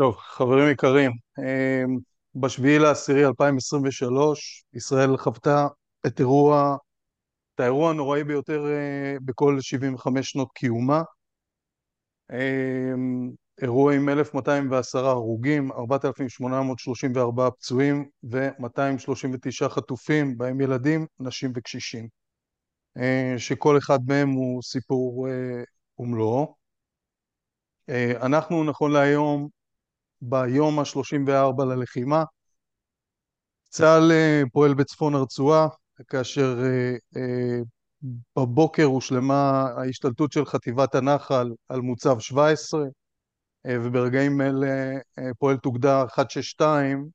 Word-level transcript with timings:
טוב, 0.00 0.16
חברים 0.16 0.70
יקרים, 0.70 1.10
אמ, 1.38 1.98
בשביעי 2.34 2.78
לעשירי 2.78 3.26
2023 3.26 4.64
ישראל 4.74 5.16
חוותה 5.16 5.66
את 6.06 6.20
אירוע, 6.20 6.76
את 7.54 7.60
האירוע 7.60 7.90
הנוראי 7.90 8.24
ביותר 8.24 8.66
אה, 8.66 9.16
בכל 9.24 9.60
75 9.60 10.30
שנות 10.30 10.48
קיומה. 10.52 11.02
אמ, 12.32 13.30
אירוע 13.62 13.94
עם 13.94 14.08
1,210 14.08 14.98
הרוגים, 14.98 15.72
4,834 15.72 17.50
פצועים 17.50 18.08
ו-239 18.22 19.68
חטופים, 19.68 20.38
בהם 20.38 20.60
ילדים, 20.60 21.06
נשים 21.18 21.52
וקשישים, 21.54 22.08
אה, 22.96 23.34
שכל 23.38 23.78
אחד 23.78 23.98
מהם 24.08 24.28
הוא 24.30 24.62
סיפור 24.62 25.28
אה, 25.28 25.62
ומלואו. 25.98 26.54
אנחנו 28.22 28.64
נכון 28.64 28.92
להיום 28.92 29.59
ביום 30.22 30.78
ה-34 30.78 31.64
ללחימה. 31.64 32.24
צה"ל 33.68 34.12
אה, 34.12 34.42
פועל 34.52 34.74
בצפון 34.74 35.14
הרצועה, 35.14 35.68
כאשר 36.08 36.58
אה, 36.62 36.96
אה, 37.16 37.58
בבוקר 38.36 38.84
הושלמה 38.84 39.68
ההשתלטות 39.76 40.32
של 40.32 40.44
חטיבת 40.44 40.94
הנחל 40.94 41.52
על 41.68 41.80
מוצב 41.80 42.18
17, 42.18 42.84
וברגעים 43.68 44.40
אלה 44.40 44.98
פועלת 45.38 45.66
אוגדה 45.66 46.04
162, 46.18 47.08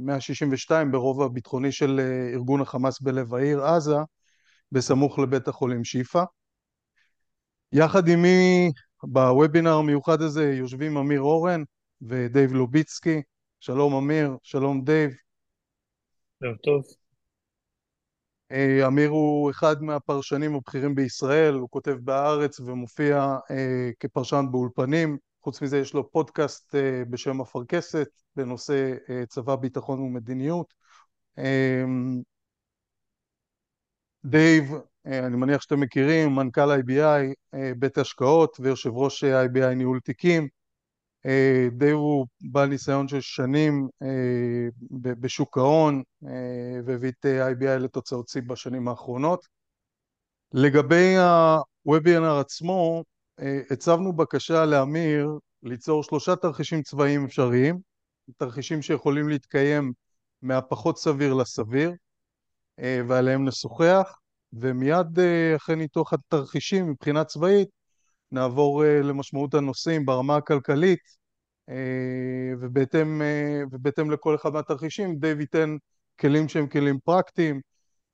162 0.00 0.92
ברובע 0.92 1.24
הביטחוני 1.24 1.72
של 1.72 2.00
ארגון 2.34 2.60
החמאס 2.60 3.00
בלב 3.00 3.34
העיר 3.34 3.64
עזה, 3.64 3.96
בסמוך 4.72 5.18
לבית 5.18 5.48
החולים 5.48 5.84
שיפא. 5.84 6.22
יחד 7.72 8.08
עמי 8.08 8.70
בוובינר 9.02 9.72
המיוחד 9.74 10.22
הזה 10.22 10.52
יושבים 10.52 10.96
אמיר 10.96 11.20
אורן, 11.20 11.62
ודייב 12.02 12.52
לוביצקי. 12.52 13.22
שלום 13.60 13.94
אמיר, 13.94 14.36
שלום 14.42 14.84
דייב. 14.84 15.10
ערב 16.42 16.56
טוב. 16.56 16.82
אה, 18.52 18.86
אמיר 18.86 19.10
הוא 19.10 19.50
אחד 19.50 19.82
מהפרשנים 19.82 20.54
הבכירים 20.54 20.94
בישראל, 20.94 21.54
הוא 21.54 21.68
כותב 21.70 21.96
בהארץ 22.00 22.60
ומופיע 22.60 23.36
אה, 23.50 23.90
כפרשן 24.00 24.44
באולפנים. 24.50 25.18
חוץ 25.42 25.62
מזה 25.62 25.78
יש 25.78 25.94
לו 25.94 26.10
פודקאסט 26.10 26.74
אה, 26.74 27.02
בשם 27.10 27.40
אפרכסת 27.40 28.08
בנושא 28.36 28.94
צבא, 29.28 29.56
ביטחון 29.56 30.00
ומדיניות. 30.00 30.74
דייב, 34.24 34.72
אני 35.04 35.36
מניח 35.36 35.62
שאתם 35.62 35.80
מכירים, 35.80 36.34
מנכ"ל 36.34 36.80
IBI, 36.80 37.56
בית 37.78 37.98
השקעות 37.98 38.56
ויושב 38.60 38.90
ראש 38.92 39.24
IBI 39.24 39.74
ניהול 39.74 40.00
תיקים. 40.00 40.48
אה, 41.26 41.68
דייב 41.72 41.90
הוא 41.90 42.26
בעל 42.40 42.68
ניסיון 42.68 43.08
של 43.08 43.20
שנים 43.20 43.88
אה, 44.02 44.68
בשוק 44.90 45.58
ההון 45.58 46.02
אה, 46.26 46.80
והביא 46.84 47.08
את 47.08 47.26
IBI 47.26 47.78
לתוצאות 47.78 48.28
שיא 48.28 48.42
בשנים 48.42 48.88
האחרונות. 48.88 49.46
לגבי 50.52 51.16
הוובינר 51.84 52.38
עצמו, 52.38 53.04
הצבנו 53.70 54.12
בקשה 54.12 54.64
לאמיר 54.64 55.38
ליצור 55.62 56.02
שלושה 56.02 56.36
תרחישים 56.36 56.82
צבאיים 56.82 57.24
אפשריים, 57.24 57.78
תרחישים 58.36 58.82
שיכולים 58.82 59.28
להתקיים 59.28 59.92
מהפחות 60.42 60.98
סביר 60.98 61.34
לסביר, 61.34 61.92
ועליהם 62.78 63.48
נשוחח, 63.48 64.18
ומיד 64.52 65.06
אחרי 65.56 65.76
ניתוח 65.76 66.12
התרחישים 66.12 66.90
מבחינה 66.90 67.24
צבאית 67.24 67.68
נעבור 68.32 68.82
uh, 68.82 68.86
למשמעות 68.86 69.54
הנושאים 69.54 70.06
ברמה 70.06 70.36
הכלכלית, 70.36 71.00
uh, 71.70 71.72
ובהתאם, 72.60 73.22
uh, 73.22 73.68
ובהתאם 73.72 74.10
לכל 74.10 74.34
אחד 74.34 74.52
מהתרחישים, 74.52 75.18
דייב 75.18 75.40
ייתן 75.40 75.76
כלים 76.20 76.48
שהם 76.48 76.66
כלים 76.66 76.98
פרקטיים 77.04 77.60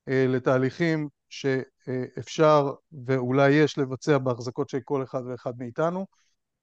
לתהליכים 0.06 1.08
שאפשר 1.28 2.72
ואולי 3.06 3.50
יש 3.50 3.78
לבצע 3.78 4.19
בהחזקות 4.19 4.69
של 4.69 4.80
כל 4.84 5.03
אחד 5.03 5.22
ואחד 5.26 5.53
מאיתנו. 5.58 6.06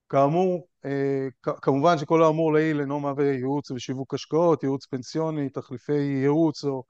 כאמור, 0.10 0.68
כמובן 1.62 1.98
שכל 1.98 2.24
האמור 2.24 2.54
לעיל 2.54 2.80
אינו 2.80 3.00
מהווה 3.00 3.26
ייעוץ 3.26 3.72
ושיווק 3.72 4.14
השקעות, 4.14 4.64
ייעוץ 4.64 4.86
פנסיוני, 4.86 5.50
תחליפי 5.50 5.94
ייעוץ 5.94 6.66
או 6.66 6.84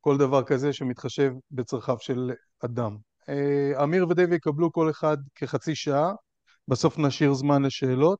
כל 0.00 0.16
דבר 0.18 0.42
כזה 0.44 0.72
שמתחשב 0.72 1.32
בצרכיו 1.50 1.96
של 2.00 2.32
אדם. 2.64 2.96
אה, 3.28 3.82
אמיר 3.84 4.06
ודייב 4.08 4.32
יקבלו 4.32 4.72
כל 4.72 4.90
אחד 4.90 5.16
כחצי 5.34 5.74
שעה, 5.74 6.12
בסוף 6.68 6.98
נשאיר 6.98 7.34
זמן 7.34 7.62
לשאלות. 7.62 8.18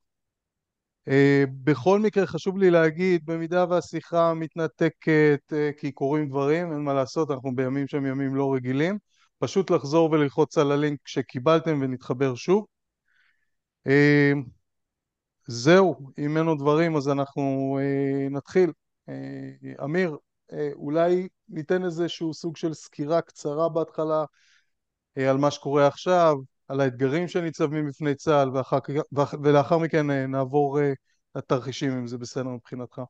אה, 1.08 1.44
בכל 1.64 2.00
מקרה 2.00 2.26
חשוב 2.26 2.58
לי 2.58 2.70
להגיד, 2.70 3.26
במידה 3.26 3.64
והשיחה 3.70 4.34
מתנתקת 4.34 5.52
אה, 5.52 5.70
כי 5.78 5.92
קורים 5.92 6.28
דברים, 6.28 6.72
אין 6.72 6.80
מה 6.84 6.94
לעשות, 6.94 7.30
אנחנו 7.30 7.54
בימים 7.56 7.88
שהם 7.88 8.06
ימים 8.06 8.34
לא 8.34 8.54
רגילים, 8.54 8.98
פשוט 9.38 9.70
לחזור 9.70 10.10
וללחוץ 10.10 10.58
על 10.58 10.72
הלינק 10.72 11.08
שקיבלתם 11.08 11.78
ונתחבר 11.82 12.34
שוב. 12.34 12.66
זהו, 15.46 15.96
אם 16.18 16.36
אין 16.36 16.46
עוד 16.46 16.58
דברים 16.58 16.96
אז 16.96 17.08
אנחנו 17.08 17.78
נתחיל. 18.30 18.72
אמיר, 19.84 20.16
אולי 20.74 21.28
ניתן 21.48 21.84
איזשהו 21.84 22.34
סוג 22.34 22.56
של 22.56 22.74
סקירה 22.74 23.20
קצרה 23.20 23.68
בהתחלה 23.68 24.24
על 25.24 25.36
מה 25.36 25.50
שקורה 25.50 25.86
עכשיו, 25.86 26.34
על 26.68 26.80
האתגרים 26.80 27.28
שניצבים 27.28 27.88
בפני 27.88 28.14
צה"ל, 28.14 28.56
ואחר, 28.56 28.78
ולאחר 29.42 29.78
מכן 29.78 30.10
אה, 30.10 30.26
נעבור 30.26 30.80
אה, 30.80 30.92
לתרחישים, 31.34 31.92
אם 31.92 32.06
זה 32.06 32.18
בסדר 32.18 32.48
מבחינתך. 32.48 33.00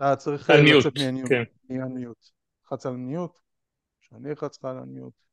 אה, 0.00 0.16
צריך 0.16 0.50
לצאת 0.50 0.92
מהניוט. 0.98 1.28
כן. 1.28 1.42
מהניוט. 1.70 2.30
לחץ 2.64 2.86
על 2.86 2.94
הניוט, 2.94 3.38
שאני 4.00 4.30
אלחץ 4.30 4.58
לך 4.58 4.64
על 4.64 4.78
הניוט. 4.78 5.25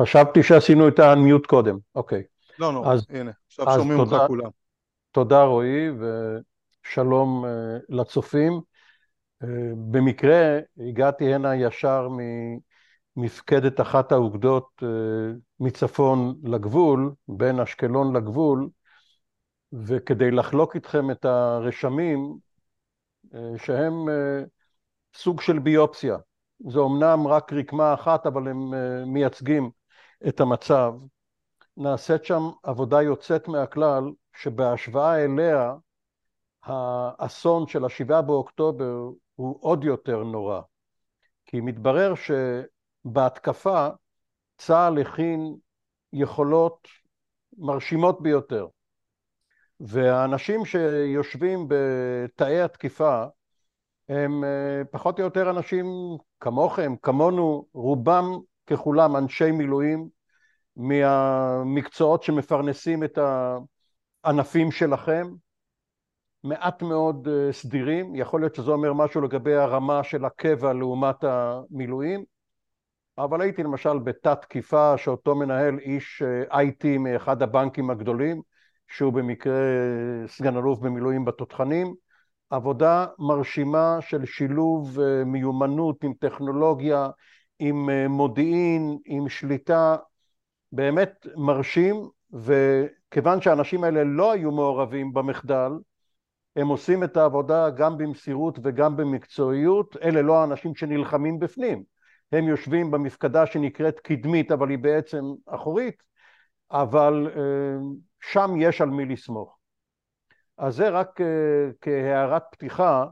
חשבתי 0.00 0.42
שעשינו 0.42 0.88
את 0.88 0.98
ה-unmute 0.98 1.46
קודם, 1.46 1.78
אוקיי. 1.94 2.22
לא, 2.58 2.74
לא, 2.74 2.92
אז, 2.92 3.06
הנה, 3.10 3.30
עכשיו 3.48 3.66
שומעים 3.74 4.00
אותך 4.00 4.16
כולם. 4.26 4.50
תודה 5.10 5.42
רועי 5.42 5.88
ושלום 5.90 7.44
uh, 7.44 7.48
לצופים. 7.88 8.60
Uh, 9.42 9.46
במקרה 9.90 10.58
הגעתי 10.78 11.34
הנה 11.34 11.56
ישר 11.56 12.08
ממפקדת 13.16 13.80
אחת 13.80 14.12
האוגדות 14.12 14.68
uh, 14.82 14.86
מצפון 15.60 16.34
לגבול, 16.44 17.12
בין 17.28 17.60
אשקלון 17.60 18.16
לגבול, 18.16 18.68
וכדי 19.72 20.30
לחלוק 20.30 20.74
איתכם 20.74 21.10
את 21.10 21.24
הרשמים 21.24 22.34
uh, 23.26 23.36
שהם 23.56 23.92
uh, 24.08 24.48
סוג 25.14 25.40
של 25.40 25.58
ביופסיה. 25.58 26.16
זה 26.70 26.80
אמנם 26.80 27.26
רק 27.26 27.52
רקמה 27.52 27.94
אחת, 27.94 28.26
אבל 28.26 28.48
הם 28.48 28.74
uh, 28.74 29.06
מייצגים 29.06 29.70
את 30.28 30.40
המצב, 30.40 30.94
נעשית 31.76 32.24
שם 32.24 32.42
עבודה 32.62 33.02
יוצאת 33.02 33.48
מהכלל, 33.48 34.04
שבהשוואה 34.36 35.24
אליה 35.24 35.74
האסון 36.62 37.66
של 37.66 37.84
השבעה 37.84 38.22
באוקטובר 38.22 39.10
הוא 39.34 39.58
עוד 39.60 39.84
יותר 39.84 40.24
נורא. 40.24 40.60
כי 41.46 41.60
מתברר 41.60 42.12
שבהתקפה 42.14 43.88
צה"ל 44.58 45.00
הכין 45.00 45.56
יכולות 46.12 46.88
מרשימות 47.58 48.22
ביותר. 48.22 48.66
והאנשים 49.80 50.64
שיושבים 50.64 51.66
בתאי 51.68 52.60
התקיפה 52.60 53.24
הם 54.08 54.44
אה, 54.44 54.82
פחות 54.90 55.18
או 55.18 55.24
יותר 55.24 55.50
אנשים 55.50 55.86
כמוכם, 56.40 56.96
כמונו, 57.02 57.66
רובם 57.72 58.38
ככולם 58.66 59.16
אנשי 59.16 59.50
מילואים 59.50 60.08
מהמקצועות 60.76 62.22
שמפרנסים 62.22 63.04
את 63.04 63.18
הענפים 64.24 64.70
שלכם, 64.70 65.26
מעט 66.44 66.82
מאוד 66.82 67.28
אה, 67.28 67.52
סדירים, 67.52 68.14
יכול 68.14 68.40
להיות 68.40 68.54
שזה 68.54 68.70
אומר 68.70 68.92
משהו 68.92 69.20
לגבי 69.20 69.54
הרמה 69.54 70.04
של 70.04 70.24
הקבע 70.24 70.72
לעומת 70.72 71.24
המילואים, 71.24 72.24
אבל 73.18 73.40
הייתי 73.40 73.62
למשל 73.62 73.98
בתת 73.98 74.42
תקיפה 74.42 74.98
שאותו 74.98 75.34
מנהל 75.34 75.78
איש 75.78 76.22
אה, 76.22 76.62
IT 76.62 76.98
מאחד 76.98 77.42
הבנקים 77.42 77.90
הגדולים, 77.90 78.42
שהוא 78.88 79.12
במקרה 79.12 79.54
אה, 79.54 80.28
סגן 80.28 80.56
אלוף 80.56 80.78
במילואים 80.78 81.24
בתותחנים, 81.24 81.94
עבודה 82.50 83.06
מרשימה 83.18 83.98
של 84.00 84.24
שילוב 84.24 84.98
מיומנות 85.26 86.04
עם 86.04 86.12
טכנולוגיה, 86.20 87.08
עם 87.58 87.90
אה, 87.90 88.08
מודיעין, 88.08 88.98
עם 89.04 89.28
שליטה 89.28 89.96
באמת 90.72 91.26
מרשים, 91.36 92.08
וכיוון 92.32 93.40
שהאנשים 93.40 93.84
האלה 93.84 94.04
לא 94.04 94.32
היו 94.32 94.50
מעורבים 94.50 95.12
במחדל, 95.12 95.70
הם 96.56 96.68
עושים 96.68 97.04
את 97.04 97.16
העבודה 97.16 97.70
גם 97.70 97.98
במסירות 97.98 98.58
וגם 98.62 98.96
במקצועיות, 98.96 99.96
אלה 100.02 100.22
לא 100.22 100.40
האנשים 100.40 100.74
שנלחמים 100.74 101.38
בפנים, 101.38 101.82
הם 102.32 102.48
יושבים 102.48 102.90
במפקדה 102.90 103.46
שנקראת 103.46 104.00
קדמית 104.00 104.52
אבל 104.52 104.70
היא 104.70 104.78
בעצם 104.78 105.24
אחורית, 105.46 106.02
אבל 106.70 107.30
אה, 107.36 107.78
שם 108.20 108.50
יש 108.58 108.80
על 108.80 108.90
מי 108.90 109.04
לסמוך. 109.04 109.58
אז 110.58 110.76
זה 110.76 110.88
רק 110.88 111.20
אה, 111.20 111.70
כהערת 111.80 112.42
פתיחה, 112.50 113.04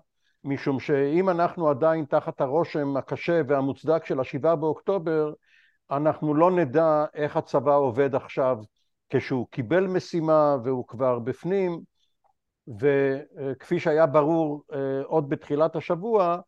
משום 0.45 0.81
שאם 0.81 1.31
אנחנו 1.31 1.69
עדיין 1.69 2.05
תחת 2.05 2.41
הרושם 2.41 2.97
הקשה 2.97 3.41
והמוצדק 3.49 4.05
של 4.05 4.21
השבעה 4.21 4.57
באוקטובר, 4.57 5.33
אנחנו 5.91 6.35
לא 6.35 6.51
נדע 6.51 7.05
איך 7.15 7.37
הצבא 7.37 7.77
עובד 7.77 8.15
עכשיו 8.15 8.59
כשהוא 9.11 9.47
קיבל 9.51 9.87
משימה 9.87 10.57
והוא 10.65 10.89
כבר 10.89 11.19
בפנים, 11.19 11.81
וכפי 12.81 13.81
שהיה 13.81 14.07
ברור 14.07 14.63
אה, 14.73 15.03
עוד 15.05 15.29
בתחילת 15.29 15.77
השבוע, 15.77 16.39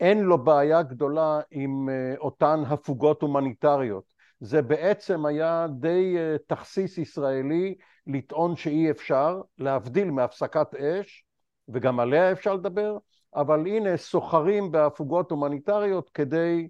אין 0.00 0.20
לו 0.20 0.44
בעיה 0.44 0.82
גדולה 0.82 1.40
עם 1.50 1.88
אה, 1.88 2.14
אותן 2.18 2.62
הפוגות 2.66 3.22
הומניטריות. 3.22 4.04
זה 4.40 4.62
בעצם 4.62 5.26
היה 5.26 5.66
די 5.80 6.14
אה, 6.18 6.36
תכסיס 6.46 6.98
ישראלי 6.98 7.74
לטעון 8.06 8.56
שאי 8.56 8.90
אפשר, 8.90 9.40
להבדיל 9.58 10.10
מהפסקת 10.10 10.74
אש, 10.74 11.24
וגם 11.68 12.00
עליה 12.00 12.32
אפשר 12.32 12.54
לדבר, 12.54 12.98
אבל 13.34 13.66
הנה 13.66 13.96
סוחרים 13.96 14.72
בהפוגות 14.72 15.30
הומניטריות 15.30 16.10
כדי 16.10 16.68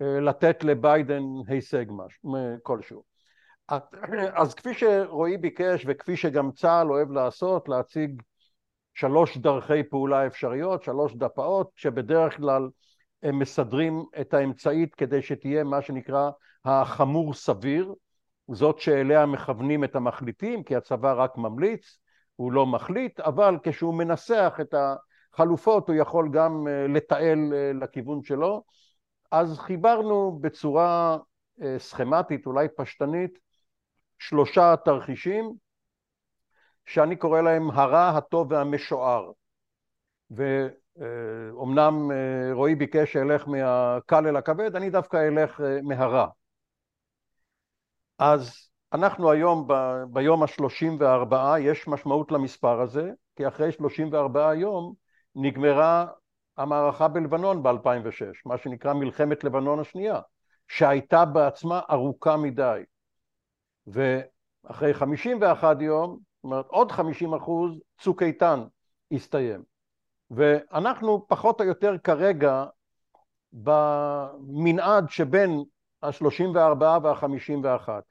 לתת 0.00 0.64
לביידן 0.64 1.22
הישג 1.48 1.84
משהו, 1.88 2.36
כלשהו. 2.62 3.02
אז 4.34 4.54
כפי 4.54 4.74
שרועי 4.74 5.36
ביקש 5.36 5.84
וכפי 5.86 6.16
שגם 6.16 6.52
צה"ל 6.52 6.90
אוהב 6.90 7.10
לעשות, 7.10 7.68
להציג 7.68 8.22
שלוש 8.94 9.38
דרכי 9.38 9.82
פעולה 9.82 10.26
אפשריות, 10.26 10.82
שלוש 10.82 11.14
דפאות, 11.14 11.70
שבדרך 11.74 12.36
כלל 12.36 12.68
הם 13.22 13.38
מסדרים 13.38 14.04
את 14.20 14.34
האמצעית 14.34 14.94
כדי 14.94 15.22
שתהיה 15.22 15.64
מה 15.64 15.82
שנקרא 15.82 16.30
החמור 16.64 17.34
סביר, 17.34 17.94
זאת 18.52 18.78
שאליה 18.78 19.26
מכוונים 19.26 19.84
את 19.84 19.96
המחליטים, 19.96 20.62
כי 20.62 20.76
הצבא 20.76 21.22
רק 21.22 21.36
ממליץ, 21.36 21.98
הוא 22.36 22.52
לא 22.52 22.66
מחליט, 22.66 23.20
אבל 23.20 23.58
כשהוא 23.62 23.94
מנסח 23.94 24.58
את 24.60 24.74
החלופות 25.34 25.88
הוא 25.88 25.96
יכול 25.96 26.28
גם 26.32 26.68
אה, 26.68 26.86
לתעל 26.88 27.52
אה, 27.52 27.72
לכיוון 27.72 28.22
שלו. 28.22 28.64
אז 29.30 29.58
חיברנו 29.58 30.38
בצורה 30.40 31.18
אה, 31.62 31.78
סכמטית, 31.78 32.46
אולי 32.46 32.68
פשטנית, 32.76 33.38
שלושה 34.18 34.74
תרחישים 34.84 35.52
שאני 36.86 37.16
קורא 37.16 37.40
להם 37.40 37.70
הרע, 37.70 38.08
הטוב 38.08 38.52
והמשוער. 38.52 39.30
ואומנם 40.30 42.10
רועי 42.52 42.74
ביקש 42.74 43.12
שאלך 43.12 43.48
מהקל 43.48 44.26
אל 44.26 44.36
הכבד, 44.36 44.76
אני 44.76 44.90
דווקא 44.90 45.28
אלך 45.28 45.60
מהרע. 45.82 46.26
אז 48.18 48.70
אנחנו 48.92 49.30
היום 49.30 49.68
ב, 49.68 49.74
ביום 50.10 50.42
השלושים 50.42 50.96
וארבעה, 51.00 51.60
יש 51.60 51.88
משמעות 51.88 52.32
למספר 52.32 52.80
הזה, 52.80 53.10
כי 53.36 53.48
אחרי 53.48 53.72
שלושים 53.72 54.12
וארבעה 54.12 54.54
יום 54.54 54.94
נגמרה 55.34 56.06
המערכה 56.56 57.08
בלבנון 57.08 57.62
ב-2006, 57.62 58.42
מה 58.46 58.58
שנקרא 58.58 58.92
מלחמת 58.92 59.44
לבנון 59.44 59.80
השנייה, 59.80 60.20
שהייתה 60.68 61.24
בעצמה 61.24 61.80
ארוכה 61.90 62.36
מדי. 62.36 62.82
ואחרי 63.86 64.94
חמישים 64.94 65.38
ואחד 65.40 65.82
יום 65.82 66.10
זאת 66.10 66.44
אומרת 66.44 66.66
עוד 66.68 66.92
חמישים 66.92 67.34
אחוז 67.34 67.80
צוק 68.00 68.22
איתן 68.22 68.64
הסתיים 69.12 69.62
ואנחנו 70.30 71.26
פחות 71.28 71.60
או 71.60 71.66
יותר 71.66 71.98
כרגע 72.04 72.64
במנעד 73.52 75.10
שבין 75.10 75.64
השלושים 76.02 76.54
וארבעה 76.54 76.98
והחמישים 77.02 77.64
ואחת 77.64 78.04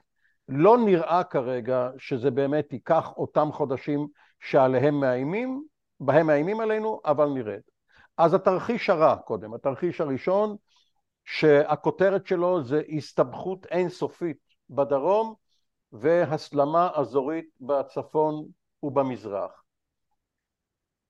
לא 0.48 0.78
נראה 0.78 1.24
כרגע 1.24 1.90
שזה 1.98 2.30
באמת 2.30 2.72
ייקח 2.72 3.12
אותם 3.16 3.48
חודשים 3.52 4.06
שעליהם 4.40 5.00
מאיימים, 5.00 5.64
בהם 6.00 6.26
מאיימים 6.26 6.60
עלינו, 6.60 7.00
אבל 7.04 7.28
נרד. 7.28 7.60
אז 8.16 8.34
התרחיש 8.34 8.90
הרע 8.90 9.16
קודם, 9.16 9.54
התרחיש 9.54 10.00
הראשון 10.00 10.56
שהכותרת 11.24 12.26
שלו 12.26 12.62
זה 12.62 12.82
הסתבכות 12.96 13.66
אינסופית 13.66 14.38
בדרום 14.70 15.34
והסלמה 15.92 16.90
אזורית 16.94 17.48
בצפון 17.60 18.46
ובמזרח. 18.82 19.62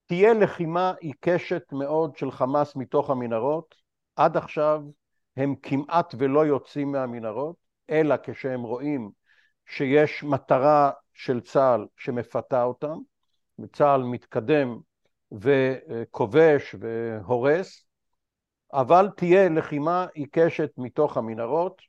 תהיה 0.05 0.33
לחימה 0.33 0.93
עיקשת 0.99 1.63
מאוד 1.71 2.17
של 2.17 2.31
חמאס 2.31 2.75
מתוך 2.75 3.09
המנהרות, 3.09 3.75
עד 4.15 4.37
עכשיו 4.37 4.83
הם 5.37 5.55
כמעט 5.55 6.15
ולא 6.17 6.45
יוצאים 6.45 6.91
מהמנהרות, 6.91 7.55
אלא 7.89 8.15
כשהם 8.23 8.61
רואים 8.61 9.11
שיש 9.65 10.23
מטרה 10.23 10.91
של 11.13 11.41
צה"ל 11.41 11.87
שמפתה 11.97 12.63
אותם, 12.63 12.97
וצה"ל 13.59 14.03
מתקדם 14.03 14.77
וכובש 15.31 16.75
והורס, 16.79 17.85
אבל 18.73 19.09
תהיה 19.17 19.49
לחימה 19.49 20.05
עיקשת 20.13 20.71
מתוך 20.77 21.17
המנהרות, 21.17 21.81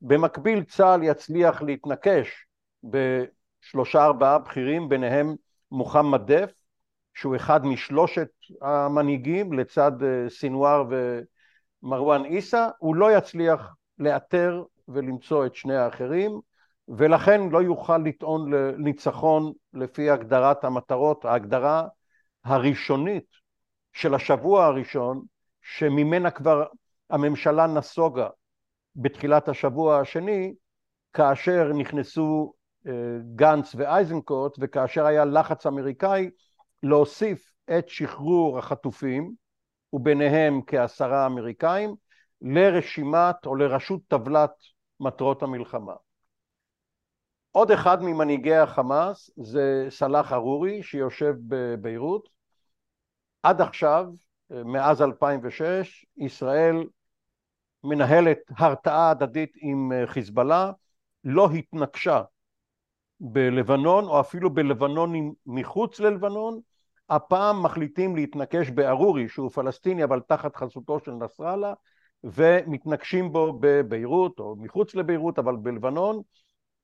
במקביל 0.00 0.62
צה"ל 0.62 1.02
יצליח 1.02 1.62
להתנקש 1.62 2.46
בשלושה 2.84 4.04
ארבעה 4.04 4.38
בכירים, 4.38 4.88
ביניהם 4.88 5.34
מוחמד 5.70 6.32
דף, 6.32 6.52
שהוא 7.14 7.36
אחד 7.36 7.66
משלושת 7.66 8.28
המנהיגים 8.62 9.52
לצד 9.52 10.02
אה, 10.02 10.30
סינואר 10.30 10.84
ומרואן 11.82 12.24
עיסא, 12.24 12.68
הוא 12.78 12.96
לא 12.96 13.16
יצליח 13.16 13.74
לאתר 13.98 14.62
ולמצוא 14.88 15.46
את 15.46 15.54
שני 15.54 15.76
האחרים, 15.76 16.40
ולכן 16.88 17.48
לא 17.48 17.62
יוכל 17.62 17.98
לטעון 17.98 18.54
לניצחון 18.54 19.52
לפי 19.72 20.10
הגדרת 20.10 20.64
המטרות, 20.64 21.24
ההגדרה 21.24 21.88
הראשונית 22.44 23.26
של 23.92 24.14
השבוע 24.14 24.64
הראשון, 24.64 25.22
שממנה 25.62 26.30
כבר 26.30 26.64
הממשלה 27.10 27.66
נסוגה 27.66 28.28
בתחילת 28.96 29.48
השבוע 29.48 30.00
השני, 30.00 30.54
כאשר 31.12 31.72
נכנסו 31.72 32.54
אה, 32.86 32.92
גנץ 33.34 33.74
ואייזנקוט 33.74 34.56
וכאשר 34.60 35.06
היה 35.06 35.24
לחץ 35.24 35.66
אמריקאי 35.66 36.30
להוסיף 36.82 37.52
את 37.78 37.88
שחרור 37.88 38.58
החטופים 38.58 39.32
וביניהם 39.92 40.60
כעשרה 40.66 41.26
אמריקאים 41.26 41.94
לרשימת 42.42 43.46
או 43.46 43.54
לראשות 43.54 44.00
טבלת 44.08 44.50
מטרות 45.00 45.42
המלחמה. 45.42 45.94
עוד 47.58 47.70
אחד 47.70 48.02
ממנהיגי 48.02 48.54
החמאס 48.54 49.30
זה 49.36 49.86
סלאח 49.90 50.32
ארורי 50.32 50.82
שיושב 50.82 51.34
בביירות. 51.48 52.28
עד 53.42 53.60
עכשיו, 53.60 54.06
מאז 54.50 55.02
2006, 55.02 56.06
ישראל 56.16 56.86
מנהלת 57.84 58.38
הרתעה 58.56 59.10
הדדית 59.10 59.52
עם 59.60 59.92
אה, 59.92 60.06
חיזבאללה, 60.06 60.72
לא 61.24 61.50
התנקשה 61.50 62.22
בלבנון 63.20 64.04
או 64.04 64.20
אפילו 64.20 64.54
בלבנון 64.54 65.32
מחוץ 65.46 66.00
ללבנון, 66.00 66.60
הפעם 67.08 67.62
מחליטים 67.62 68.16
להתנקש 68.16 68.70
בארורי 68.70 69.28
שהוא 69.28 69.50
פלסטיני 69.50 70.04
אבל 70.04 70.20
תחת 70.20 70.56
חסותו 70.56 71.00
של 71.00 71.12
נסראללה 71.12 71.74
ומתנקשים 72.24 73.32
בו 73.32 73.58
בביירות 73.60 74.38
או 74.38 74.56
מחוץ 74.56 74.94
לביירות 74.94 75.38
אבל 75.38 75.56
בלבנון 75.56 76.22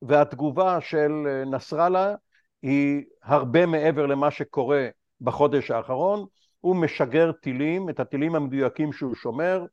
והתגובה 0.01 0.81
של 0.81 1.11
אה, 1.27 1.45
נסראללה 1.45 2.15
היא 2.61 3.03
הרבה 3.23 3.65
מעבר 3.65 4.05
למה 4.05 4.31
שקורה 4.31 4.87
בחודש 5.21 5.71
האחרון, 5.71 6.25
הוא 6.61 6.75
משגר 6.75 7.31
טילים, 7.31 7.89
את 7.89 7.99
הטילים 7.99 8.35
המדויקים 8.35 8.93
שהוא 8.93 9.15
שומר, 9.15 9.65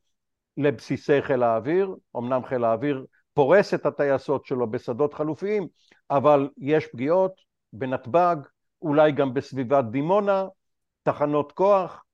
לבסיסי 0.56 1.22
חיל 1.22 1.42
האוויר, 1.42 1.94
אמנם 2.16 2.44
חיל 2.44 2.64
האוויר 2.64 3.06
פורס 3.34 3.74
את 3.74 3.86
הטייסות 3.86 4.46
שלו 4.46 4.70
בשדות 4.70 5.14
חלופיים, 5.14 5.66
אבל 6.10 6.48
יש 6.58 6.86
פגיעות 6.86 7.32
בנתב"ג, 7.72 8.36
אולי 8.82 9.12
גם 9.12 9.34
בסביבת 9.34 9.84
דימונה, 9.84 10.46
תחנות 11.02 11.52
כוח, 11.52 12.04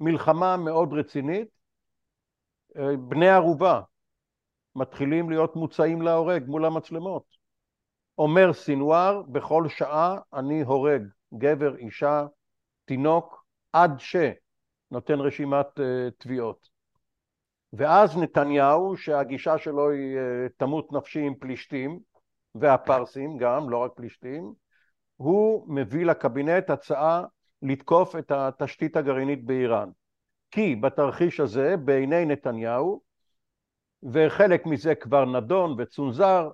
מלחמה 0.00 0.56
מאוד 0.56 0.92
רצינית. 0.92 1.48
אה, 2.76 2.96
בני 2.96 3.28
ערובה 3.28 3.80
מתחילים 4.76 5.30
להיות 5.30 5.56
מוצאים 5.56 6.02
להורג 6.02 6.44
מול 6.46 6.64
המצלמות. 6.64 7.24
אומר 8.18 8.52
סינואר, 8.52 9.22
בכל 9.22 9.68
שעה 9.68 10.18
אני 10.34 10.62
הורג 10.62 11.02
גבר, 11.34 11.76
אישה, 11.76 12.26
תינוק, 12.84 13.44
עד 13.72 13.90
ש... 13.98 14.16
נותן 14.90 15.20
רשימת 15.20 15.66
uh, 15.78 15.82
תביעות. 16.18 16.68
ואז 17.72 18.16
נתניהו, 18.16 18.96
שהגישה 18.96 19.58
שלו 19.58 19.90
היא 19.90 20.16
אה, 20.18 20.48
תמות 20.56 20.92
נפשי 20.92 21.20
עם 21.20 21.34
פלישתים, 21.34 22.00
והפרסים 22.54 23.36
גם, 23.36 23.70
לא 23.70 23.76
רק 23.76 23.92
פלישתים, 23.94 24.52
הוא 25.16 25.74
מביא 25.74 26.06
לקבינט 26.06 26.70
הצעה 26.70 27.24
לתקוף 27.62 28.16
את 28.16 28.30
התשתית 28.30 28.96
הגרעינית 28.96 29.44
באיראן. 29.44 29.88
כי 30.50 30.76
בתרחיש 30.76 31.40
הזה, 31.40 31.76
בעיני 31.76 32.24
נתניהו, 32.24 33.00
וחלק 34.02 34.66
מזה 34.66 34.94
כבר 34.94 35.24
נדון 35.24 35.74
וצונזר, 35.78 36.50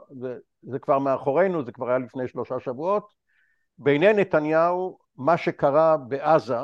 זה 0.63 0.79
כבר 0.79 0.99
מאחורינו, 0.99 1.65
זה 1.65 1.73
כבר 1.73 1.89
היה 1.89 1.99
לפני 1.99 2.29
שלושה 2.29 2.61
שבועות, 2.61 3.13
בעיני 3.79 4.13
נתניהו 4.13 4.99
מה 5.17 5.37
שקרה 5.37 5.97
בעזה 5.97 6.57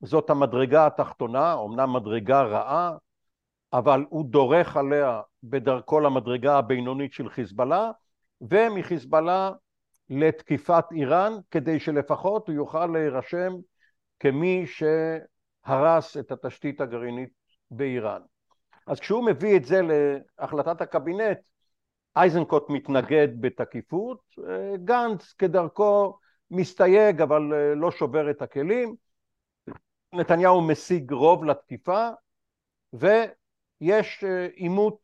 זאת 0.00 0.30
המדרגה 0.30 0.86
התחתונה, 0.86 1.52
אומנם 1.52 1.92
מדרגה 1.92 2.42
רעה, 2.42 2.96
אבל 3.72 4.04
הוא 4.08 4.24
דורך 4.24 4.76
עליה 4.76 5.20
בדרכו 5.42 6.00
למדרגה 6.00 6.58
הבינונית 6.58 7.12
של 7.12 7.28
חיזבאללה, 7.28 7.90
ומחיזבאללה 8.40 9.52
לתקיפת 10.10 10.84
איראן, 10.92 11.32
כדי 11.50 11.80
שלפחות 11.80 12.48
הוא 12.48 12.54
יוכל 12.54 12.86
להירשם 12.86 13.52
כמי 14.20 14.64
שהרס 14.66 16.16
את 16.16 16.32
התשתית 16.32 16.80
הגרעינית 16.80 17.30
באיראן. 17.70 18.20
אז 18.86 19.00
כשהוא 19.00 19.26
מביא 19.26 19.56
את 19.56 19.64
זה 19.64 19.80
להחלטת 20.38 20.80
הקבינט, 20.80 21.38
אייזנקוט 22.16 22.70
מתנגד 22.70 23.28
בתקיפות, 23.40 24.20
גנץ 24.84 25.32
כדרכו 25.32 26.18
מסתייג 26.50 27.20
אבל 27.20 27.42
לא 27.76 27.90
שובר 27.90 28.30
את 28.30 28.42
הכלים, 28.42 28.94
נתניהו 30.12 30.60
משיג 30.60 31.12
רוב 31.12 31.44
לתקיפה 31.44 32.08
ויש 32.92 34.24
עימות 34.54 34.98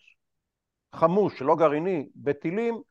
חמוש, 0.95 1.43
לא 1.43 1.57
גרעיני, 1.57 2.09
בטילים 2.17 2.83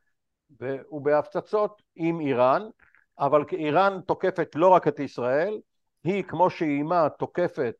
ובהפצצות 0.92 1.82
עם 1.94 2.20
איראן, 2.20 2.62
אבל 3.18 3.44
איראן 3.52 4.00
תוקפת 4.06 4.48
לא 4.54 4.68
רק 4.68 4.88
את 4.88 5.00
ישראל, 5.00 5.60
היא 6.04 6.24
כמו 6.24 6.50
שאיימה 6.50 7.08
תוקפת 7.18 7.76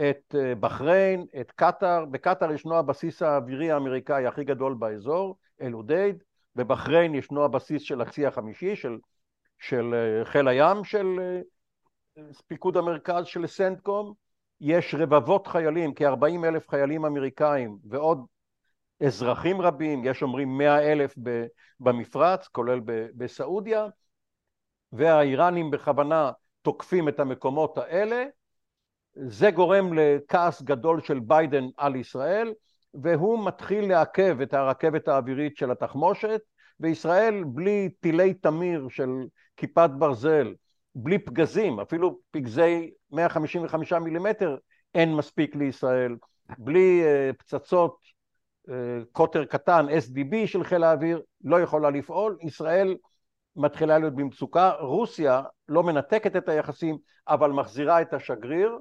את 0.00 0.34
בחריין, 0.60 1.26
את 1.40 1.50
קטאר, 1.50 2.04
בקטאר 2.04 2.52
ישנו 2.52 2.76
הבסיס 2.76 3.22
האווירי 3.22 3.70
האמריקאי 3.70 4.26
הכי 4.26 4.44
גדול 4.44 4.74
באזור, 4.74 5.36
אל-אודייד, 5.60 6.22
בבחריין 6.56 7.14
ישנו 7.14 7.44
הבסיס 7.44 7.82
של 7.82 8.00
הצי 8.00 8.26
החמישי 8.26 8.76
של, 8.76 8.98
של 9.58 9.94
חיל 10.24 10.48
הים 10.48 10.84
של 10.84 11.06
פיקוד 12.46 12.76
המרכז 12.76 13.26
של 13.26 13.46
סנטקום, 13.46 14.14
יש 14.60 14.94
רבבות 14.98 15.46
חיילים, 15.46 15.94
כ-40 15.94 16.44
אלף 16.44 16.68
חיילים 16.68 17.04
אמריקאים 17.04 17.78
ועוד 17.84 18.26
אזרחים 19.06 19.60
רבים, 19.60 20.04
יש 20.04 20.22
אומרים 20.22 20.58
100 20.58 20.92
אלף 20.92 21.14
במפרץ, 21.80 22.48
כולל 22.48 22.80
בסעודיה, 23.16 23.86
והאיראנים 24.92 25.70
בכוונה 25.70 26.30
תוקפים 26.62 27.08
את 27.08 27.20
המקומות 27.20 27.78
האלה, 27.78 28.24
זה 29.14 29.50
גורם 29.50 29.92
לכעס 29.92 30.62
גדול 30.62 31.00
של 31.00 31.18
ביידן 31.20 31.64
על 31.76 31.96
ישראל, 31.96 32.52
והוא 32.94 33.46
מתחיל 33.46 33.88
לעכב 33.88 34.40
את 34.40 34.54
הרכבת 34.54 35.08
האווירית 35.08 35.56
של 35.56 35.70
התחמושת, 35.70 36.40
וישראל 36.80 37.44
בלי 37.46 37.88
טילי 38.00 38.34
תמיר 38.34 38.88
של 38.88 39.10
כיפת 39.56 39.90
ברזל, 39.98 40.54
בלי 40.94 41.18
פגזים, 41.18 41.80
אפילו 41.80 42.18
פגזי 42.30 42.90
155 43.12 43.92
מילימטר 43.92 44.56
אין 44.94 45.14
מספיק 45.14 45.56
לישראל, 45.56 46.16
בלי 46.58 47.02
uh, 47.02 47.36
פצצות 47.36 47.98
uh, 48.68 48.72
קוטר 49.12 49.44
קטן 49.44 49.86
SDB 49.88 50.46
של 50.46 50.64
חיל 50.64 50.84
האוויר 50.84 51.22
לא 51.44 51.60
יכולה 51.60 51.90
לפעול, 51.90 52.36
ישראל 52.40 52.96
מתחילה 53.56 53.98
להיות 53.98 54.14
במצוקה, 54.14 54.70
רוסיה 54.80 55.42
לא 55.68 55.82
מנתקת 55.82 56.36
את 56.36 56.48
היחסים 56.48 56.98
אבל 57.28 57.50
מחזירה 57.50 58.02
את 58.02 58.14
השגריר 58.14 58.78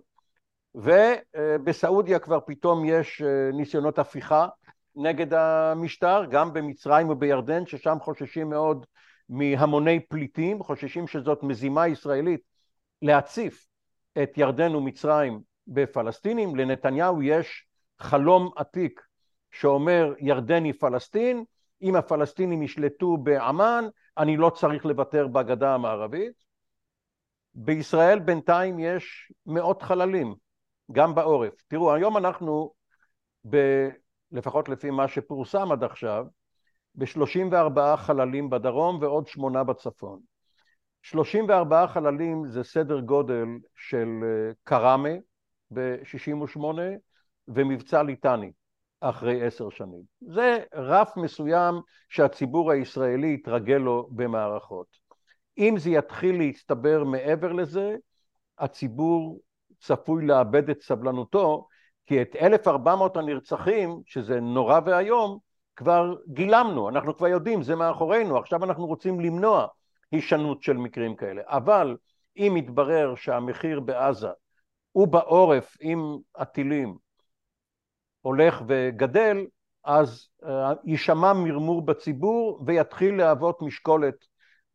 ובסעודיה 0.76 2.20
כבר 2.20 2.40
פתאום 2.46 2.86
יש 2.86 3.22
uh, 3.22 3.56
ניסיונות 3.56 4.00
הפיכה 4.00 4.48
נגד 4.96 5.34
המשטר, 5.34 6.26
גם 6.26 6.54
במצרים 6.54 7.10
ובירדן 7.10 7.66
ששם 7.66 7.98
חוששים 8.02 8.50
מאוד 8.50 8.86
מהמוני 9.30 10.00
פליטים, 10.00 10.64
חוששים 10.64 11.08
שזאת 11.08 11.44
מזימה 11.44 11.88
ישראלית 11.88 12.42
להציף 13.02 13.68
את 14.24 14.38
ירדן 14.38 14.76
ומצרים 14.76 15.42
בפלסטינים, 15.68 16.56
לנתניהו 16.56 17.22
יש 17.22 17.68
חלום 18.00 18.50
עתיק 18.56 19.02
שאומר 19.52 20.14
ירדן 20.20 20.64
היא 20.64 20.74
פלסטין, 20.80 21.44
אם 21.82 21.96
הפלסטינים 21.96 22.64
ישלטו 22.64 23.18
בעמאן 23.18 23.86
אני 24.18 24.38
לא 24.38 24.50
צריך 24.50 24.86
לוותר 24.86 25.28
בגדה 25.28 25.74
המערבית. 25.74 26.34
בישראל 27.54 28.20
בינתיים 28.20 28.80
יש 28.80 29.32
מאות 29.46 29.82
חללים, 29.82 30.36
גם 30.92 31.16
בעורף. 31.16 31.54
תראו, 31.68 31.94
היום 31.94 32.18
אנחנו, 32.18 32.72
ב, 33.50 33.58
לפחות 34.32 34.70
לפי 34.70 34.90
מה 34.90 35.08
שפורסם 35.08 35.72
עד 35.72 35.84
עכשיו, 35.84 36.26
ב-34 36.96 37.98
חללים 37.98 38.50
בדרום 38.50 38.98
ועוד 39.02 39.28
שמונה 39.28 39.64
בצפון. 39.64 40.20
34 41.02 41.88
חללים 41.88 42.48
זה 42.48 42.64
סדר 42.64 43.00
גודל 43.00 43.48
של 43.76 44.08
אה, 44.24 44.52
קראמה 44.64 45.10
ב-68 45.74 46.60
ומבצע 47.48 48.04
ליטני 48.04 48.52
אחרי 49.02 49.46
עשר 49.46 49.70
שנים. 49.70 50.02
זה 50.22 50.64
רף 50.74 51.18
מסוים 51.18 51.76
שהציבור 52.10 52.72
הישראלי 52.72 53.34
התרגל 53.34 53.78
לו 53.78 54.10
במערכות. 54.12 54.88
אם 55.58 55.76
זה 55.78 55.90
יתחיל 55.90 56.38
להצטבר 56.38 57.04
מעבר 57.04 57.52
לזה, 57.52 57.96
הציבור 58.60 59.42
צפוי 59.82 60.26
לאבד 60.26 60.70
את 60.70 60.82
סבלנותו, 60.82 61.68
כי 62.06 62.22
את 62.22 62.36
1,400 62.36 63.18
הנרצחים, 63.18 64.02
שזה 64.06 64.40
נורא 64.40 64.80
ואיום, 64.86 65.38
כבר 65.76 66.16
גילמנו, 66.28 66.90
אנחנו 66.90 67.18
כבר 67.18 67.28
יודעים, 67.28 67.64
זה 67.64 67.76
מאחורינו, 67.76 68.38
עכשיו 68.38 68.64
אנחנו 68.64 68.86
רוצים 68.86 69.20
למנוע 69.20 69.68
הישנות 70.12 70.64
של 70.64 70.78
מקרים 70.78 71.16
כאלה. 71.16 71.42
אבל 71.46 71.98
אם 72.38 72.54
יתברר 72.58 73.16
שהמחיר 73.16 73.80
בעזה 73.80 74.30
הוא 74.92 75.08
בעורף 75.08 75.78
עם 75.80 76.18
הטילים 76.36 76.98
הולך 78.22 78.62
וגדל, 78.68 79.46
אז 79.84 80.28
אה, 80.46 80.74
יישמע 80.84 81.34
מרמור 81.34 81.86
בציבור 81.86 82.64
ויתחיל 82.66 83.16
להוות 83.16 83.62
משקולת 83.62 84.16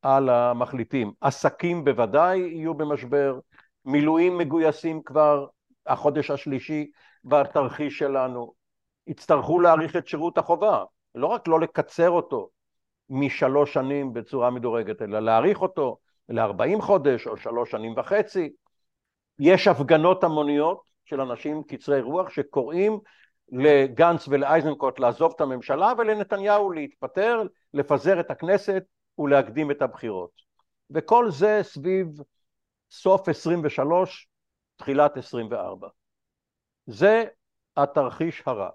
על 0.02 0.28
המחליטים. 0.28 1.12
עסקים 1.20 1.84
בוודאי 1.84 2.38
יהיו 2.38 2.74
במשבר, 2.74 3.38
מילואים 3.86 4.38
מגויסים 4.38 5.02
כבר 5.02 5.46
החודש 5.86 6.30
השלישי 6.30 6.90
בתרחיש 7.24 7.98
שלנו, 7.98 8.52
יצטרכו 9.06 9.60
להאריך 9.60 9.96
את 9.96 10.08
שירות 10.08 10.38
החובה, 10.38 10.84
לא 11.14 11.26
רק 11.26 11.48
לא 11.48 11.60
לקצר 11.60 12.10
אותו 12.10 12.48
משלוש 13.10 13.74
שנים 13.74 14.12
בצורה 14.12 14.50
מדורגת, 14.50 15.02
אלא 15.02 15.20
להאריך 15.20 15.62
אותו 15.62 15.98
ל-40 16.28 16.80
חודש 16.80 17.26
או 17.26 17.36
שלוש 17.36 17.70
שנים 17.70 17.94
וחצי. 17.96 18.52
יש 19.38 19.68
הפגנות 19.68 20.24
המוניות 20.24 20.82
של 21.04 21.20
אנשים 21.20 21.62
קצרי 21.62 22.00
רוח 22.00 22.28
שקוראים 22.28 22.98
לגנץ 23.52 24.28
ולאייזנקוט 24.28 24.98
לעזוב 24.98 25.32
את 25.36 25.40
הממשלה 25.40 25.92
ולנתניהו 25.98 26.70
להתפטר, 26.70 27.42
לפזר 27.74 28.20
את 28.20 28.30
הכנסת 28.30 28.82
ולהקדים 29.18 29.70
את 29.70 29.82
הבחירות. 29.82 30.30
וכל 30.90 31.30
זה 31.30 31.60
סביב 31.62 32.08
סוף 32.90 33.28
23, 33.28 34.28
תחילת 34.76 35.16
24. 35.16 35.88
זה 36.86 37.24
התרחיש 37.76 38.42
הרע. 38.46 38.70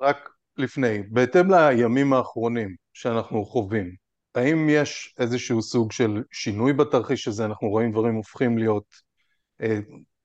רק 0.00 0.30
לפני, 0.56 1.02
בהתאם 1.02 1.50
לימים 1.50 2.12
האחרונים 2.12 2.76
שאנחנו 2.92 3.44
חווים, 3.44 3.94
האם 4.34 4.68
יש 4.68 5.14
איזשהו 5.18 5.62
סוג 5.62 5.92
של 5.92 6.22
שינוי 6.32 6.72
בתרחיש 6.72 7.28
הזה? 7.28 7.44
אנחנו 7.44 7.68
רואים 7.68 7.92
דברים 7.92 8.14
הופכים 8.14 8.58
להיות 8.58 8.94
אה, 9.62 9.78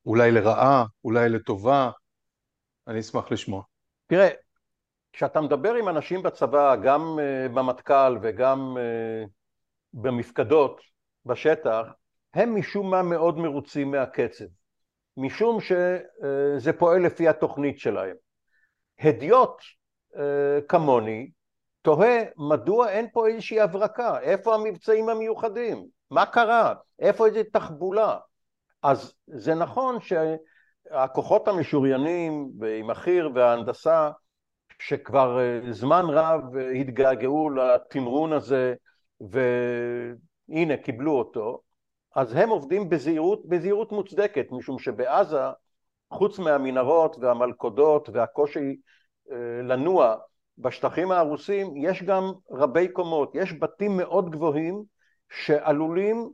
אולי 0.05 0.31
לרעה, 0.31 0.85
אולי 1.03 1.29
לטובה? 1.29 1.91
אני 2.87 2.99
אשמח 2.99 3.31
לשמוע. 3.31 3.63
תראה, 4.07 4.29
כשאתה 5.13 5.41
מדבר 5.41 5.73
עם 5.73 5.89
אנשים 5.89 6.23
בצבא, 6.23 6.75
גם 6.75 7.01
uh, 7.01 7.51
במטכ"ל 7.51 8.17
וגם 8.21 8.77
uh, 8.77 9.29
במפקדות 9.93 10.81
בשטח, 11.25 11.87
הם 12.35 12.55
משום 12.55 12.91
מה 12.91 13.03
מאוד 13.03 13.37
מרוצים 13.37 13.91
מהקצב, 13.91 14.45
משום 15.17 15.61
שזה 15.61 16.69
uh, 16.69 16.73
פועל 16.79 17.05
לפי 17.05 17.27
התוכנית 17.27 17.79
שלהם. 17.79 18.15
הדיוט 18.99 19.61
uh, 20.13 20.17
כמוני 20.69 21.31
תוהה 21.81 22.23
מדוע 22.37 22.89
אין 22.89 23.07
פה 23.13 23.27
איזושהי 23.27 23.59
הברקה, 23.59 24.19
איפה 24.19 24.55
המבצעים 24.55 25.09
המיוחדים, 25.09 25.87
מה 26.11 26.25
קרה, 26.25 26.73
איפה 26.99 27.27
איזו 27.27 27.39
תחבולה. 27.53 28.17
אז 28.83 29.13
זה 29.27 29.55
נכון 29.55 30.01
ש... 30.01 30.13
הכוחות 30.91 31.47
המשוריינים 31.47 32.51
עם 32.79 32.89
החי"ר 32.89 33.29
וההנדסה 33.35 34.11
שכבר 34.79 35.39
זמן 35.71 36.05
רב 36.09 36.41
התגעגעו 36.81 37.49
לתמרון 37.49 38.33
הזה 38.33 38.73
והנה 39.21 40.77
קיבלו 40.77 41.11
אותו, 41.11 41.61
אז 42.15 42.35
הם 42.35 42.49
עובדים 42.49 42.89
בזהירות, 42.89 43.45
בזהירות 43.45 43.91
מוצדקת, 43.91 44.45
משום 44.51 44.79
שבעזה, 44.79 45.41
חוץ 46.13 46.39
מהמנהרות 46.39 47.15
והמלכודות 47.19 48.09
והקושי 48.13 48.77
לנוע 49.63 50.15
בשטחים 50.57 51.11
ההרוסים, 51.11 51.77
יש 51.77 52.03
גם 52.03 52.31
רבי 52.51 52.87
קומות, 52.87 53.31
יש 53.35 53.53
בתים 53.53 53.97
מאוד 53.97 54.29
גבוהים 54.29 54.83
שעלולים 55.29 56.29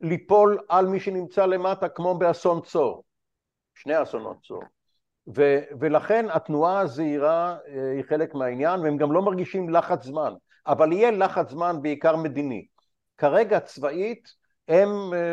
ליפול 0.00 0.58
על 0.68 0.86
מי 0.86 1.00
שנמצא 1.00 1.46
למטה 1.46 1.88
כמו 1.88 2.18
באסון 2.18 2.60
צור, 2.60 3.04
שני 3.74 4.02
אסונות 4.02 4.36
צור. 4.42 4.62
ו, 5.36 5.58
ולכן 5.80 6.26
התנועה 6.30 6.80
הזהירה 6.80 7.56
היא 7.94 8.04
חלק 8.08 8.34
מהעניין 8.34 8.80
והם 8.80 8.96
גם 8.96 9.12
לא 9.12 9.22
מרגישים 9.22 9.70
לחץ 9.70 10.04
זמן, 10.04 10.34
אבל 10.66 10.92
יהיה 10.92 11.10
לחץ 11.10 11.50
זמן 11.50 11.82
בעיקר 11.82 12.16
מדיני. 12.16 12.66
כרגע 13.18 13.60
צבאית 13.60 14.43
הם 14.68 14.88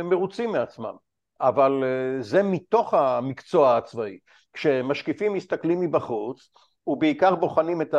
מרוצים 0.10 0.52
מעצמם, 0.52 0.96
אבל 1.42 1.84
זה 2.20 2.44
מתוך 2.44 2.94
המקצוע 2.94 3.78
הצבאי. 3.78 4.20
כשמשקיפים 4.54 5.34
מסתכלים 5.34 5.80
מבחוץ 5.82 6.52
ובעיקר 6.88 7.36
בוחנים 7.36 7.82
את 7.82 7.96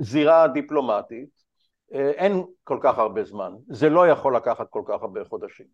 הזירה 0.00 0.42
הדיפלומטית, 0.42 1.28
אין 1.92 2.44
כל 2.64 2.78
כך 2.82 2.98
הרבה 2.98 3.24
זמן, 3.24 3.52
זה 3.68 3.88
לא 3.88 4.08
יכול 4.08 4.36
לקחת 4.36 4.66
כל 4.70 4.82
כך 4.86 5.02
הרבה 5.02 5.24
חודשים. 5.24 5.66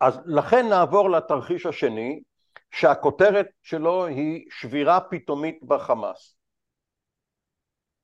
אז 0.00 0.20
לכן 0.26 0.68
נעבור 0.68 1.10
לתרחיש 1.10 1.66
השני, 1.66 2.22
שהכותרת 2.70 3.46
שלו 3.62 4.06
היא 4.06 4.46
שבירה 4.50 5.00
פתאומית 5.00 5.62
בחמאס. 5.62 6.36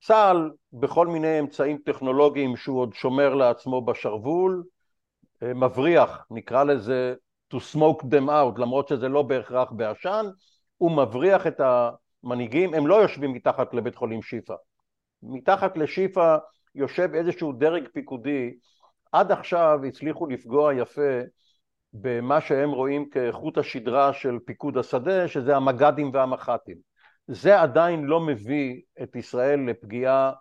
צה"ל 0.02 0.50
בכל 0.72 1.06
מיני 1.06 1.40
אמצעים 1.40 1.78
טכנולוגיים 1.84 2.56
שהוא 2.56 2.80
עוד 2.80 2.94
שומר 2.94 3.34
לעצמו 3.34 3.84
בשרוול, 3.84 4.64
מבריח, 5.42 6.26
נקרא 6.30 6.64
לזה 6.64 7.14
to 7.54 7.56
smoke 7.56 8.02
them 8.02 8.28
out, 8.28 8.60
למרות 8.60 8.88
שזה 8.88 9.08
לא 9.08 9.22
בהכרח 9.22 9.72
בעשן, 9.72 10.26
הוא 10.76 10.90
מבריח 10.90 11.46
את 11.46 11.60
המנהיגים, 11.60 12.74
הם 12.74 12.86
לא 12.86 12.94
יושבים 12.94 13.32
מתחת 13.32 13.74
לבית 13.74 13.96
חולים 13.96 14.22
שיפא. 14.22 14.54
מתחת 15.22 15.76
לשיפא 15.76 16.36
יושב 16.74 17.08
איזשהו 17.14 17.52
דרג 17.52 17.88
פיקודי, 17.92 18.54
עד 19.12 19.32
עכשיו 19.32 19.80
הצליחו 19.88 20.26
לפגוע 20.26 20.74
יפה 20.74 21.20
במה 21.92 22.40
שהם 22.40 22.70
רואים 22.70 23.10
כחוט 23.10 23.58
השדרה 23.58 24.12
של 24.12 24.38
פיקוד 24.46 24.78
השדה, 24.78 25.28
שזה 25.28 25.56
המג"דים 25.56 26.10
והמח"טים. 26.14 26.76
זה 27.26 27.60
עדיין 27.60 28.04
לא 28.04 28.20
מביא 28.20 28.80
את 29.02 29.16
ישראל 29.16 29.60
לפגיעה 29.60 30.32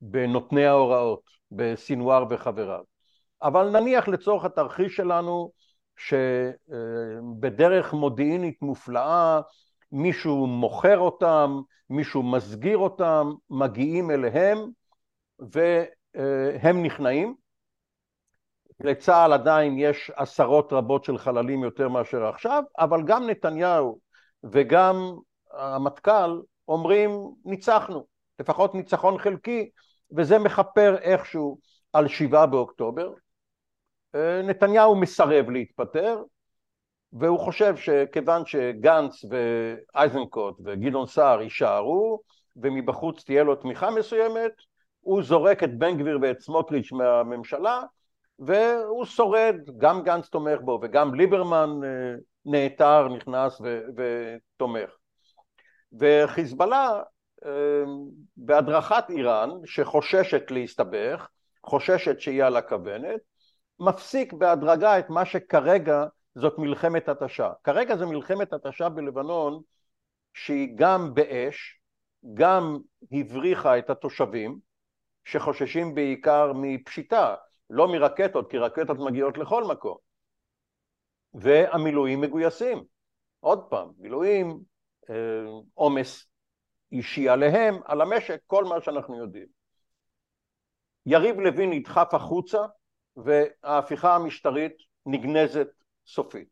בנותני 0.00 0.66
ההוראות, 0.66 1.22
בסינואר 1.50 2.24
וחבריו. 2.30 2.93
אבל 3.44 3.70
נניח 3.70 4.08
לצורך 4.08 4.44
התרחיש 4.44 4.96
שלנו 4.96 5.50
שבדרך 5.96 7.92
מודיעינית 7.92 8.62
מופלאה 8.62 9.40
מישהו 9.92 10.46
מוכר 10.46 10.98
אותם, 10.98 11.60
מישהו 11.90 12.22
מסגיר 12.22 12.78
אותם, 12.78 13.32
מגיעים 13.50 14.10
אליהם 14.10 14.58
והם 15.38 16.82
נכנעים. 16.82 17.34
לצה"ל 18.80 19.32
עדיין 19.32 19.78
יש 19.78 20.10
עשרות 20.16 20.72
רבות 20.72 21.04
של 21.04 21.18
חללים 21.18 21.64
יותר 21.64 21.88
מאשר 21.88 22.24
עכשיו, 22.26 22.62
אבל 22.78 23.02
גם 23.02 23.26
נתניהו 23.26 23.98
וגם 24.44 25.14
המטכ"ל 25.52 26.40
אומרים 26.68 27.10
ניצחנו, 27.44 28.06
לפחות 28.40 28.74
ניצחון 28.74 29.18
חלקי, 29.18 29.70
וזה 30.16 30.38
מכפר 30.38 30.96
איכשהו 30.98 31.58
על 31.92 32.08
שבעה 32.08 32.46
באוקטובר. 32.46 33.12
נתניהו 34.44 34.96
מסרב 34.96 35.50
להתפטר, 35.50 36.22
והוא 37.12 37.38
חושב 37.38 37.76
שכיוון 37.76 38.46
שגנץ 38.46 39.24
ואייזנקוט 39.30 40.56
וגדעון 40.64 41.06
סער 41.06 41.42
יישארו 41.42 42.20
ומבחוץ 42.56 43.24
תהיה 43.24 43.44
לו 43.44 43.54
תמיכה 43.54 43.90
מסוימת, 43.90 44.52
הוא 45.00 45.22
זורק 45.22 45.62
את 45.62 45.78
בן 45.78 45.98
גביר 45.98 46.18
ואת 46.22 46.40
סמוטריץ' 46.40 46.92
מהממשלה 46.92 47.82
והוא 48.38 49.04
שורד, 49.04 49.56
גם 49.78 50.02
גנץ 50.02 50.28
תומך 50.28 50.60
בו 50.60 50.78
וגם 50.82 51.14
ליברמן 51.14 51.70
אה, 51.84 52.14
נעתר, 52.44 53.08
נכנס 53.08 53.60
ו- 53.60 53.82
ותומך. 53.96 54.90
וחיזבאללה 56.00 57.02
אה, 57.44 57.50
בהדרכת 58.36 59.04
איראן 59.08 59.50
שחוששת 59.64 60.50
להסתבך, 60.50 61.28
חוששת 61.64 62.20
שיהיה 62.20 62.46
על 62.46 62.56
הכוונת, 62.56 63.20
מפסיק 63.80 64.32
בהדרגה 64.32 64.98
את 64.98 65.10
מה 65.10 65.24
שכרגע 65.24 66.04
זאת 66.34 66.58
מלחמת 66.58 67.08
התשה. 67.08 67.52
כרגע 67.64 67.96
זה 67.96 68.06
מלחמת 68.06 68.52
התשה 68.52 68.88
בלבנון 68.88 69.62
שהיא 70.34 70.68
גם 70.76 71.14
באש, 71.14 71.80
גם 72.34 72.78
הבריחה 73.12 73.78
את 73.78 73.90
התושבים 73.90 74.58
שחוששים 75.24 75.94
בעיקר 75.94 76.52
מפשיטה, 76.54 77.34
לא 77.70 77.88
מרקטות, 77.88 78.50
כי 78.50 78.58
רקטות 78.58 78.98
מגיעות 78.98 79.38
לכל 79.38 79.64
מקום. 79.64 79.96
והמילואים 81.34 82.20
מגויסים. 82.20 82.84
עוד 83.40 83.64
פעם, 83.70 83.90
מילואים, 83.98 84.60
אה, 85.10 85.14
עומס 85.74 86.26
אישי 86.92 87.28
עליהם, 87.28 87.74
על 87.84 88.00
המשק, 88.00 88.40
כל 88.46 88.64
מה 88.64 88.80
שאנחנו 88.80 89.18
יודעים. 89.18 89.46
יריב 91.06 91.40
לוין 91.40 91.70
נדחף 91.70 92.14
החוצה 92.14 92.66
וההפיכה 93.16 94.14
המשטרית 94.14 94.72
נגנזת 95.06 95.68
סופית. 96.06 96.48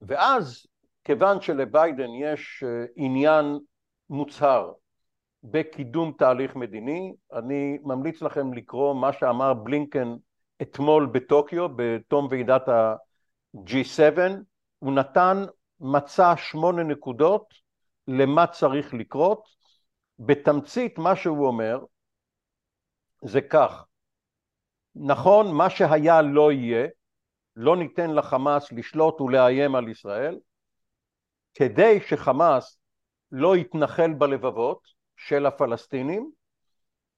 ואז, 0.00 0.66
כיוון 1.04 1.40
שלביידן 1.40 2.10
יש 2.20 2.64
אה, 2.66 2.84
עניין 2.96 3.58
מוצהר 4.10 4.72
בקידום 5.42 6.12
תהליך 6.18 6.56
מדיני, 6.56 7.14
אני 7.32 7.78
ממליץ 7.82 8.22
לכם 8.22 8.52
לקרוא 8.52 8.94
מה 8.94 9.12
שאמר 9.12 9.54
בלינקן 9.54 10.14
אתמול 10.62 11.06
בטוקיו, 11.06 11.68
בתום 11.76 12.28
ועידת 12.30 12.68
ה-G7, 12.68 14.18
הוא 14.78 14.92
נתן, 14.92 15.44
מצא 15.80 16.36
שמונה 16.36 16.82
נקודות 16.82 17.54
למה 18.08 18.46
צריך 18.46 18.94
לקרות. 18.94 19.56
בתמצית 20.18 20.98
מה 20.98 21.16
שהוא 21.16 21.46
אומר 21.46 21.84
זה 23.24 23.40
כך, 23.40 23.84
נכון, 25.00 25.54
מה 25.54 25.70
שהיה 25.70 26.22
לא 26.22 26.52
יהיה, 26.52 26.86
לא 27.56 27.76
ניתן 27.76 28.10
לחמאס 28.10 28.72
לשלוט 28.72 29.20
ולאיים 29.20 29.74
על 29.74 29.88
ישראל, 29.88 30.38
כדי 31.54 32.00
שחמאס 32.00 32.78
לא 33.32 33.56
יתנחל 33.56 34.12
בלבבות 34.12 34.80
של 35.16 35.46
הפלסטינים, 35.46 36.30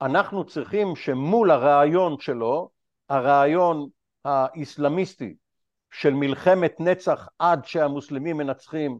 אנחנו 0.00 0.44
צריכים 0.44 0.96
שמול 0.96 1.50
הרעיון 1.50 2.20
שלו, 2.20 2.70
הרעיון 3.08 3.88
האיסלאמיסטי 4.24 5.34
של 5.90 6.14
מלחמת 6.14 6.74
נצח 6.80 7.28
עד 7.38 7.64
שהמוסלמים 7.64 8.36
מנצחים 8.36 8.98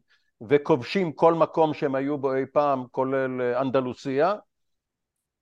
וכובשים 0.48 1.12
כל 1.12 1.34
מקום 1.34 1.74
שהם 1.74 1.94
היו 1.94 2.18
בו 2.18 2.34
אי 2.34 2.46
פעם, 2.52 2.84
כולל 2.90 3.42
אנדלוסיה, 3.42 4.34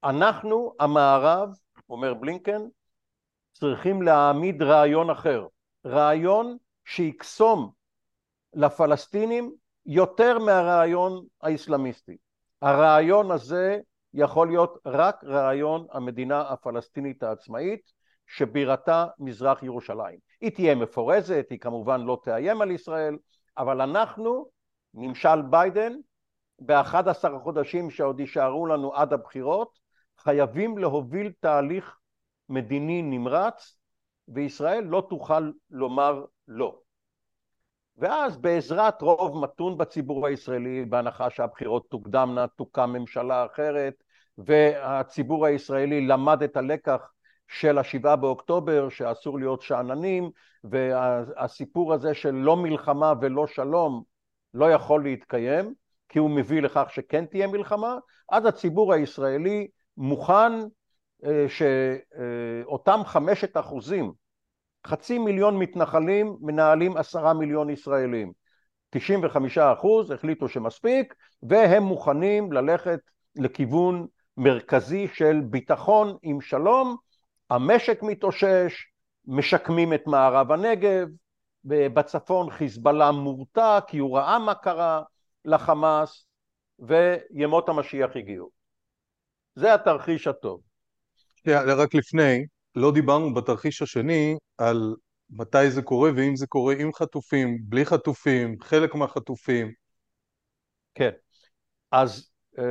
אנחנו, 0.05 0.75
המערב, 0.81 1.49
אומר 1.88 2.14
בלינקן, 2.14 2.61
צריכים 3.61 4.03
להעמיד 4.03 4.62
רעיון 4.62 5.11
אחר, 5.11 5.47
רעיון 5.87 6.57
שיקסום 6.85 7.71
לפלסטינים 8.55 9.53
יותר 9.87 10.38
מהרעיון 10.38 11.27
האסלאמיסטי. 11.42 12.16
הרעיון 12.62 13.31
הזה 13.31 13.81
יכול 14.14 14.49
להיות 14.49 14.79
רק 14.87 15.25
רעיון 15.25 15.87
המדינה 15.92 16.40
הפלסטינית 16.40 17.23
העצמאית 17.23 17.92
שבירתה 18.27 19.07
מזרח 19.19 19.62
ירושלים. 19.62 20.19
היא 20.40 20.51
תהיה 20.51 20.75
מפורזת, 20.75 21.47
היא 21.51 21.59
כמובן 21.59 22.01
לא 22.01 22.19
תאיים 22.23 22.62
על 22.62 22.71
ישראל, 22.71 23.16
אבל 23.59 23.81
אנחנו, 23.81 24.49
ממשל 24.95 25.42
ביידן, 25.42 25.92
ב-11 26.59 27.37
החודשים 27.37 27.90
שעוד 27.90 28.21
יישארו 28.21 28.66
לנו 28.66 28.95
עד 28.95 29.12
הבחירות, 29.12 29.79
חייבים 30.19 30.79
להוביל 30.79 31.33
תהליך 31.40 31.97
מדיני 32.49 33.03
נמרץ 33.03 33.77
וישראל 34.29 34.85
לא 34.85 35.07
תוכל 35.11 35.51
לומר 35.71 36.25
לא. 36.49 36.79
ואז 37.99 38.37
בעזרת 38.37 39.03
רוב 39.03 39.45
מתון 39.45 39.79
בציבור 39.79 40.27
הישראלי, 40.27 40.85
בהנחה 40.85 41.31
שהבחירות 41.31 41.87
תוקדמנה, 41.91 42.47
תוקם 42.47 42.91
ממשלה 42.93 43.47
אחרת, 43.47 43.95
והציבור 44.39 45.47
הישראלי 45.47 46.07
למד 46.07 46.43
את 46.43 46.57
הלקח 46.57 47.13
של 47.49 47.79
השבעה 47.79 48.17
באוקטובר, 48.17 48.89
שאסור 48.89 49.39
להיות 49.39 49.63
שאננים, 49.63 50.31
והסיפור 50.65 51.95
הזה 51.95 52.15
של 52.15 52.35
לא 52.35 52.57
מלחמה 52.57 53.13
ולא 53.21 53.47
שלום 53.47 54.03
לא 54.55 54.73
יכול 54.73 55.03
להתקיים, 55.03 55.75
כי 56.09 56.19
הוא 56.19 56.31
מביא 56.31 56.63
לכך 56.63 56.87
שכן 56.91 57.27
תהיה 57.27 57.47
מלחמה, 57.47 57.99
אז 58.29 58.47
הציבור 58.47 58.93
הישראלי 58.93 59.69
מוכן 59.97 60.53
שאותם 61.48 63.00
חמשת 63.05 63.57
אחוזים, 63.57 64.12
חצי 64.87 65.18
מיליון 65.18 65.59
מתנחלים 65.59 66.37
מנהלים 66.40 66.96
עשרה 66.96 67.35
מיליון 67.35 67.70
ישראלים. 67.70 68.33
95 68.90 69.59
אחוז 69.59 70.11
החליטו 70.11 70.48
שמספיק 70.48 71.14
והם 71.42 71.83
מוכנים 71.83 72.52
ללכת 72.52 73.00
לכיוון 73.37 74.07
מרכזי 74.37 75.09
של 75.14 75.40
ביטחון 75.50 76.16
עם 76.22 76.40
שלום, 76.40 76.96
המשק 77.50 78.02
מתאושש, 78.02 78.87
משקמים 79.26 79.94
את 79.94 80.07
מערב 80.07 80.52
הנגב, 80.52 81.09
בצפון 81.64 82.50
חיזבאללה 82.50 83.12
מורתע 83.12 83.79
כי 83.87 83.98
הוא 83.98 84.18
ראה 84.18 84.38
מה 84.38 84.55
קרה 84.55 85.02
לחמאס 85.44 86.26
וימות 86.79 87.68
המשיח 87.68 88.11
הגיעו. 88.16 88.50
זה 89.55 89.74
התרחיש 89.74 90.26
הטוב. 90.26 90.61
שנייה, 91.47 91.63
רק 91.63 91.95
לפני, 91.95 92.47
לא 92.75 92.93
דיברנו 92.93 93.35
בתרחיש 93.35 93.83
השני 93.83 94.37
על 94.59 94.95
מתי 95.31 95.71
זה 95.71 95.83
קורה 95.83 96.11
ואם 96.17 96.37
זה 96.37 96.47
קורה 96.47 96.75
עם 96.79 96.93
חטופים, 96.93 97.59
בלי 97.61 97.85
חטופים, 97.85 98.57
חלק 98.63 98.95
מהחטופים. 98.95 99.73
כן, 100.95 101.11
אז 101.91 102.31
אמ, 102.59 102.65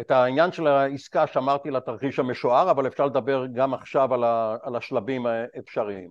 את 0.00 0.10
העניין 0.10 0.52
של 0.52 0.66
העסקה 0.66 1.26
שמרתי 1.26 1.70
לתרחיש 1.70 2.18
המשוער, 2.18 2.70
אבל 2.70 2.86
אפשר 2.86 3.06
לדבר 3.06 3.46
גם 3.54 3.74
עכשיו 3.74 4.14
על 4.62 4.76
השלבים 4.76 5.26
האפשריים. 5.26 6.10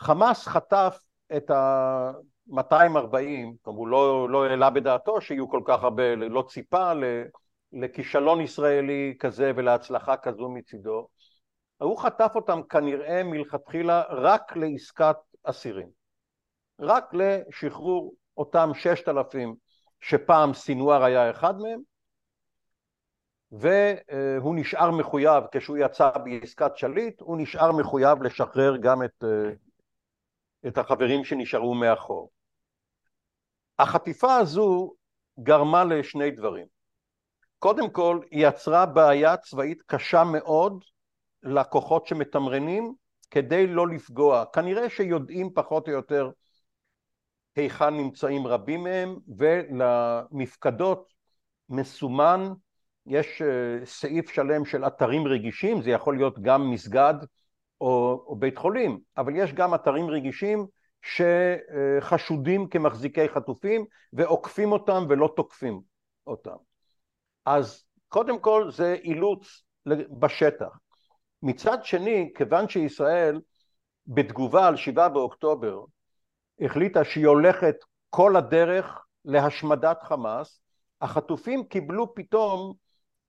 חמאס 0.00 0.46
חטף 0.46 0.98
את 1.36 1.50
ה-240, 1.50 3.16
הוא 3.64 3.88
לא, 3.88 4.28
לא 4.30 4.44
העלה 4.44 4.70
בדעתו 4.70 5.20
שיהיו 5.20 5.48
כל 5.48 5.60
כך 5.64 5.82
הרבה, 5.82 6.14
לא 6.14 6.44
ציפה 6.48 6.92
לכישלון 7.72 8.40
ישראלי 8.40 9.16
כזה 9.20 9.52
ולהצלחה 9.56 10.16
כזו 10.16 10.48
מצידו, 10.48 11.08
הוא 11.78 11.98
חטף 11.98 12.32
אותם 12.34 12.60
כנראה 12.68 13.22
מלכתחילה 13.22 14.02
רק 14.08 14.56
לעסקת 14.56 15.16
אסירים, 15.44 15.88
רק 16.80 17.04
לשחרור 17.14 18.14
אותם 18.36 18.70
ששת 18.74 19.08
אלפים 19.08 19.54
שפעם 20.00 20.54
סינואר 20.54 21.04
היה 21.04 21.30
אחד 21.30 21.54
מהם 21.58 21.80
והוא 23.52 24.54
נשאר 24.56 24.90
מחויב, 24.90 25.44
כשהוא 25.52 25.76
יצא 25.76 26.10
בעסקת 26.24 26.76
שליט, 26.76 27.20
הוא 27.20 27.36
נשאר 27.38 27.72
מחויב 27.72 28.22
לשחרר 28.22 28.76
גם 28.76 29.02
את, 29.02 29.24
את 30.66 30.78
החברים 30.78 31.24
שנשארו 31.24 31.74
מאחור. 31.74 32.30
החטיפה 33.78 34.36
הזו 34.36 34.94
גרמה 35.40 35.84
לשני 35.84 36.30
דברים. 36.30 36.66
קודם 37.62 37.90
כל, 37.90 38.20
היא 38.30 38.46
יצרה 38.48 38.86
בעיה 38.86 39.36
צבאית 39.36 39.82
קשה 39.86 40.24
מאוד 40.24 40.84
לכוחות 41.42 42.06
שמתמרנים 42.06 42.94
כדי 43.30 43.66
לא 43.66 43.88
לפגוע. 43.88 44.44
כנראה 44.52 44.90
שיודעים 44.90 45.50
פחות 45.54 45.88
או 45.88 45.92
יותר 45.92 46.30
היכן 47.56 47.96
נמצאים 47.96 48.46
רבים 48.46 48.82
מהם 48.82 49.16
ולמפקדות 49.36 51.12
מסומן 51.68 52.52
יש 53.06 53.42
אה, 53.42 53.86
סעיף 53.86 54.30
שלם 54.30 54.64
של 54.64 54.86
אתרים 54.86 55.26
רגישים, 55.26 55.82
זה 55.82 55.90
יכול 55.90 56.16
להיות 56.16 56.38
גם 56.42 56.70
מסגד 56.70 57.14
או, 57.80 58.24
או 58.26 58.36
בית 58.36 58.58
חולים, 58.58 58.98
אבל 59.16 59.32
יש 59.36 59.52
גם 59.52 59.74
אתרים 59.74 60.06
רגישים 60.10 60.66
שחשודים 61.02 62.68
כמחזיקי 62.68 63.28
חטופים 63.28 63.84
ועוקפים 64.12 64.72
אותם 64.72 65.06
ולא 65.08 65.32
תוקפים 65.36 65.80
אותם. 66.26 66.71
אז 67.46 67.84
קודם 68.08 68.38
כל 68.38 68.70
זה 68.70 68.96
אילוץ 69.04 69.62
בשטח. 70.18 70.78
מצד 71.42 71.84
שני, 71.84 72.32
כיוון 72.34 72.68
שישראל 72.68 73.40
בתגובה 74.06 74.66
על 74.66 74.76
שבעה 74.76 75.08
באוקטובר 75.08 75.80
החליטה 76.60 77.04
שהיא 77.04 77.26
הולכת 77.26 77.74
כל 78.10 78.36
הדרך 78.36 79.04
להשמדת 79.24 80.02
חמאס, 80.02 80.60
החטופים 81.00 81.64
קיבלו 81.64 82.14
פתאום 82.14 82.74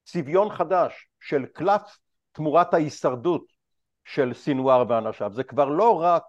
צביון 0.05 0.49
חדש 0.49 1.07
של 1.19 1.45
קלף 1.45 1.97
תמורת 2.31 2.73
ההישרדות 2.73 3.45
של 4.05 4.33
סינואר 4.33 4.83
ואנשיו. 4.89 5.33
זה 5.33 5.43
כבר 5.43 5.69
לא 5.69 6.01
רק 6.01 6.23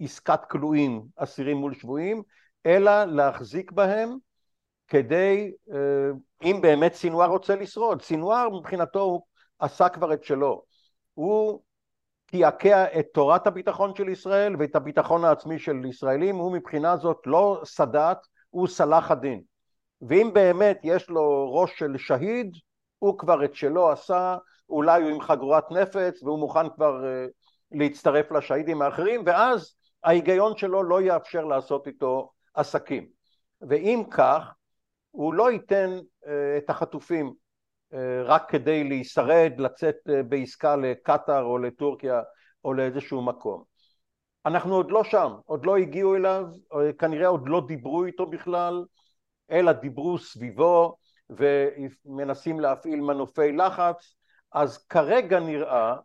עסקת 0.00 0.40
כלואים, 0.50 1.02
אסירים 1.16 1.56
מול 1.56 1.74
שבויים, 1.74 2.22
אלא 2.66 3.04
להחזיק 3.04 3.72
בהם 3.72 4.16
כדי, 4.92 5.52
אה, 5.72 6.10
אם 6.42 6.58
באמת 6.62 6.94
סינואר 6.94 7.28
רוצה 7.28 7.54
לשרוד. 7.54 8.02
סינואר 8.02 8.48
מבחינתו 8.48 9.22
עשה 9.58 9.88
כבר 9.88 10.12
את 10.12 10.24
שלו. 10.24 10.62
הוא 11.14 11.60
קעקע 12.26 12.98
את 12.98 13.06
תורת 13.14 13.46
הביטחון 13.46 13.94
של 13.94 14.08
ישראל 14.08 14.56
ואת 14.58 14.76
הביטחון 14.76 15.24
העצמי 15.24 15.58
של 15.58 15.84
ישראלים, 15.84 16.36
הוא 16.36 16.52
מבחינה 16.52 16.96
זאת 16.96 17.18
לא 17.26 17.60
סאדאת, 17.64 18.18
הוא 18.50 18.68
סלאח 18.68 19.10
א-דין. 19.10 19.42
ואם 20.02 20.30
באמת 20.32 20.80
יש 20.82 21.08
לו 21.08 21.54
ראש 21.54 21.78
של 21.78 21.96
שהיד, 21.98 22.56
הוא 22.98 23.18
כבר 23.18 23.44
את 23.44 23.54
שלו 23.54 23.90
עשה, 23.90 24.36
אולי 24.68 25.02
הוא 25.02 25.10
עם 25.10 25.20
חגורת 25.20 25.70
נפץ 25.70 26.22
והוא 26.22 26.38
מוכן 26.38 26.68
כבר 26.70 27.02
uh, 27.02 27.30
להצטרף 27.78 28.32
לשהידים 28.32 28.82
האחרים, 28.82 29.22
ואז 29.26 29.74
ההיגיון 30.04 30.56
שלו 30.56 30.82
לא 30.82 31.02
יאפשר 31.02 31.44
לעשות 31.44 31.86
איתו 31.86 32.30
עסקים. 32.54 33.06
ואם 33.68 34.02
כך, 34.10 34.52
הוא 35.12 35.34
לא 35.34 35.52
ייתן 35.52 35.90
uh, 36.24 36.28
את 36.58 36.70
החטופים 36.70 37.32
uh, 37.92 37.96
רק 38.24 38.50
כדי 38.50 38.84
להישרד, 38.84 39.52
לצאת 39.58 39.96
uh, 40.08 40.22
בעסקה 40.22 40.76
לקטאר 40.76 41.42
או 41.42 41.58
לטורקיה 41.58 42.22
או 42.64 42.72
לאיזשהו 42.72 43.22
מקום. 43.22 43.64
אנחנו 44.46 44.74
עוד 44.74 44.90
לא 44.90 45.04
שם, 45.04 45.32
עוד 45.44 45.66
לא 45.66 45.76
הגיעו 45.76 46.16
אליו, 46.16 46.46
כנראה 46.98 47.26
עוד 47.26 47.48
לא 47.48 47.62
דיברו 47.68 48.04
איתו 48.04 48.26
בכלל, 48.26 48.84
אלא 49.50 49.72
דיברו 49.72 50.18
סביבו, 50.18 50.96
ומנסים 51.30 52.60
להפעיל 52.60 53.00
מנופי 53.00 53.52
לחץ, 53.52 54.14
אז 54.52 54.86
כרגע 54.86 55.40
נראה, 55.40 55.96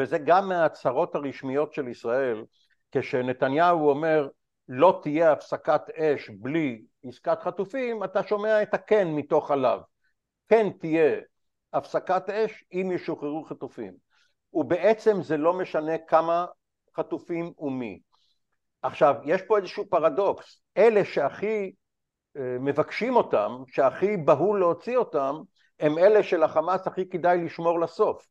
וזה 0.00 0.18
גם 0.18 0.48
מההצהרות 0.48 1.14
הרשמיות 1.14 1.72
של 1.72 1.88
ישראל, 1.88 2.44
כשנתניהו 2.92 3.88
אומר 3.88 4.28
לא 4.68 5.00
תהיה 5.02 5.32
הפסקת 5.32 5.90
אש 5.90 6.30
בלי 6.30 6.82
עסקת 7.08 7.42
חטופים, 7.42 8.04
אתה 8.04 8.22
שומע 8.22 8.62
את 8.62 8.74
הכן 8.74 9.08
מתוך 9.08 9.50
הלאו. 9.50 9.78
כן 10.48 10.70
תהיה 10.80 11.20
הפסקת 11.72 12.30
אש 12.30 12.64
אם 12.72 12.90
ישוחררו 12.94 13.44
חטופים. 13.44 13.94
ובעצם 14.52 15.22
זה 15.22 15.36
לא 15.36 15.52
משנה 15.52 15.98
כמה 15.98 16.46
חטופים 16.96 17.52
ומי. 17.58 18.00
עכשיו, 18.82 19.14
יש 19.24 19.42
פה 19.42 19.58
איזשהו 19.58 19.90
פרדוקס. 19.90 20.62
אלה 20.76 21.04
שהכי 21.04 21.72
מבקשים 22.34 23.16
אותם, 23.16 23.62
שהכי 23.66 24.16
בהול 24.16 24.60
להוציא 24.60 24.96
אותם, 24.96 25.34
הם 25.80 25.98
אלה 25.98 26.22
שלחמאס 26.22 26.86
הכי 26.86 27.08
כדאי 27.08 27.44
לשמור 27.44 27.80
לסוף. 27.80 28.26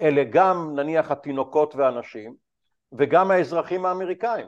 אלה 0.00 0.24
גם 0.30 0.72
נניח 0.74 1.10
התינוקות 1.10 1.74
והנשים, 1.74 2.34
וגם 2.92 3.30
האזרחים 3.30 3.86
האמריקאים. 3.86 4.46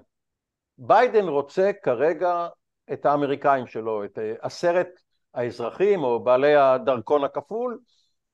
ביידן 0.79 1.29
רוצה 1.29 1.71
כרגע 1.83 2.49
את 2.93 3.07
האמריקאים 3.07 3.67
שלו, 3.67 4.05
את 4.05 4.19
עשרת 4.41 4.89
האזרחים 5.35 6.05
או 6.05 6.25
בעלי 6.25 6.57
הדרכון 6.57 7.25
הכפול, 7.25 7.79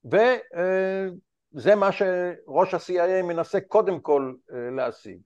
וזה 0.05 1.75
מה 1.75 1.93
שראש 1.93 2.75
ה-CIA 2.75 3.23
מנסה 3.23 3.61
קודם 3.61 4.01
כל 4.01 4.33
להשיג. 4.77 5.19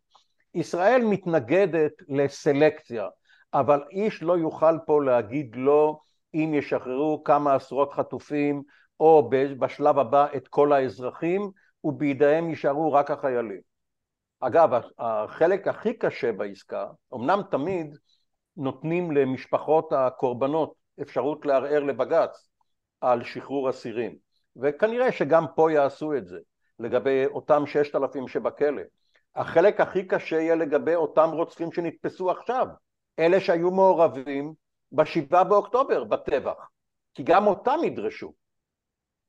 ישראל 0.54 1.02
מתנגדת 1.04 1.92
לסלקציה, 2.08 3.08
אבל 3.54 3.82
איש 3.90 4.22
לא 4.22 4.38
יוכל 4.38 4.78
פה 4.86 5.04
להגיד 5.04 5.56
לא 5.56 5.98
אם 6.34 6.52
ישחררו 6.54 7.24
כמה 7.24 7.54
עשרות 7.54 7.92
חטופים 7.92 8.62
או 9.00 9.30
בשלב 9.58 9.98
הבא 9.98 10.26
את 10.36 10.48
כל 10.48 10.72
האזרחים 10.72 11.50
ובידיהם 11.84 12.50
יישארו 12.50 12.92
רק 12.92 13.10
החיילים. 13.10 13.60
אגב, 14.40 14.70
החלק 14.98 15.68
הכי 15.68 15.94
קשה 15.94 16.32
בעסקה, 16.32 16.86
אמנם 17.14 17.40
תמיד 17.50 17.96
נותנים 18.56 19.10
למשפחות 19.10 19.92
הקורבנות 19.92 20.74
אפשרות 21.02 21.46
לערער 21.46 21.80
לבג"ץ 21.80 22.48
על 23.00 23.24
שחרור 23.24 23.70
אסירים, 23.70 24.16
וכנראה 24.56 25.12
שגם 25.12 25.44
פה 25.54 25.72
יעשו 25.72 26.14
את 26.14 26.26
זה, 26.26 26.38
לגבי 26.78 27.26
אותם 27.26 27.66
ששת 27.66 27.96
אלפים 27.96 28.28
שבכלא. 28.28 28.82
החלק 29.36 29.80
הכי 29.80 30.04
קשה 30.04 30.36
יהיה 30.36 30.54
לגבי 30.54 30.94
אותם 30.94 31.30
רוצחים 31.32 31.72
שנתפסו 31.72 32.30
עכשיו, 32.30 32.66
אלה 33.18 33.40
שהיו 33.40 33.70
מעורבים 33.70 34.54
בשבעה 34.92 35.44
באוקטובר 35.44 36.04
בטבח, 36.04 36.68
כי 37.14 37.22
גם 37.22 37.46
אותם 37.46 37.78
ידרשו. 37.84 38.32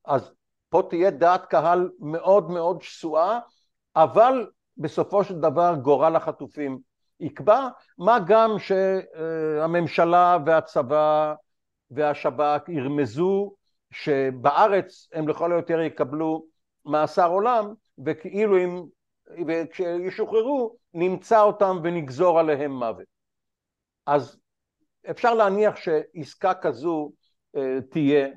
אז 0.06 0.32
פה 0.70 0.84
תהיה 0.90 1.12
דעת 1.12 1.46
קהל 1.46 1.90
מאוד 2.00 2.52
מאוד 2.52 2.82
שסועה, 2.82 3.40
אבל 3.96 4.48
בסופו 4.78 5.24
של 5.24 5.40
דבר 5.40 5.76
גורל 5.82 6.16
החטופים 6.16 6.80
יקבע, 7.22 7.68
מה 7.98 8.18
גם 8.28 8.56
שהממשלה 8.60 10.38
והצבא 10.46 11.34
והשב"כ 11.92 12.70
ירמזו 12.70 13.54
שבארץ 13.92 15.10
הם 15.14 15.28
לכל 15.28 15.52
היותר 15.52 15.80
יקבלו 15.80 16.46
מאסר 16.86 17.30
עולם 17.30 17.74
וכאילו 18.06 18.58
אם 18.58 18.84
וכשישוחררו 19.48 20.76
נמצא 20.94 21.42
אותם 21.42 21.78
ונגזור 21.84 22.40
עליהם 22.40 22.72
מוות. 22.72 23.08
אז 24.06 24.40
אפשר 25.10 25.34
להניח 25.34 25.76
שעסקה 25.76 26.54
כזו 26.54 27.12
אה, 27.56 27.78
תהיה 27.90 28.28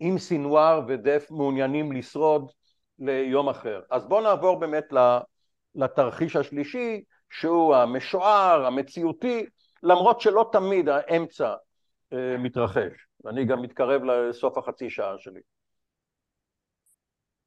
אם 0.00 0.18
סינואר 0.18 0.80
ודף 0.88 1.26
מעוניינים 1.30 1.92
לשרוד 1.92 2.52
ליום 2.98 3.48
אחר. 3.48 3.80
אז 3.90 4.06
בואו 4.06 4.20
נעבור 4.20 4.60
באמת 4.60 4.84
לתרחיש 5.74 6.36
השלישי 6.36 7.02
שהוא 7.32 7.74
המשוער, 7.76 8.66
המציאותי, 8.66 9.46
למרות 9.82 10.20
שלא 10.20 10.48
תמיד 10.52 10.88
האמצע 10.88 11.54
אה, 12.12 12.36
מתרחש, 12.38 12.92
ואני 13.24 13.44
גם 13.44 13.62
מתקרב 13.62 14.02
לסוף 14.04 14.58
החצי 14.58 14.90
שעה 14.90 15.14
שלי. 15.18 15.40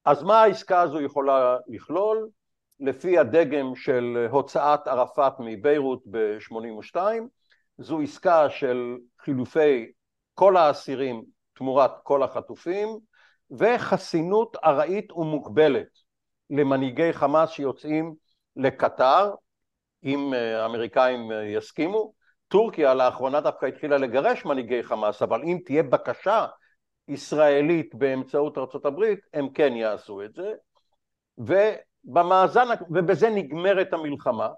אז 0.06 0.24
מה 0.24 0.42
העסקה 0.42 0.82
הזו 0.82 1.02
יכולה 1.02 1.58
לכלול? 1.68 2.30
לפי 2.80 3.18
הדגם 3.18 3.76
של 3.76 4.28
הוצאת 4.30 4.88
ערפאת 4.88 5.34
מביירות 5.40 6.04
ב-82, 6.12 6.98
זו 7.78 8.00
עסקה 8.02 8.50
של 8.50 8.98
חילופי 9.22 9.92
כל 10.34 10.58
האסירים 10.58 11.24
תמורת 11.54 11.92
כל 12.04 12.24
החטופים, 12.24 12.90
וחסינות 13.52 14.58
ארעית 14.64 15.12
ומוגבלת 15.12 15.88
למנהיגי 16.50 17.14
חמאס 17.14 17.50
שיוצאים 17.50 18.16
לקטר, 18.56 19.32
אם 20.06 20.34
אה, 20.34 20.64
האמריקאים 20.64 21.32
אה, 21.32 21.44
יסכימו. 21.44 22.14
טורקיה 22.48 22.94
לאחרונה 22.94 23.42
דווקא 23.42 23.66
התחילה 23.66 23.98
לגרש 23.98 24.46
מנהיגי 24.46 24.84
חמאס, 24.84 25.22
אבל 25.22 25.42
אם 25.44 25.60
תהיה 25.66 25.84
בקשה 25.84 26.46
ישראלית 27.08 27.96
באמצעות 27.96 28.86
הברית, 28.86 29.20
הם 29.34 29.50
כן 29.50 29.74
יעשו 29.76 30.22
את 30.22 30.34
זה. 30.34 30.54
ובמאזן, 31.38 32.68
ובזה 32.90 33.30
נגמרת 33.30 33.94
המלחמה. 33.94 34.50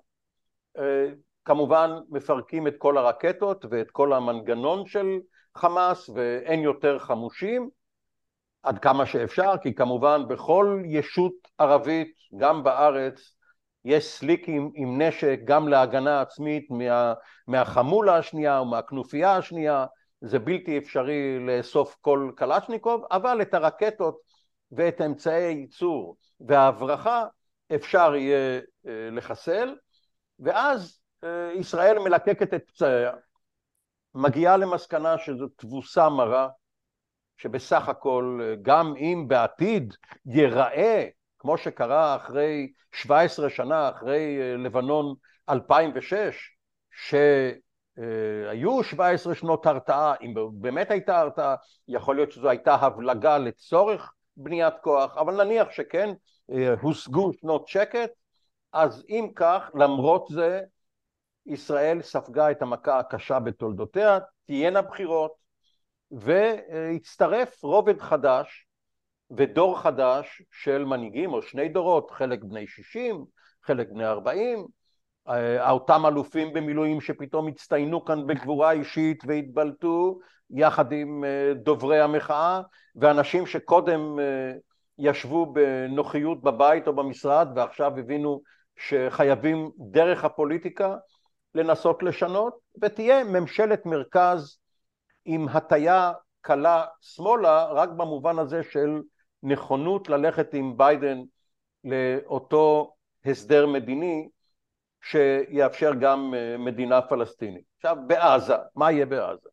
אה, 0.77 1.07
כמובן 1.45 1.91
מפרקים 2.09 2.67
את 2.67 2.73
כל 2.77 2.97
הרקטות 2.97 3.65
ואת 3.69 3.91
כל 3.91 4.13
המנגנון 4.13 4.85
של 4.85 5.19
חמאס 5.55 6.09
ואין 6.09 6.59
יותר 6.59 6.99
חמושים 6.99 7.69
עד 8.63 8.79
כמה 8.79 9.05
שאפשר, 9.05 9.53
כי 9.61 9.75
כמובן 9.75 10.21
בכל 10.27 10.81
ישות 10.85 11.33
ערבית, 11.57 12.13
גם 12.37 12.63
בארץ, 12.63 13.36
יש 13.85 14.05
סליקים 14.05 14.71
עם 14.75 15.01
נשק 15.01 15.39
גם 15.43 15.67
להגנה 15.67 16.21
עצמית 16.21 16.71
מה, 16.71 17.13
מהחמולה 17.47 18.17
השנייה 18.17 18.61
ומהכנופיה 18.61 19.35
השנייה, 19.35 19.85
זה 20.21 20.39
בלתי 20.39 20.77
אפשרי 20.77 21.39
לאסוף 21.45 21.95
כל 22.01 22.31
קלצ'ניקוב, 22.35 23.05
אבל 23.11 23.41
את 23.41 23.53
הרקטות 23.53 24.17
ואת 24.71 25.01
אמצעי 25.01 25.43
הייצור 25.43 26.17
וההברחה 26.39 27.25
אפשר 27.75 28.15
יהיה 28.15 28.59
אה, 28.87 29.09
לחסל, 29.11 29.75
ואז 30.39 30.99
אה, 31.23 31.51
ישראל 31.53 31.99
מלקקת 31.99 32.53
את 32.53 32.63
פצעיה, 32.67 33.11
מגיעה 34.15 34.57
למסקנה 34.57 35.17
שזו 35.17 35.47
תבוסה 35.47 36.09
מרה, 36.09 36.49
שבסך 37.37 37.89
הכל 37.89 38.39
אה, 38.43 38.55
גם 38.61 38.93
אם 38.97 39.25
בעתיד 39.27 39.93
ייראה 40.25 41.07
כמו 41.47 41.57
שקרה 41.57 42.15
אחרי 42.15 42.71
17 42.91 43.49
שנה, 43.49 43.89
אחרי 43.89 44.37
אה, 44.41 44.57
לבנון 44.57 45.15
2006, 45.49 46.57
שהיו 46.91 48.83
17 48.83 49.35
שנות 49.35 49.65
הרתעה, 49.65 50.13
אם 50.21 50.33
באמת 50.53 50.91
הייתה 50.91 51.19
הרתעה, 51.19 51.55
יכול 51.87 52.15
להיות 52.15 52.31
שזו 52.31 52.49
הייתה 52.49 52.75
הבלגה 52.75 53.37
לצורך 53.37 54.13
בניית 54.37 54.73
כוח, 54.81 55.17
אבל 55.17 55.43
נניח 55.43 55.71
שכן, 55.71 56.13
אה, 56.51 56.73
הושגו 56.81 57.33
שנות 57.33 57.67
שקט, 57.67 58.09
אז 58.73 59.05
אם 59.09 59.29
כך, 59.35 59.71
למרות 59.75 60.27
זה, 60.29 60.61
ישראל 61.45 62.01
ספגה 62.01 62.51
את 62.51 62.61
המכה 62.61 62.99
הקשה 62.99 63.39
בתולדותיה, 63.39 64.19
תהיינה 64.45 64.81
בחירות, 64.81 65.33
והצטרף 66.11 67.63
רובד 67.63 68.01
חדש 68.01 68.66
ודור 69.31 69.79
חדש 69.79 70.41
של 70.51 70.85
מנהיגים, 70.85 71.33
או 71.33 71.41
שני 71.41 71.69
דורות, 71.69 72.11
חלק 72.11 72.43
בני 72.43 72.67
60, 72.67 73.25
חלק 73.63 73.87
בני 73.89 74.05
40, 74.05 74.65
אה, 75.29 75.71
אותם 75.71 76.05
אלופים 76.05 76.53
במילואים 76.53 77.01
שפתאום 77.01 77.47
הצטיינו 77.47 78.05
כאן 78.05 78.27
בגבורה 78.27 78.71
אישית 78.71 79.23
והתבלטו 79.27 80.19
יחד 80.49 80.91
עם 80.91 81.23
אה, 81.23 81.53
דוברי 81.53 81.99
המחאה 81.99 82.61
ואנשים 82.95 83.45
שקודם 83.45 84.19
אה, 84.19 84.53
ישבו 84.97 85.53
בנוחיות 85.53 86.41
בבית 86.41 86.87
או 86.87 86.95
במשרד 86.95 87.47
ועכשיו 87.55 87.97
הבינו 87.97 88.41
שחייבים 88.75 89.71
דרך 89.77 90.25
הפוליטיקה 90.25 90.95
לנסות 91.55 92.03
לשנות 92.03 92.57
ותהיה 92.81 93.23
ממשלת 93.23 93.85
מרכז 93.85 94.57
עם 95.25 95.47
הטיה 95.47 96.11
קלה 96.41 96.85
שמאלה 97.01 97.65
רק 97.65 97.89
במובן 97.89 98.39
הזה 98.39 98.63
של 98.63 99.01
נכונות 99.43 100.09
ללכת 100.09 100.53
עם 100.53 100.77
ביידן 100.77 101.21
לאותו 101.83 102.93
הסדר 103.25 103.67
מדיני 103.67 104.29
שיאפשר 105.01 105.91
גם 105.99 106.33
אה, 106.37 106.57
מדינה 106.57 107.01
פלסטינית. 107.01 107.63
עכשיו 107.77 107.97
בעזה, 108.07 108.55
מה 108.75 108.91
יהיה 108.91 109.05
בעזה? 109.05 109.49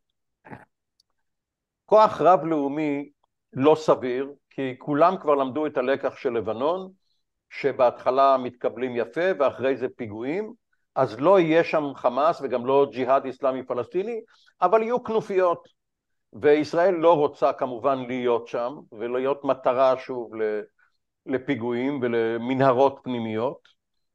כוח 1.87 2.21
רב-לאומי 2.21 3.11
לא 3.53 3.75
סביר, 3.75 4.33
כי 4.51 4.75
כולם 4.79 5.17
כבר 5.21 5.35
למדו 5.35 5.67
את 5.67 5.77
הלקח 5.77 6.17
של 6.17 6.33
לבנון, 6.33 6.91
שבהתחלה 7.51 8.37
מתקבלים 8.37 8.97
יפה 8.97 9.31
ואחרי 9.39 9.77
זה 9.77 9.87
פיגועים, 9.97 10.53
אז 10.95 11.21
לא 11.21 11.41
יהיה 11.41 11.65
שם 11.65 11.85
חמאס 11.95 12.41
וגם 12.43 12.67
לא 12.67 12.87
ג'יהאד 12.93 13.25
איסלאמי 13.25 13.63
פלסטיני, 13.63 14.21
אבל 14.63 14.83
יהיו 14.83 15.05
כנופיות. 15.05 15.69
וישראל 16.35 16.95
לא 16.95 17.17
רוצה 17.17 17.53
כמובן 17.53 18.05
להיות 18.07 18.49
שם 18.49 18.79
ולהיות 18.93 19.45
מטרה 19.45 19.95
שוב 19.99 20.33
לפיגועים 21.27 21.99
ולמנהרות 22.03 23.01
פנימיות, 23.03 23.59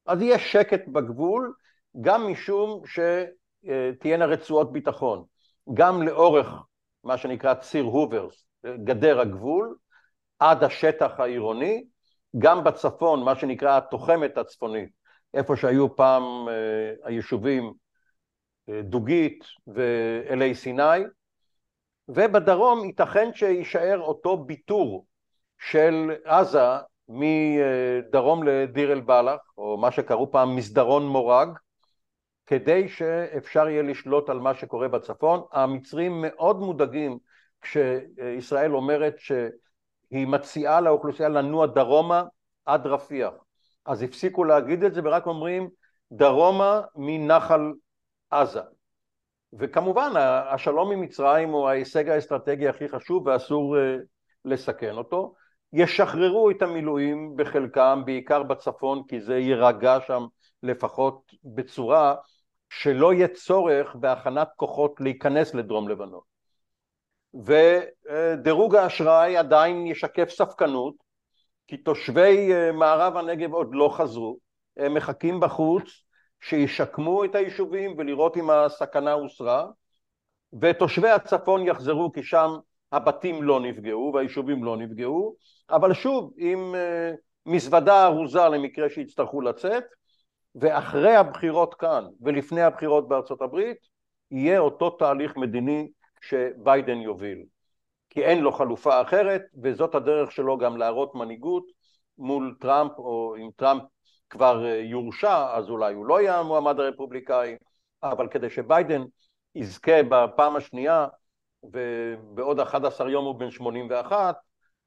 אז 0.06 0.22
יהיה 0.22 0.40
שקט 0.40 0.88
בגבול 0.88 1.54
גם 2.02 2.32
משום 2.32 2.82
שתהיינה 2.86 4.26
רצועות 4.26 4.74
ביטחון, 4.74 5.24
גם 5.74 6.04
לאורך 6.04 6.48
מה 7.04 7.18
שנקרא 7.18 7.54
ציר 7.54 7.84
הוברס, 7.84 8.46
גדר 8.66 9.20
הגבול, 9.20 9.76
עד 10.40 10.64
השטח 10.64 11.20
העירוני, 11.20 11.84
גם 12.40 12.64
בצפון, 12.64 13.24
מה 13.24 13.36
שנקרא 13.36 13.78
התוחמת 13.78 14.38
הצפונית, 14.38 14.90
איפה 15.34 15.56
שהיו 15.56 15.96
פעם 15.96 16.50
אה, 16.50 16.94
היישובים 17.04 17.74
אה, 18.70 18.82
דוגית 18.82 19.44
ואלי 19.68 20.56
סיני, 20.56 21.04
ובדרום 22.10 22.86
ייתכן 22.86 23.30
שיישאר 23.34 24.00
אותו 24.02 24.38
ביטור 24.38 25.06
של 25.60 26.12
עזה 26.26 26.68
מדרום 27.10 28.44
לדיר 28.44 28.92
אל 28.92 29.02
בלח, 29.02 29.40
או 29.58 29.78
מה 29.78 29.92
שקראו 29.92 30.32
פעם 30.32 30.56
מסדרון 30.56 31.08
מורג, 31.08 31.50
כדי 32.46 32.90
שאפשר 32.90 33.70
יהיה 33.70 33.82
לשלוט 33.82 34.30
על 34.30 34.40
מה 34.40 34.54
שקורה 34.54 34.88
בצפון. 34.88 35.42
המצרים 35.52 36.22
מאוד 36.22 36.60
מודאגים 36.60 37.18
כשישראל 37.62 38.76
אומרת 38.76 39.16
שהיא 39.18 40.28
מציעה 40.28 40.82
לאוכלוסייה 40.82 41.30
לנוע 41.30 41.66
דרומה 41.66 42.24
עד 42.66 42.88
רפיח. 42.88 43.34
אז 43.86 44.04
הפסיקו 44.04 44.44
להגיד 44.44 44.84
את 44.84 44.94
זה 44.94 45.02
ורק 45.04 45.26
אומרים 45.26 45.70
דרומה 46.12 46.82
מנחל 46.96 47.74
עזה. 48.30 48.62
וכמובן 49.54 50.12
השלום 50.52 50.92
עם 50.92 51.02
מצרים 51.02 51.50
הוא 51.50 51.70
ההישג 51.70 52.10
האסטרטגי 52.10 52.68
הכי 52.68 52.90
חשוב 52.90 53.28
ואסור 53.28 53.78
אה, 53.78 53.96
לסכן 54.46 54.98
אותו. 54.98 55.34
ישחררו 55.74 56.52
את 56.52 56.62
המילואים 56.62 57.34
בחלקם, 57.36 58.02
בעיקר 58.06 58.44
בצפון, 58.44 59.04
כי 59.08 59.22
זה 59.22 59.38
יירגע 59.38 59.98
שם 60.08 60.26
לפחות 60.64 61.22
בצורה 61.44 62.16
שלא 62.70 63.14
יהיה 63.14 63.28
צורך 63.28 63.96
בהכנת 63.96 64.48
כוחות 64.56 65.02
להיכנס 65.02 65.56
לדרום 65.56 65.90
לבנון. 65.90 66.22
ודירוג 67.34 68.76
האשראי 68.76 69.38
עדיין 69.38 69.88
ישקף 69.88 70.30
ספקנות, 70.30 70.94
כי 71.68 71.78
תושבי 71.78 72.54
אה, 72.54 72.72
מערב 72.72 73.18
הנגב 73.18 73.54
עוד 73.54 73.70
לא 73.72 73.90
חזרו, 73.94 74.38
הם 74.78 74.94
מחכים 74.94 75.40
בחוץ 75.40 75.84
שישקמו 76.42 77.26
את 77.26 77.36
היישובים 77.36 77.96
ולראות 77.98 78.38
אם 78.38 78.50
הסכנה 78.50 79.12
הוסרה, 79.12 79.66
ותושבי 80.62 81.10
הצפון 81.10 81.68
יחזרו 81.68 82.12
כי 82.12 82.24
שם 82.24 82.52
הבתים 82.92 83.44
לא 83.44 83.60
נפגעו 83.60 84.12
והיישובים 84.14 84.64
לא 84.64 84.78
נפגעו, 84.78 85.36
אבל 85.70 85.94
שוב 85.94 86.34
עם 86.38 86.76
אה, 86.76 87.12
מזוודה 87.46 88.06
ארוזה 88.06 88.40
למקרה 88.40 88.90
שיצטרכו 88.90 89.42
לצאת, 89.42 89.84
ואחרי 90.56 91.16
הבחירות 91.16 91.74
כאן 91.74 92.06
ולפני 92.22 92.62
הבחירות 92.62 93.08
בארצות 93.08 93.42
הברית 93.42 93.78
יהיה 94.32 94.60
אותו 94.60 94.90
תהליך 94.90 95.38
מדיני 95.38 95.92
שביידן 96.22 96.98
יוביל. 96.98 97.44
כי 98.10 98.24
אין 98.24 98.40
לו 98.40 98.52
חלופה 98.52 99.02
אחרת 99.02 99.42
וזאת 99.64 99.96
הדרך 99.96 100.32
שלו 100.32 100.58
גם 100.58 100.78
להראות 100.78 101.16
מנהיגות 101.16 101.64
מול 102.18 102.56
טראמפ 102.60 102.92
או 102.98 103.36
אם 103.36 103.50
טראמפ 103.56 103.84
כבר 104.30 104.66
יורשע 104.66 105.56
אז 105.56 105.70
אולי 105.70 105.94
הוא 105.94 106.06
לא 106.06 106.22
יהיה 106.22 106.40
המועמד 106.40 106.80
הרפובליקאי 106.80 107.56
אבל 108.04 108.28
כדי 108.28 108.50
שביידן 108.50 109.02
יזכה 109.56 110.04
בפעם 110.10 110.56
השנייה 110.56 111.08
ובעוד 111.64 112.60
11 112.60 113.12
יום 113.12 113.26
הוא 113.26 113.36
בן 113.36 113.52
81 113.52 114.36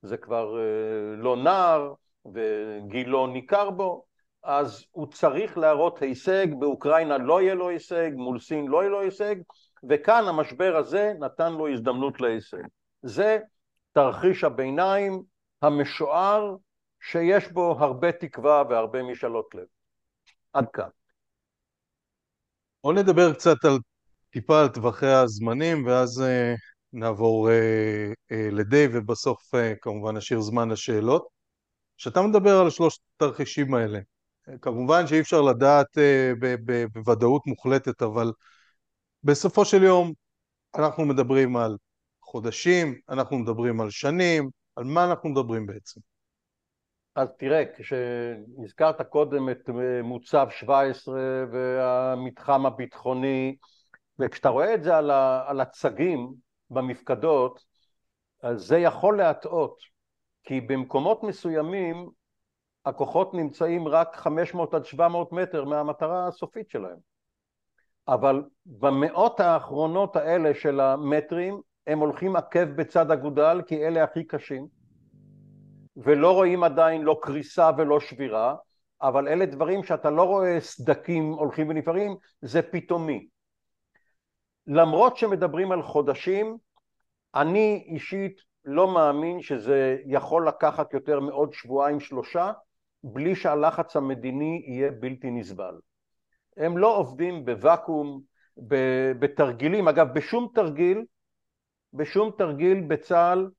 זה 0.02 0.16
כבר 0.16 0.58
אה, 0.58 1.16
לא 1.16 1.36
נער 1.36 1.92
וגילו 2.34 3.26
ניכר 3.26 3.70
בו 3.70 4.04
אז 4.42 4.84
הוא 4.90 5.06
צריך 5.06 5.58
להראות 5.58 6.02
הישג, 6.02 6.46
באוקראינה 6.58 7.18
לא 7.18 7.42
יהיה 7.42 7.54
לו 7.54 7.68
הישג, 7.68 8.10
מול 8.14 8.40
סין 8.40 8.66
לא 8.66 8.80
יהיה 8.80 8.90
לו 8.90 9.00
הישג 9.00 9.34
וכאן 9.88 10.24
המשבר 10.28 10.76
הזה 10.76 11.12
נתן 11.20 11.52
לו 11.52 11.68
הזדמנות 11.68 12.20
להישג. 12.20 12.62
זה 13.02 13.38
תרחיש 13.92 14.44
הביניים 14.44 15.22
המשוער 15.62 16.56
שיש 17.02 17.48
בו 17.48 17.76
הרבה 17.78 18.12
תקווה 18.12 18.62
והרבה 18.70 19.02
משאלות 19.02 19.54
לב. 19.54 19.66
עד 20.52 20.66
כאן. 20.72 20.88
בואו 22.82 22.94
נדבר 22.94 23.34
קצת 23.34 23.64
על 23.64 23.78
טיפה 24.30 24.60
על 24.60 24.68
טווחי 24.68 25.06
הזמנים 25.06 25.86
ואז 25.86 26.22
uh, 26.22 26.58
נעבור 26.92 27.48
uh, 27.48 27.52
uh, 28.32 28.34
לדייב 28.52 28.90
ובסוף 28.94 29.54
uh, 29.54 29.58
כמובן 29.80 30.16
נשאיר 30.16 30.40
זמן 30.40 30.70
לשאלות. 30.70 31.26
כשאתה 31.96 32.22
מדבר 32.22 32.60
על 32.60 32.70
שלושת 32.70 33.00
התרחישים 33.16 33.74
האלה, 33.74 33.98
כמובן 34.60 35.06
שאי 35.06 35.20
אפשר 35.20 35.40
לדעת 35.40 35.98
uh, 35.98 36.46
בוודאות 36.92 37.46
מוחלטת 37.46 38.02
אבל 38.02 38.32
בסופו 39.24 39.64
של 39.64 39.82
יום 39.82 40.12
אנחנו 40.74 41.04
מדברים 41.04 41.56
על 41.56 41.76
חודשים, 42.20 43.00
אנחנו 43.08 43.38
מדברים 43.38 43.80
על 43.80 43.90
שנים, 43.90 44.50
על 44.76 44.84
מה 44.84 45.04
אנחנו 45.04 45.28
מדברים 45.28 45.66
בעצם? 45.66 46.00
אז 47.16 47.28
תראה, 47.38 47.64
כשהזכרת 47.76 49.02
קודם 49.02 49.50
את 49.50 49.70
מוצב 50.02 50.46
17 50.50 51.20
והמתחם 51.52 52.66
הביטחוני, 52.66 53.56
וכשאתה 54.18 54.48
רואה 54.48 54.74
את 54.74 54.82
זה 54.82 54.96
על, 54.96 55.10
ה, 55.10 55.44
על 55.46 55.60
הצגים 55.60 56.34
במפקדות, 56.70 57.64
אז 58.42 58.60
זה 58.60 58.78
יכול 58.78 59.16
להטעות, 59.16 59.78
כי 60.44 60.60
במקומות 60.60 61.22
מסוימים 61.22 62.08
הכוחות 62.84 63.34
נמצאים 63.34 63.88
רק 63.88 64.16
500 64.16 64.74
עד 64.74 64.84
700 64.84 65.32
מטר 65.32 65.64
מהמטרה 65.64 66.26
הסופית 66.26 66.70
שלהם. 66.70 66.98
אבל 68.08 68.42
במאות 68.66 69.40
האחרונות 69.40 70.16
האלה 70.16 70.54
של 70.54 70.80
המטרים 70.80 71.60
הם 71.86 71.98
הולכים 71.98 72.36
עקב 72.36 72.64
בצד 72.64 73.10
אגודל 73.10 73.62
כי 73.66 73.86
אלה 73.86 74.04
הכי 74.04 74.24
קשים 74.24 74.81
ולא 75.96 76.32
רואים 76.34 76.64
עדיין 76.64 77.02
לא 77.02 77.18
קריסה 77.22 77.70
ולא 77.78 78.00
שבירה 78.00 78.54
אבל 79.02 79.28
אלה 79.28 79.46
דברים 79.46 79.84
שאתה 79.84 80.10
לא 80.10 80.22
רואה 80.22 80.60
סדקים 80.60 81.32
הולכים 81.32 81.68
ונפערים 81.68 82.16
זה 82.42 82.62
פתאומי. 82.62 83.28
למרות 84.66 85.16
שמדברים 85.16 85.72
על 85.72 85.82
חודשים 85.82 86.56
אני 87.34 87.84
אישית 87.86 88.40
לא 88.64 88.94
מאמין 88.94 89.42
שזה 89.42 89.96
יכול 90.06 90.48
לקחת 90.48 90.94
יותר 90.94 91.20
מעוד 91.20 91.52
שבועיים 91.52 92.00
שלושה 92.00 92.52
בלי 93.04 93.36
שהלחץ 93.36 93.96
המדיני 93.96 94.64
יהיה 94.66 94.90
בלתי 94.90 95.30
נסבל. 95.30 95.74
הם 96.56 96.78
לא 96.78 96.96
עובדים 96.96 97.44
בוואקום, 97.44 98.20
בתרגילים, 99.18 99.88
אגב 99.88 100.14
בשום 100.14 100.48
תרגיל, 100.54 101.04
בשום 101.92 102.30
תרגיל 102.38 102.80
בצה"ל 102.88 103.50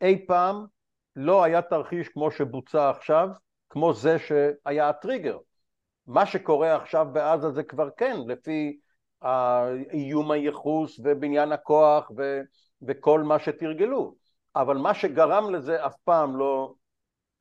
אי 0.00 0.26
פעם 0.26 0.66
לא 1.16 1.44
היה 1.44 1.62
תרחיש 1.62 2.08
כמו 2.08 2.30
שבוצע 2.30 2.90
עכשיו, 2.90 3.28
כמו 3.70 3.94
זה 3.94 4.16
שהיה 4.18 4.88
הטריגר. 4.88 5.38
מה 6.06 6.26
שקורה 6.26 6.76
עכשיו 6.76 7.06
בעזה 7.12 7.50
זה 7.50 7.62
כבר 7.62 7.88
כן, 7.96 8.16
לפי 8.26 8.78
איום 9.92 10.30
הייחוס 10.30 11.00
ובניין 11.04 11.52
הכוח 11.52 12.10
ו, 12.16 12.40
וכל 12.82 13.22
מה 13.22 13.38
שתרגלו, 13.38 14.14
אבל 14.56 14.76
מה 14.76 14.94
שגרם 14.94 15.50
לזה 15.54 15.86
אף 15.86 15.96
פעם 16.04 16.36
לא 16.36 16.74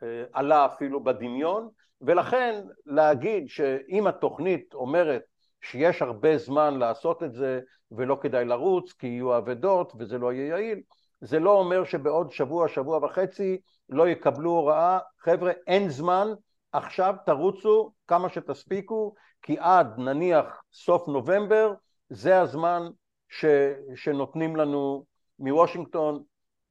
אה, 0.03 0.23
עלה 0.34 0.65
אפילו 0.65 1.03
בדמיון, 1.03 1.69
ולכן 2.01 2.63
להגיד 2.86 3.49
שאם 3.49 4.08
התוכנית 4.08 4.73
אומרת 4.73 5.21
שיש 5.62 6.01
הרבה 6.01 6.38
זמן 6.38 6.79
לעשות 6.79 7.23
את 7.23 7.34
זה 7.34 7.60
ולא 7.91 8.17
כדאי 8.21 8.45
לרוץ 8.45 8.93
כי 8.93 9.08
יהיו 9.08 9.38
אבדות 9.38 9.93
וזה 9.99 10.17
לא 10.17 10.34
יהיה 10.34 10.47
יעיל, 10.47 10.82
זה 11.21 11.39
לא 11.39 11.51
אומר 11.51 11.84
שבעוד 11.84 12.32
שבוע, 12.32 12.67
שבוע 12.67 13.05
וחצי 13.05 13.62
לא 13.89 14.10
יקבלו 14.10 14.51
הוראה, 14.51 14.99
חבר'ה 15.19 15.51
אין 15.67 15.89
זמן, 15.89 16.27
עכשיו 16.71 17.15
תרוצו 17.25 17.91
כמה 18.08 18.29
שתספיקו, 18.29 19.13
כי 19.41 19.58
עד 19.60 19.97
נניח 19.97 20.63
סוף 20.73 21.08
נובמבר 21.08 21.73
זה 22.10 22.41
הזמן 22.41 22.82
ש, 23.29 23.45
שנותנים 23.95 24.55
לנו 24.55 25.05
מוושינגטון 25.39 26.23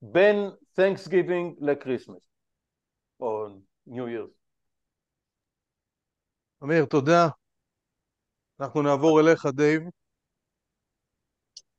בין 0.02 0.50
Thanksgiving 0.80 1.54
ל 1.60 1.66
Christmas 1.66 2.22
או 3.20 3.46
New 3.88 3.92
Year's. 3.92 4.38
אמיר, 6.62 6.84
תודה. 6.84 7.28
אנחנו 8.60 8.82
נעבור 8.82 9.20
אליך, 9.20 9.46
דייב. 9.46 9.82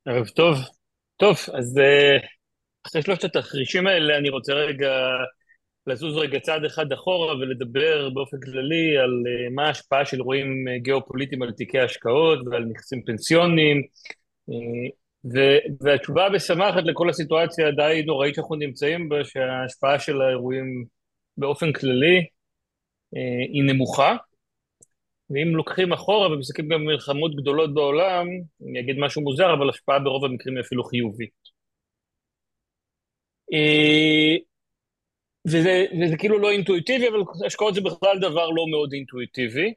ערב 0.05 0.27
טוב. 0.27 0.55
טוב, 1.17 1.35
אז 1.57 1.77
אה, 1.77 2.17
אחרי 2.87 3.01
שלושת 3.01 3.23
התחרישים 3.23 3.87
האלה 3.87 4.17
אני 4.17 4.29
רוצה 4.29 4.53
רגע 4.53 5.07
לזוז 5.87 6.17
רגע 6.17 6.39
צעד 6.39 6.65
אחד 6.65 6.91
אחורה 6.91 7.35
ולדבר 7.35 8.09
באופן 8.09 8.37
כללי 8.39 8.97
על 8.97 9.23
אה, 9.27 9.49
מה 9.49 9.67
ההשפעה 9.67 10.05
של 10.05 10.17
אירועים 10.17 10.67
אה, 10.67 10.77
גיאופוליטיים 10.77 11.41
על 11.41 11.51
תיקי 11.51 11.79
השקעות 11.79 12.39
ועל 12.51 12.63
נכסים 12.63 13.01
פנסיוניים. 13.05 13.81
והתשובה 15.81 16.25
המשמחת 16.25 16.83
לכל 16.85 17.09
הסיטואציה 17.09 17.67
הדי 17.67 18.03
נוראית 18.05 18.35
שאנחנו 18.35 18.55
נמצאים 18.55 19.09
בה, 19.09 19.23
שההשפעה 19.23 19.99
של 19.99 20.21
האירועים 20.21 20.85
באופן 21.37 21.73
כללי 21.73 22.25
היא 23.53 23.63
נמוכה. 23.63 24.15
ואם 25.29 25.55
לוקחים 25.55 25.93
אחורה 25.93 26.31
ומסתכלים 26.31 26.69
גם 26.69 26.79
במלחמות 26.79 27.35
גדולות 27.35 27.73
בעולם, 27.73 28.27
אני 28.69 28.79
אגיד 28.79 28.95
משהו 28.99 29.21
מוזר, 29.21 29.53
אבל 29.53 29.69
השפעה 29.69 29.99
ברוב 29.99 30.25
המקרים 30.25 30.57
היא 30.57 30.61
אפילו 30.61 30.83
חיובית. 30.83 31.58
אה, 33.53 34.35
וזה, 35.47 35.85
וזה 36.01 36.17
כאילו 36.17 36.39
לא 36.39 36.51
אינטואיטיבי, 36.51 37.07
אבל 37.07 37.19
השקעות 37.45 37.75
זה 37.75 37.81
בכלל 37.81 38.19
דבר 38.19 38.49
לא 38.49 38.65
מאוד 38.71 38.93
אינטואיטיבי. 38.93 39.73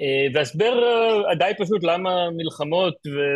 אה, 0.00 0.26
והסבר 0.34 0.82
אה, 1.28 1.34
די 1.34 1.52
פשוט 1.58 1.84
למה 1.84 2.30
מלחמות 2.30 2.94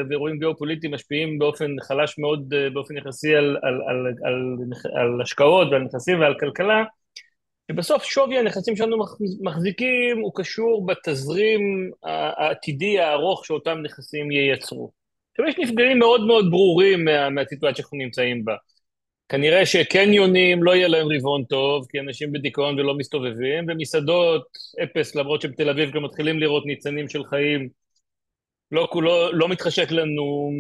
ואירועים 0.09 0.39
גיאופוליטיים 0.39 0.95
משפיעים 0.95 1.39
באופן 1.39 1.71
חלש 1.83 2.19
מאוד, 2.19 2.55
באופן 2.73 2.97
יחסי 2.97 3.35
על, 3.35 3.57
על, 3.63 3.81
על, 3.89 4.07
על, 4.25 4.57
על 4.95 5.21
השקעות 5.23 5.69
ועל 5.71 5.83
נכסים 5.83 6.21
ועל 6.21 6.35
כלכלה, 6.41 6.85
שבסוף 7.71 8.05
שווי 8.05 8.39
הנכסים 8.39 8.77
שלנו 8.77 8.97
מחזיקים 9.41 10.19
הוא 10.21 10.33
קשור 10.35 10.87
בתזרים 10.87 11.91
העתידי 12.03 12.99
הארוך 12.99 13.47
שאותם 13.47 13.79
נכסים 13.83 14.31
ייצרו. 14.31 14.91
עכשיו 15.31 15.47
יש 15.47 15.55
נפגעים 15.59 15.99
מאוד 15.99 16.27
מאוד 16.27 16.51
ברורים 16.51 17.05
מה, 17.05 17.31
מהסיטואציה 17.31 17.77
שאנחנו 17.77 17.99
נמצאים 17.99 18.45
בה. 18.45 18.55
כנראה 19.31 19.66
שקניונים 19.66 20.62
לא 20.62 20.75
יהיה 20.75 20.88
להם 20.88 21.07
רבעון 21.16 21.45
טוב, 21.45 21.87
כי 21.88 22.01
אנשים 22.01 22.33
בדיכאון 22.33 22.81
ולא 22.81 22.95
מסתובבים, 22.95 23.64
ומסעדות 23.69 24.47
אפס, 24.83 25.14
למרות 25.14 25.40
שבתל 25.40 25.69
אביב 25.71 25.90
גם 25.90 26.05
מתחילים 26.05 26.38
לראות 26.38 26.67
ניצנים 26.67 27.09
של 27.09 27.25
חיים. 27.25 27.69
לא, 28.73 28.88
כולו, 28.92 29.33
לא 29.33 29.48
מתחשק 29.48 29.90
לנו 29.90 30.50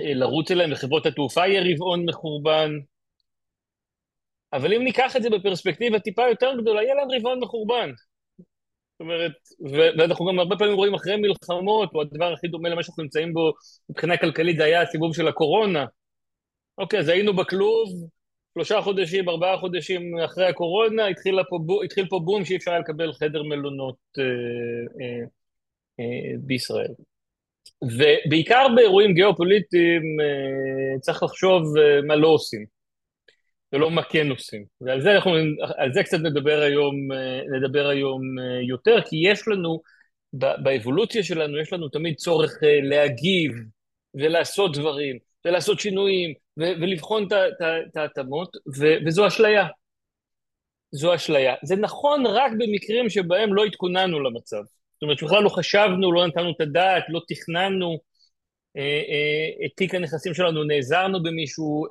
אה, 0.00 0.14
לרוץ 0.14 0.50
אליהם, 0.50 0.72
וחברות 0.72 1.06
התעופה 1.06 1.46
יהיה 1.46 1.74
רבעון 1.74 2.04
מחורבן. 2.08 2.70
אבל 4.52 4.74
אם 4.74 4.84
ניקח 4.84 5.16
את 5.16 5.22
זה 5.22 5.30
בפרספקטיבה 5.30 5.98
טיפה 5.98 6.22
יותר 6.28 6.52
גדולה, 6.60 6.82
יהיה 6.82 6.94
להם 6.94 7.08
רבעון 7.10 7.40
מחורבן. 7.40 7.90
זאת 8.38 9.00
אומרת, 9.00 9.32
ואנחנו 9.98 10.26
גם 10.26 10.38
הרבה 10.38 10.56
פעמים 10.56 10.74
רואים 10.74 10.94
אחרי 10.94 11.16
מלחמות, 11.16 11.94
או 11.94 12.00
הדבר 12.02 12.32
הכי 12.32 12.48
דומה 12.48 12.68
למה 12.68 12.82
שאנחנו 12.82 13.02
נמצאים 13.02 13.34
בו 13.34 13.52
מבחינה 13.90 14.16
כלכלית, 14.16 14.56
זה 14.56 14.64
היה 14.64 14.82
הסיבוב 14.82 15.14
של 15.14 15.28
הקורונה. 15.28 15.84
אוקיי, 16.78 16.98
אז 17.00 17.08
היינו 17.08 17.36
בכלוב, 17.36 17.88
שלושה 18.54 18.80
חודשים, 18.80 19.28
ארבעה 19.28 19.58
חודשים 19.58 20.18
אחרי 20.18 20.46
הקורונה, 20.46 21.06
התחיל 21.06 21.38
פה, 21.48 21.58
התחיל 21.84 22.06
פה 22.08 22.18
בום 22.18 22.44
שאי 22.44 22.56
אפשר 22.56 22.70
היה 22.70 22.80
לקבל 22.80 23.12
חדר 23.12 23.42
מלונות 23.42 23.96
אה, 24.18 24.24
אה, 25.00 25.24
אה, 26.00 26.36
בישראל. 26.40 26.92
ובעיקר 27.82 28.66
באירועים 28.76 29.14
גיאופוליטיים 29.14 30.02
אה, 30.20 31.00
צריך 31.00 31.22
לחשוב 31.22 31.76
אה, 31.76 32.02
מה 32.02 32.16
לא 32.16 32.28
עושים. 32.28 32.64
ולא 33.72 33.90
מה 33.90 34.02
כן 34.02 34.30
עושים. 34.30 34.64
ועל 34.80 35.00
זה, 35.00 35.14
אנחנו, 35.14 35.32
על 35.76 35.92
זה 35.92 36.02
קצת 36.02 36.18
נדבר 36.18 36.60
היום, 36.60 36.94
נדבר 37.56 37.88
היום 37.88 38.20
יותר, 38.68 39.00
כי 39.08 39.16
יש 39.16 39.48
לנו 39.48 39.80
באבולוציה 40.62 41.22
שלנו 41.22 41.58
יש 41.60 41.72
לנו 41.72 41.88
תמיד 41.88 42.16
צורך 42.16 42.62
אה, 42.62 42.80
להגיב 42.82 43.52
ולעשות 44.14 44.76
דברים, 44.76 45.18
ולעשות 45.46 45.80
שינויים, 45.80 46.34
ולבחון 46.56 47.28
את 47.90 47.96
ההתאמות, 47.96 48.56
וזו 49.06 49.26
אשליה. 49.26 49.66
זו 50.92 51.14
אשליה. 51.14 51.54
זה 51.64 51.76
נכון 51.76 52.26
רק 52.26 52.52
במקרים 52.58 53.10
שבהם 53.10 53.54
לא 53.54 53.64
התכוננו 53.64 54.20
למצב. 54.20 54.56
זאת 54.56 55.02
אומרת, 55.02 55.22
בכלל 55.22 55.42
לא 55.42 55.48
חשבנו, 55.48 56.12
לא 56.12 56.26
נתנו 56.26 56.50
את 56.50 56.60
הדעת, 56.60 57.04
לא 57.08 57.20
תכננו 57.28 57.98
אה, 58.76 58.82
אה, 58.82 59.66
את 59.66 59.70
תיק 59.76 59.94
הנכסים 59.94 60.34
שלנו, 60.34 60.64
נעזרנו 60.64 61.22
במישהו 61.22 61.86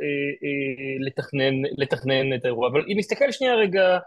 לתכנן, 1.06 1.54
לתכנן 1.78 2.34
את 2.36 2.46
האירוע. 2.46 2.70
אבל 2.70 2.82
אם 2.82 2.96
נסתכל 2.98 3.32
שנייה 3.32 3.56
רגע 3.56 3.98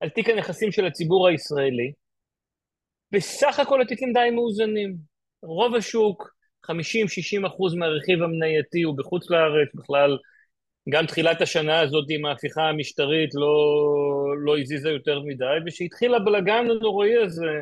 על 0.00 0.08
תיק 0.08 0.28
הנכסים 0.28 0.72
של 0.72 0.86
הציבור 0.86 1.28
הישראלי, 1.28 1.92
בסך 3.12 3.58
הכל 3.60 3.82
התיקים 3.82 4.12
די 4.12 4.30
מאוזנים. 4.30 4.96
רוב 5.42 5.74
השוק, 5.74 6.31
50-60 6.66 7.46
אחוז 7.46 7.74
מהרכיב 7.74 8.22
המנייתי 8.22 8.82
הוא 8.82 8.96
בחוץ 8.98 9.30
לארץ, 9.30 9.68
בכלל 9.74 10.18
גם 10.88 11.06
תחילת 11.06 11.40
השנה 11.40 11.80
הזאת 11.80 12.04
עם 12.08 12.24
ההפיכה 12.24 12.62
המשטרית 12.62 13.30
לא, 13.34 13.54
לא 14.44 14.58
הזיזה 14.58 14.90
יותר 14.90 15.20
מדי, 15.20 15.44
וכשהתחיל 15.66 16.14
הבלגן 16.14 16.64
הנוראי 16.70 17.16
הזה 17.16 17.60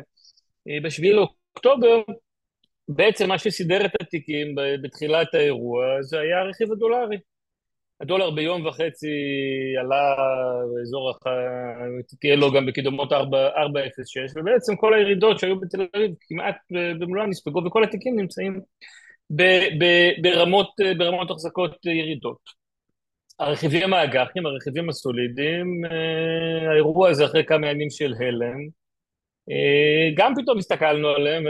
אה, 0.67 0.77
ב-7 0.83 1.13
לאוקטובר, 1.13 2.01
בעצם 2.87 3.29
מה 3.29 3.37
שסידר 3.37 3.85
את 3.85 3.91
התיקים 4.01 4.55
בתחילת 4.83 5.35
האירוע 5.35 6.01
זה 6.01 6.19
היה 6.19 6.39
הרכיב 6.39 6.71
הדולרי. 6.71 7.17
הדולר 8.01 8.29
ביום 8.29 8.65
וחצי 8.65 9.07
עלה 9.79 10.15
באזור, 10.75 11.13
תהיה 12.19 12.35
לו 12.35 12.51
גם 12.51 12.65
בקידומות 12.65 13.11
4.06, 13.11 13.17
ובעצם 14.35 14.75
כל 14.75 14.93
הירידות 14.93 15.39
שהיו 15.39 15.59
בתל 15.59 15.87
אביב 15.95 16.11
כמעט 16.21 16.55
במלואן 16.99 17.29
נספגו, 17.29 17.65
וכל 17.65 17.83
התיקים 17.83 18.19
נמצאים 18.19 18.61
ב, 19.29 19.43
ב, 19.79 19.85
ברמות, 20.21 20.69
ברמות 20.97 21.31
החזקות 21.31 21.85
ירידות. 21.85 22.61
הרכיבים 23.39 23.93
האג"חים, 23.93 24.45
הרכיבים 24.45 24.89
הסולידיים, 24.89 25.85
אה, 25.85 26.71
האירוע 26.71 27.09
הזה 27.09 27.25
אחרי 27.25 27.45
כמה 27.45 27.69
ימים 27.69 27.89
של 27.89 28.13
הלם, 28.19 28.59
אה, 29.49 30.09
גם 30.15 30.33
פתאום 30.41 30.57
הסתכלנו 30.57 31.07
עליהם 31.07 31.43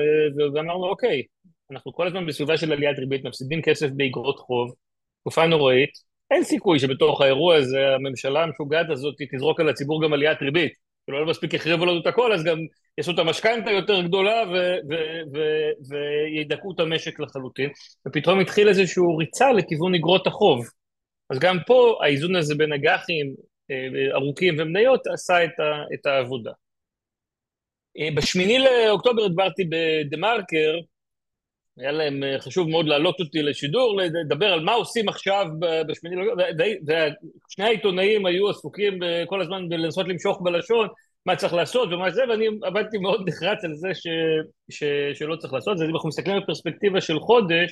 ואמרנו, 0.53 0.85
אוקיי, 0.85 1.23
אנחנו 1.71 1.93
כל 1.93 2.07
הזמן 2.07 2.25
בסביבה 2.25 2.57
של 2.57 2.71
עליית 2.73 2.99
ריבית, 2.99 3.25
מפסידים 3.25 3.61
כסף 3.61 3.87
באגרות 3.89 4.39
חוב, 4.39 4.73
תקופה 5.21 5.45
נוראית, 5.45 6.10
אין 6.31 6.43
סיכוי 6.43 6.79
שבתוך 6.79 7.21
האירוע 7.21 7.55
הזה 7.55 7.95
הממשלה 7.95 8.43
המשוגעת 8.43 8.89
הזאת 8.89 9.15
תזרוק 9.35 9.59
על 9.59 9.69
הציבור 9.69 10.03
גם 10.03 10.13
עליית 10.13 10.41
ריבית. 10.41 10.73
כאילו 11.05 11.25
לא 11.25 11.31
מספיק 11.31 11.55
החריבו 11.55 11.85
לנו 11.85 12.01
את 12.01 12.07
הכל, 12.07 12.33
אז 12.33 12.43
גם 12.43 12.57
יעשו 12.97 13.11
את 13.11 13.19
המשכנתה 13.19 13.71
יותר 13.71 14.01
גדולה 14.01 14.43
וידכאו 15.89 16.71
את 16.75 16.79
המשק 16.79 17.19
לחלוטין. 17.19 17.69
ופתאום 18.07 18.39
התחיל 18.39 18.67
איזשהו 18.67 19.17
ריצה 19.17 19.51
לכיוון 19.51 19.95
אגרות 19.95 20.27
החוב. 20.27 20.67
אז 21.29 21.39
גם 21.39 21.57
פה 21.67 21.99
האיזון 22.03 22.35
הזה 22.35 22.55
בין 22.55 22.73
אג"חים 22.73 23.35
אה, 23.71 24.15
ארוכים 24.15 24.55
ומניות 24.59 25.07
עשה 25.07 25.43
את, 25.43 25.59
ה, 25.59 25.83
את 25.93 26.05
העבודה. 26.05 26.51
אה, 27.99 28.09
בשמיני 28.15 28.59
לאוקטובר 28.59 29.23
הדברתי 29.23 29.63
בדה 29.63 30.17
מרקר, 30.17 30.79
היה 31.77 31.91
להם 31.91 32.23
אה, 32.23 32.39
חשוב 32.39 32.69
מאוד 32.69 32.85
להעלות 32.87 33.19
אותי 33.19 33.41
לשידור, 33.41 34.01
לדבר 34.01 34.53
על 34.53 34.59
מה 34.59 34.73
עושים 34.73 35.09
עכשיו 35.09 35.45
בשמיני 35.87 36.15
ושני 37.47 37.65
העיתונאים 37.65 38.25
היו 38.25 38.49
עסוקים 38.49 38.99
כל 39.27 39.41
הזמן 39.41 39.69
בלנסות 39.69 40.07
למשוך 40.07 40.41
בלשון 40.41 40.87
מה 41.25 41.35
צריך 41.35 41.53
לעשות 41.53 41.93
ומה 41.93 42.11
זה, 42.11 42.21
ואני 42.29 42.45
עבדתי 42.63 42.97
מאוד 42.97 43.29
נחרץ 43.29 43.63
על 43.63 43.73
זה 43.75 43.89
ש, 43.93 44.07
ש, 44.69 44.83
שלא 45.13 45.35
צריך 45.35 45.53
לעשות, 45.53 45.77
אז 45.77 45.83
אם 45.83 45.95
אנחנו 45.95 46.09
מסתכלים 46.09 46.41
בפרספקטיבה 46.41 47.01
של 47.01 47.19
חודש, 47.19 47.71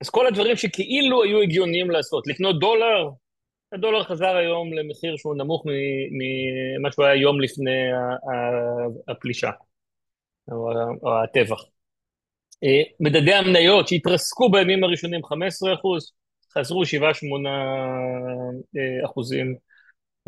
אז 0.00 0.10
כל 0.10 0.26
הדברים 0.26 0.56
שכאילו 0.56 1.22
היו 1.22 1.42
הגיוניים 1.42 1.90
לעשות, 1.90 2.26
לקנות 2.26 2.60
דולר, 2.60 3.08
הדולר 3.72 4.04
חזר 4.04 4.36
היום 4.36 4.72
למחיר 4.72 5.16
שהוא 5.16 5.34
נמוך 5.36 5.64
ממה 6.10 6.92
שהוא 6.92 7.04
היה 7.04 7.14
יום 7.14 7.40
לפני 7.40 7.80
הפלישה, 9.08 9.50
או 11.02 11.22
הטבח. 11.24 11.77
אה, 12.64 12.82
מדדי 13.00 13.34
המניות 13.34 13.88
שהתרסקו 13.88 14.50
בימים 14.50 14.84
הראשונים 14.84 15.24
15 15.24 15.74
אחוז, 15.74 16.12
חזרו 16.54 16.82
7-8 16.82 16.86
אה, 17.46 19.06
אחוזים 19.06 19.54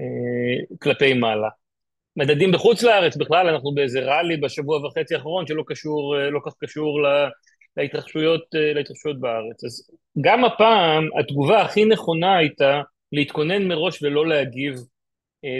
אה, 0.00 0.76
כלפי 0.78 1.12
מעלה. 1.12 1.48
מדדים 2.16 2.52
בחוץ 2.52 2.82
לארץ, 2.82 3.16
בכלל 3.16 3.48
אנחנו 3.48 3.74
באיזה 3.74 4.00
ראלי 4.00 4.36
בשבוע 4.36 4.86
וחצי 4.86 5.14
האחרון 5.14 5.46
שלא 5.46 5.62
קשור, 5.66 6.16
לא 6.32 6.40
כך 6.46 6.52
קשור 6.60 7.00
להתרחשויות, 7.76 8.42
להתרחשויות 8.52 9.20
בארץ. 9.20 9.64
אז 9.64 9.90
גם 10.20 10.44
הפעם 10.44 11.08
התגובה 11.18 11.62
הכי 11.62 11.84
נכונה 11.84 12.36
הייתה 12.36 12.80
להתכונן 13.12 13.68
מראש 13.68 14.02
ולא 14.02 14.26
להגיב 14.26 14.74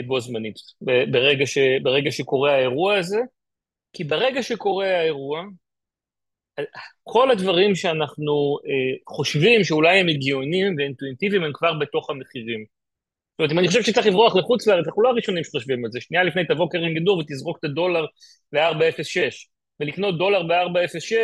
בו 0.07 0.19
זמנית, 0.19 0.55
ברגע, 1.11 1.45
ש, 1.45 1.57
ברגע 1.83 2.11
שקורה 2.11 2.55
האירוע 2.55 2.97
הזה, 2.97 3.19
כי 3.93 4.03
ברגע 4.03 4.43
שקורה 4.43 4.99
האירוע, 4.99 5.43
כל 7.03 7.31
הדברים 7.31 7.75
שאנחנו 7.75 8.57
אה, 8.65 9.15
חושבים 9.15 9.63
שאולי 9.63 9.99
הם 9.99 10.07
הגיוניים 10.07 10.75
ואינטואיטיביים 10.77 11.43
הם 11.43 11.51
כבר 11.53 11.73
בתוך 11.73 12.09
המחירים. 12.09 12.65
זאת 13.31 13.39
אומרת, 13.39 13.51
אם 13.51 13.59
אני 13.59 13.67
חושב 13.67 13.83
שצריך 13.83 14.07
לברוח 14.07 14.35
לחוץ 14.35 14.67
לארץ, 14.67 14.87
אנחנו 14.87 15.01
לא 15.01 15.09
הראשונים 15.09 15.43
שחושבים 15.43 15.85
על 15.85 15.91
זה. 15.91 16.01
שנייה 16.01 16.23
לפני 16.23 16.45
תבוא 16.45 16.69
קרן 16.71 16.93
גידור 16.93 17.17
ותזרוק 17.17 17.57
את 17.59 17.63
הדולר 17.63 18.05
ל-4.06. 18.53 19.19
ולקנות 19.79 20.17
דולר 20.17 20.43
ב-4.06, 20.43 21.15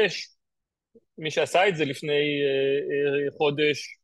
מי 1.17 1.31
שעשה 1.31 1.67
את 1.67 1.75
זה 1.75 1.85
לפני 1.85 2.11
אה, 2.11 3.27
אה, 3.27 3.37
חודש, 3.37 3.97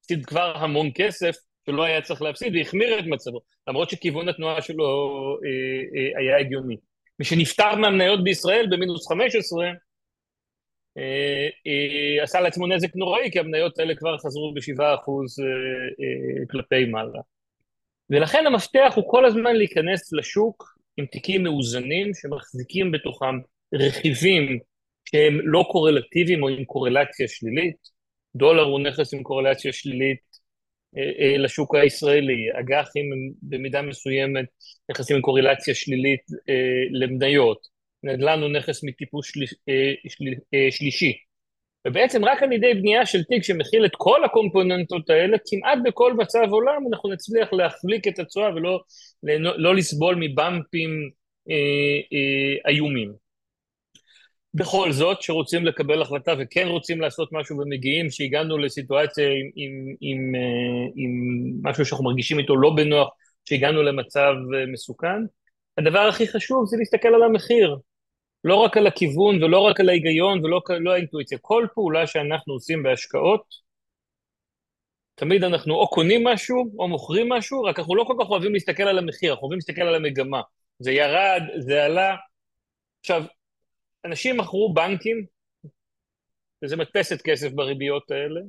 הפסיד 0.00 0.26
כבר 0.26 0.56
המון 0.56 0.90
כסף 0.94 1.36
שלא 1.66 1.82
היה 1.82 2.02
צריך 2.02 2.22
להפסיד 2.22 2.54
והחמיר 2.56 2.98
את 2.98 3.04
מצבו, 3.06 3.40
למרות 3.68 3.90
שכיוון 3.90 4.28
התנועה 4.28 4.62
שלו 4.62 4.84
אה, 5.44 6.18
אה, 6.18 6.20
היה 6.20 6.38
הגיוני. 6.38 6.76
מי 7.18 7.24
שנפטר 7.24 7.74
מהמניות 7.74 8.24
בישראל 8.24 8.66
במינוס 8.70 9.08
15, 9.08 9.64
אה, 9.64 9.70
אה, 9.70 9.74
עשה 12.22 12.40
לעצמו 12.40 12.66
נזק 12.66 12.96
נוראי, 12.96 13.30
כי 13.30 13.38
המניות 13.38 13.78
האלה 13.78 13.94
כבר 13.94 14.18
חזרו 14.18 14.54
בשבעה 14.54 14.94
אחוז 14.94 15.40
אה, 15.40 16.46
כלפי 16.50 16.84
מעלה. 16.84 17.20
ולכן 18.10 18.46
המפתח 18.46 18.92
הוא 18.96 19.10
כל 19.10 19.26
הזמן 19.26 19.56
להיכנס 19.56 20.12
לשוק 20.12 20.78
עם 20.96 21.06
תיקים 21.06 21.42
מאוזנים 21.42 22.10
שמחזיקים 22.14 22.92
בתוכם 22.92 23.38
רכיבים 23.74 24.58
שהם 25.08 25.40
לא 25.42 25.64
קורלטיביים 25.70 26.42
או 26.42 26.48
עם 26.48 26.64
קורלציה 26.64 27.28
שלילית. 27.28 27.76
דולר 28.36 28.62
הוא 28.62 28.80
נכס 28.80 29.14
עם 29.14 29.22
קורלציה 29.22 29.72
שלילית 29.72 30.26
לשוק 31.38 31.74
הישראלי, 31.74 32.46
אג"חים 32.60 33.12
הם 33.12 33.32
במידה 33.42 33.82
מסוימת 33.82 34.44
נכסים 34.90 35.16
עם 35.16 35.22
קורלציה 35.22 35.74
שלילית 35.74 36.22
למניות. 36.90 37.75
נדל"ן 38.02 38.42
הוא 38.42 38.50
נכס 38.50 38.84
מטיפוס 38.84 39.26
של, 39.26 39.40
אה, 39.68 39.92
של, 40.08 40.24
אה, 40.54 40.68
שלישי. 40.70 41.12
ובעצם 41.86 42.24
רק 42.24 42.42
על 42.42 42.52
ידי 42.52 42.74
בנייה 42.74 43.06
של 43.06 43.22
תיק 43.24 43.42
שמכיל 43.42 43.86
את 43.86 43.92
כל 43.96 44.24
הקומפוננטות 44.24 45.10
האלה, 45.10 45.36
כמעט 45.46 45.78
בכל 45.84 46.14
מצב 46.14 46.46
עולם 46.50 46.82
אנחנו 46.92 47.10
נצליח 47.12 47.52
להחליק 47.52 48.08
את 48.08 48.18
התשואה 48.18 48.54
ולא 48.54 48.80
לא, 49.22 49.58
לא 49.58 49.74
לסבול 49.74 50.16
מבמפים 50.20 51.10
אה, 51.50 52.00
אה, 52.12 52.70
איומים. 52.70 53.12
בכל 54.54 54.92
זאת, 54.92 55.22
שרוצים 55.22 55.66
לקבל 55.66 56.02
החלטה 56.02 56.32
וכן 56.38 56.68
רוצים 56.68 57.00
לעשות 57.00 57.28
משהו 57.32 57.58
ומגיעים, 57.58 58.10
שהגענו 58.10 58.58
לסיטואציה 58.58 59.28
עם, 59.28 59.50
עם, 59.56 59.94
עם, 60.00 60.34
אה, 60.34 60.90
עם 60.96 61.10
משהו 61.62 61.84
שאנחנו 61.84 62.04
מרגישים 62.04 62.38
איתו 62.38 62.56
לא 62.56 62.70
בנוח, 62.76 63.08
שהגענו 63.44 63.82
למצב 63.82 64.32
מסוכן, 64.72 65.22
הדבר 65.78 66.08
הכי 66.08 66.28
חשוב 66.28 66.66
זה 66.66 66.76
להסתכל 66.76 67.08
על 67.08 67.22
המחיר. 67.22 67.76
לא 68.44 68.54
רק 68.54 68.76
על 68.76 68.86
הכיוון 68.86 69.42
ולא 69.42 69.60
רק 69.60 69.80
על 69.80 69.88
ההיגיון 69.88 70.44
ולא 70.44 70.60
לא 70.80 70.92
האינטואיציה. 70.92 71.38
כל 71.38 71.66
פעולה 71.74 72.06
שאנחנו 72.06 72.52
עושים 72.52 72.82
בהשקעות, 72.82 73.44
תמיד 75.14 75.44
אנחנו 75.44 75.74
או 75.74 75.88
קונים 75.88 76.24
משהו 76.24 76.74
או 76.78 76.88
מוכרים 76.88 77.28
משהו, 77.28 77.62
רק 77.62 77.78
אנחנו 77.78 77.94
לא 77.94 78.04
כל 78.04 78.16
כך 78.20 78.30
אוהבים 78.30 78.54
להסתכל 78.54 78.82
על 78.82 78.98
המחיר, 78.98 79.32
אנחנו 79.32 79.42
אוהבים 79.42 79.58
להסתכל 79.58 79.82
על 79.82 79.94
המגמה. 79.94 80.40
זה 80.78 80.92
ירד, 80.92 81.42
זה 81.58 81.84
עלה. 81.84 82.16
עכשיו, 83.00 83.22
אנשים 84.04 84.36
מכרו 84.36 84.74
בנקים, 84.74 85.26
וזה 86.64 86.76
מדפסת 86.76 87.22
כסף 87.22 87.52
בריביות 87.52 88.10
האלה, 88.10 88.40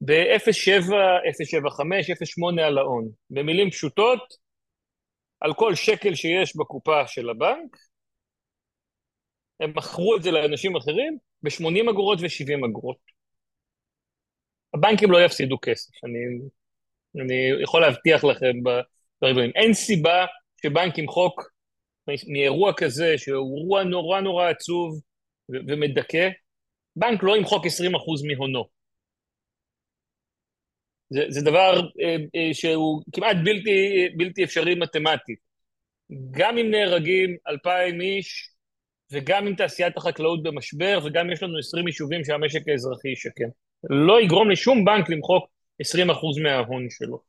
ב-0.7, 0.00 0.90
0.75, 0.90 2.56
0.8 2.58 2.62
על 2.62 2.78
ההון. 2.78 3.08
במילים 3.30 3.70
פשוטות, 3.70 4.41
על 5.42 5.54
כל 5.54 5.74
שקל 5.74 6.14
שיש 6.14 6.56
בקופה 6.56 7.06
של 7.06 7.30
הבנק, 7.30 7.76
הם 9.60 9.72
מכרו 9.76 10.16
את 10.16 10.22
זה 10.22 10.30
לאנשים 10.30 10.76
אחרים 10.76 11.18
ב-80 11.42 11.90
אגורות 11.90 12.18
ו-70 12.20 12.66
אגורות. 12.70 12.96
הבנקים 14.74 15.10
לא 15.10 15.24
יפסידו 15.24 15.58
כסף, 15.62 15.90
אני, 16.04 16.18
אני 17.24 17.62
יכול 17.62 17.80
להבטיח 17.80 18.24
לכם 18.24 18.52
בריבועים. 19.20 19.50
אין 19.54 19.74
סיבה 19.74 20.26
שבנק 20.62 20.98
ימחוק 20.98 21.42
מאירוע 22.28 22.72
כזה, 22.76 23.14
שהוא 23.18 23.58
אירוע 23.58 23.84
נורא 23.84 24.20
נורא 24.20 24.48
עצוב 24.48 25.00
ומדכא, 25.48 26.28
בנק 26.96 27.22
לא 27.22 27.36
ימחוק 27.36 27.66
20% 27.66 27.68
מהונו. 28.28 28.68
זה, 31.12 31.24
זה 31.28 31.40
דבר 31.40 31.80
אה, 32.02 32.16
אה, 32.34 32.54
שהוא 32.54 33.02
כמעט 33.12 33.36
בלתי, 33.44 34.08
בלתי 34.16 34.44
אפשרי 34.44 34.74
מתמטית. 34.74 35.38
גם 36.30 36.58
אם 36.58 36.70
נהרגים 36.70 37.36
2,000 37.48 38.00
איש, 38.00 38.48
וגם 39.12 39.46
אם 39.46 39.54
תעשיית 39.54 39.96
החקלאות 39.96 40.42
במשבר, 40.42 40.98
וגם 41.04 41.30
יש 41.30 41.42
לנו 41.42 41.58
20 41.58 41.86
יישובים 41.86 42.24
שהמשק 42.24 42.68
האזרחי 42.68 43.08
ישקם. 43.08 43.48
לא 43.90 44.20
יגרום 44.20 44.50
לשום 44.50 44.84
בנק 44.84 45.10
למחוק 45.10 45.44
20% 45.82 46.42
מההון 46.42 46.86
שלו. 46.90 47.20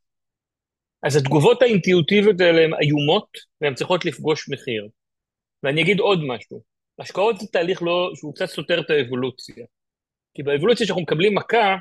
אז 1.03 1.15
התגובות 1.15 1.61
האינטואיטיביות 1.61 2.41
האלה 2.41 2.61
הן 2.61 2.71
איומות, 2.81 3.27
והן 3.61 3.75
צריכות 3.75 4.05
לפגוש 4.05 4.49
מחיר. 4.49 4.87
ואני 5.63 5.81
אגיד 5.81 5.99
עוד 5.99 6.19
משהו, 6.27 6.61
השקעות 6.99 7.39
זה 7.39 7.47
תהליך 7.47 7.83
לא, 7.83 8.11
שהוא 8.15 8.35
קצת 8.35 8.45
סותר 8.45 8.81
את 8.81 8.89
האבולוציה. 8.89 9.65
כי 10.33 10.43
באבולוציה 10.43 10.87
שאנחנו 10.87 11.01
מקבלים 11.01 11.35
מכה, 11.35 11.75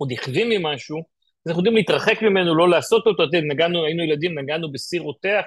או 0.00 0.06
נכווים 0.06 0.48
ממשהו, 0.48 1.02
אז 1.46 1.50
אנחנו 1.50 1.60
יודעים 1.60 1.76
להתרחק 1.76 2.22
ממנו, 2.22 2.54
לא 2.54 2.68
לעשות 2.68 3.06
אותו, 3.06 3.24
אתם 3.24 3.38
נגענו, 3.50 3.84
היינו 3.84 4.02
ילדים, 4.02 4.38
נגענו 4.38 4.72
בסיר 4.72 5.02
רותח, 5.02 5.44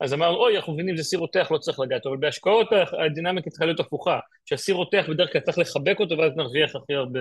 אז 0.00 0.14
אמרנו, 0.14 0.36
אוי, 0.36 0.56
אנחנו 0.56 0.72
מבינים, 0.72 0.96
זה 0.96 1.02
סיר 1.02 1.18
רותח, 1.18 1.48
לא 1.50 1.58
צריך 1.58 1.80
לגעת, 1.80 2.06
אבל 2.06 2.16
בהשקעות 2.16 2.68
הדינמיקה 3.04 3.50
צריכה 3.50 3.64
להיות 3.64 3.80
הפוכה, 3.80 4.18
שהסיר 4.44 4.74
רותח 4.74 5.06
בדרך 5.10 5.32
כלל 5.32 5.40
צריך 5.40 5.58
לחבק 5.58 6.00
אותו, 6.00 6.18
ואז 6.18 6.32
נרוויח 6.36 6.76
הכי 6.76 6.94
הרבה 6.94 7.20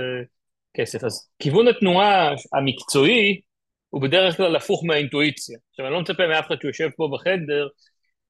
כסף. 0.78 1.04
אז 1.04 1.30
כיוון 1.40 1.68
התנועה 1.68 2.34
המקצועי, 2.54 3.42
הוא 3.90 4.02
בדרך 4.02 4.38
כלל 4.38 4.56
הפוך 4.56 4.84
מהאינטואיציה. 4.86 5.58
עכשיו, 5.70 5.86
אני 5.86 5.94
לא 5.94 6.02
מצפה 6.02 6.28
מאף 6.28 6.48
אחד 6.48 6.56
שיושב 6.62 6.90
פה 6.96 7.10
בחדר, 7.14 7.68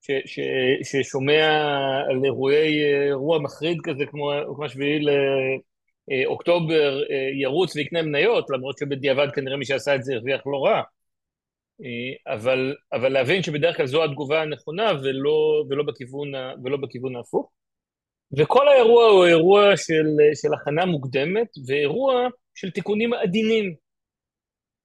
ש, 0.02 0.12
ש, 0.26 0.39
ששומע 0.84 1.48
על 2.10 2.26
אירועי, 2.26 2.84
אירוע 3.08 3.39
מחריד 3.39 3.78
כזה, 3.84 4.06
כמו, 4.06 4.32
כמו 4.56 4.70
שביעי 4.70 5.00
לאוקטובר, 6.08 7.01
ירוץ 7.41 7.76
ויקנה 7.76 8.01
מניות, 8.01 8.49
למרות 8.49 8.78
שבדיעבד 8.78 9.28
כנראה 9.36 9.58
מי 9.58 9.66
שעשה 9.66 9.95
את 9.95 10.03
זה 10.03 10.14
הרוויח 10.14 10.41
לא 10.47 10.66
רע. 10.66 10.82
אבל, 12.28 12.76
אבל 12.93 13.10
להבין 13.10 13.43
שבדרך 13.43 13.78
כלל 13.78 13.86
זו 13.86 14.03
התגובה 14.03 14.41
הנכונה 14.41 14.91
ולא, 15.03 15.66
ולא, 15.70 15.84
בכיוון, 15.84 16.32
ולא 16.64 16.78
בכיוון 16.78 17.16
ההפוך. 17.16 17.51
וכל 18.38 18.68
האירוע 18.68 19.06
הוא 19.06 19.26
אירוע 19.26 19.78
של, 19.78 20.06
של 20.41 20.53
הכנה 20.53 20.86
מוקדמת, 20.86 21.47
ואירוע 21.68 22.28
של 22.56 22.72
תיקונים 22.72 23.14
עדינים. 23.14 23.76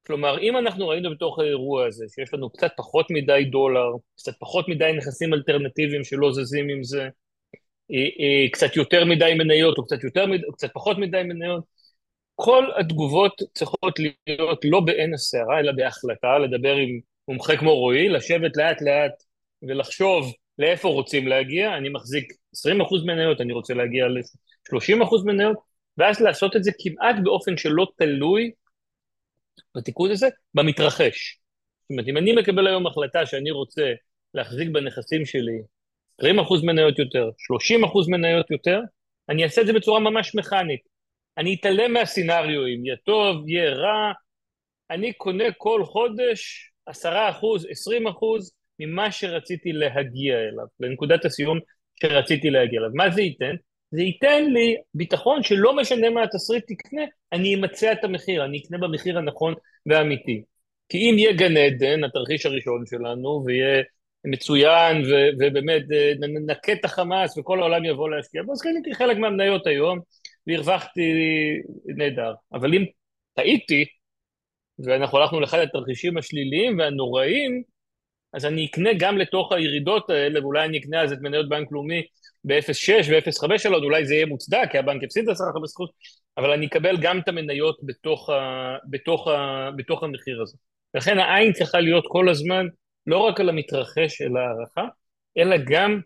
כלומר, 0.06 0.38
אם 0.38 0.56
אנחנו 0.56 0.88
ראינו 0.88 1.10
בתוך 1.10 1.38
האירוע 1.38 1.86
הזה 1.86 2.04
שיש 2.14 2.34
לנו 2.34 2.50
קצת 2.50 2.72
פחות 2.76 3.06
מדי 3.10 3.44
דולר, 3.44 3.88
קצת 4.16 4.32
פחות 4.38 4.68
מדי 4.68 4.92
נכסים 4.96 5.34
אלטרנטיביים 5.34 6.04
שלא 6.04 6.32
זזים 6.32 6.68
עם 6.68 6.82
זה, 6.82 7.02
אה, 7.02 7.06
אה, 7.06 7.10
קצת 8.52 8.76
יותר 8.76 9.04
מדי 9.04 9.34
מניות 9.38 9.78
או 9.78 9.84
קצת, 9.84 10.04
יותר, 10.04 10.24
או 10.48 10.52
קצת 10.52 10.70
פחות 10.74 10.98
מדי 10.98 11.22
מניות, 11.22 11.64
כל 12.34 12.64
התגובות 12.80 13.42
צריכות 13.54 13.98
להיות 14.26 14.60
לא 14.64 14.80
בעין 14.80 15.14
הסערה, 15.14 15.60
אלא 15.60 15.72
בהחלטה, 15.72 16.38
לדבר 16.38 16.74
עם 16.76 17.00
מומחה 17.28 17.56
כמו 17.56 17.74
רועי, 17.74 18.08
לשבת 18.08 18.56
לאט 18.56 18.82
לאט 18.82 19.12
ולחשוב 19.62 20.32
לאיפה 20.58 20.88
רוצים 20.88 21.28
להגיע, 21.28 21.76
אני 21.76 21.88
מחזיק 21.88 22.32
20% 22.56 23.06
מניות, 23.06 23.40
אני 23.40 23.52
רוצה 23.52 23.74
להגיע 23.74 24.08
ל-30% 24.08 25.24
מניות, 25.24 25.56
ואז 25.98 26.20
לעשות 26.20 26.56
את 26.56 26.64
זה 26.64 26.70
כמעט 26.78 27.16
באופן 27.22 27.56
שלא 27.56 27.86
תלוי 27.98 28.50
בתיקון 29.76 30.10
הזה, 30.10 30.28
במתרחש. 30.54 31.40
זאת 31.82 31.90
אומרת, 31.90 32.08
אם 32.08 32.16
אני 32.16 32.32
מקבל 32.32 32.66
היום 32.66 32.86
החלטה 32.86 33.26
שאני 33.26 33.50
רוצה 33.50 33.92
להחזיק 34.34 34.68
בנכסים 34.68 35.26
שלי 35.26 35.62
20% 36.22 36.26
מניות 36.66 36.98
יותר, 36.98 37.28
30% 37.28 38.10
מניות 38.10 38.50
יותר, 38.50 38.80
אני 39.28 39.44
אעשה 39.44 39.60
את 39.60 39.66
זה 39.66 39.72
בצורה 39.72 40.00
ממש 40.00 40.34
מכנית. 40.34 40.80
אני 41.38 41.56
אתעלם 41.60 41.92
מהסינריואים, 41.92 42.86
יהיה 42.86 42.96
טוב, 43.04 43.48
יהיה 43.48 43.70
רע, 43.70 44.12
אני 44.90 45.12
קונה 45.12 45.44
כל 45.58 45.84
חודש 45.84 46.70
10%, 46.90 46.92
20% 46.92 48.50
ממה 48.78 49.12
שרציתי 49.12 49.72
להגיע 49.72 50.34
אליו, 50.38 50.66
לנקודת 50.80 51.24
הסיום 51.24 51.58
שרציתי 52.02 52.50
להגיע 52.50 52.80
אליו. 52.80 52.90
מה 52.94 53.10
זה 53.10 53.22
ייתן? 53.22 53.54
זה 53.90 54.02
ייתן 54.02 54.44
לי 54.52 54.76
ביטחון 54.94 55.42
שלא 55.42 55.76
משנה 55.76 56.10
מה 56.10 56.22
התסריט 56.22 56.64
תקנה, 56.66 57.02
אני 57.32 57.54
אמצע 57.54 57.92
את 57.92 58.04
המחיר, 58.04 58.44
אני 58.44 58.58
אקנה 58.58 58.78
במחיר 58.78 59.18
הנכון 59.18 59.54
והאמיתי. 59.86 60.42
כי 60.88 60.98
אם 60.98 61.18
יהיה 61.18 61.32
גן 61.32 61.56
עדן, 61.56 62.04
התרחיש 62.04 62.46
הראשון 62.46 62.84
שלנו, 62.86 63.42
ויהיה 63.46 63.82
מצוין, 64.24 65.02
ו- 65.04 65.30
ובאמת 65.38 65.82
אה, 65.92 66.12
ננקה 66.18 66.72
את 66.72 66.84
החמאס 66.84 67.38
וכל 67.38 67.60
העולם 67.60 67.84
יבוא 67.84 68.10
להשקיע 68.10 68.42
בו, 68.42 68.52
אז 68.52 68.62
קניתי 68.62 68.94
חלק 68.94 69.16
מהמניות 69.16 69.66
היום, 69.66 69.98
והרווחתי 70.46 71.12
נהדר. 71.96 72.32
אבל 72.52 72.74
אם 72.74 72.84
טעיתי, 73.34 73.84
ואנחנו 74.84 75.18
הלכנו 75.18 75.40
לאחד 75.40 75.58
התרחישים 75.58 76.18
השליליים 76.18 76.78
והנוראים, 76.78 77.62
אז 78.32 78.46
אני 78.46 78.66
אקנה 78.66 78.90
גם 78.98 79.18
לתוך 79.18 79.52
הירידות 79.52 80.10
האלה, 80.10 80.40
ואולי 80.40 80.64
אני 80.64 80.78
אקנה 80.78 81.02
אז 81.02 81.12
את 81.12 81.18
מניות 81.20 81.48
בנק 81.48 81.68
לאומי 81.72 82.02
ב-0.6 82.44 82.90
ו-0.5 83.10 83.58
שלו, 83.58 83.78
אולי 83.78 84.06
זה 84.06 84.14
יהיה 84.14 84.26
מוצדק, 84.26 84.68
כי 84.72 84.78
הבנק 84.78 85.04
הפסיד 85.04 85.28
10% 85.28 85.32
בזכות, 85.62 85.90
אבל 86.38 86.50
אני 86.50 86.66
אקבל 86.66 86.96
גם 87.00 87.18
את 87.18 87.28
המניות 87.28 87.78
בתוך, 87.82 88.30
ה, 88.30 88.76
בתוך, 88.90 89.28
ה, 89.28 89.68
בתוך 89.76 90.02
המחיר 90.02 90.42
הזה. 90.42 90.56
לכן 90.94 91.18
העין 91.18 91.52
צריכה 91.52 91.80
להיות 91.80 92.04
כל 92.08 92.28
הזמן 92.28 92.66
לא 93.06 93.18
רק 93.18 93.40
על 93.40 93.48
המתרחש 93.48 94.16
של 94.16 94.36
ההערכה, 94.36 94.84
אלא 95.38 95.56
גם 95.66 96.00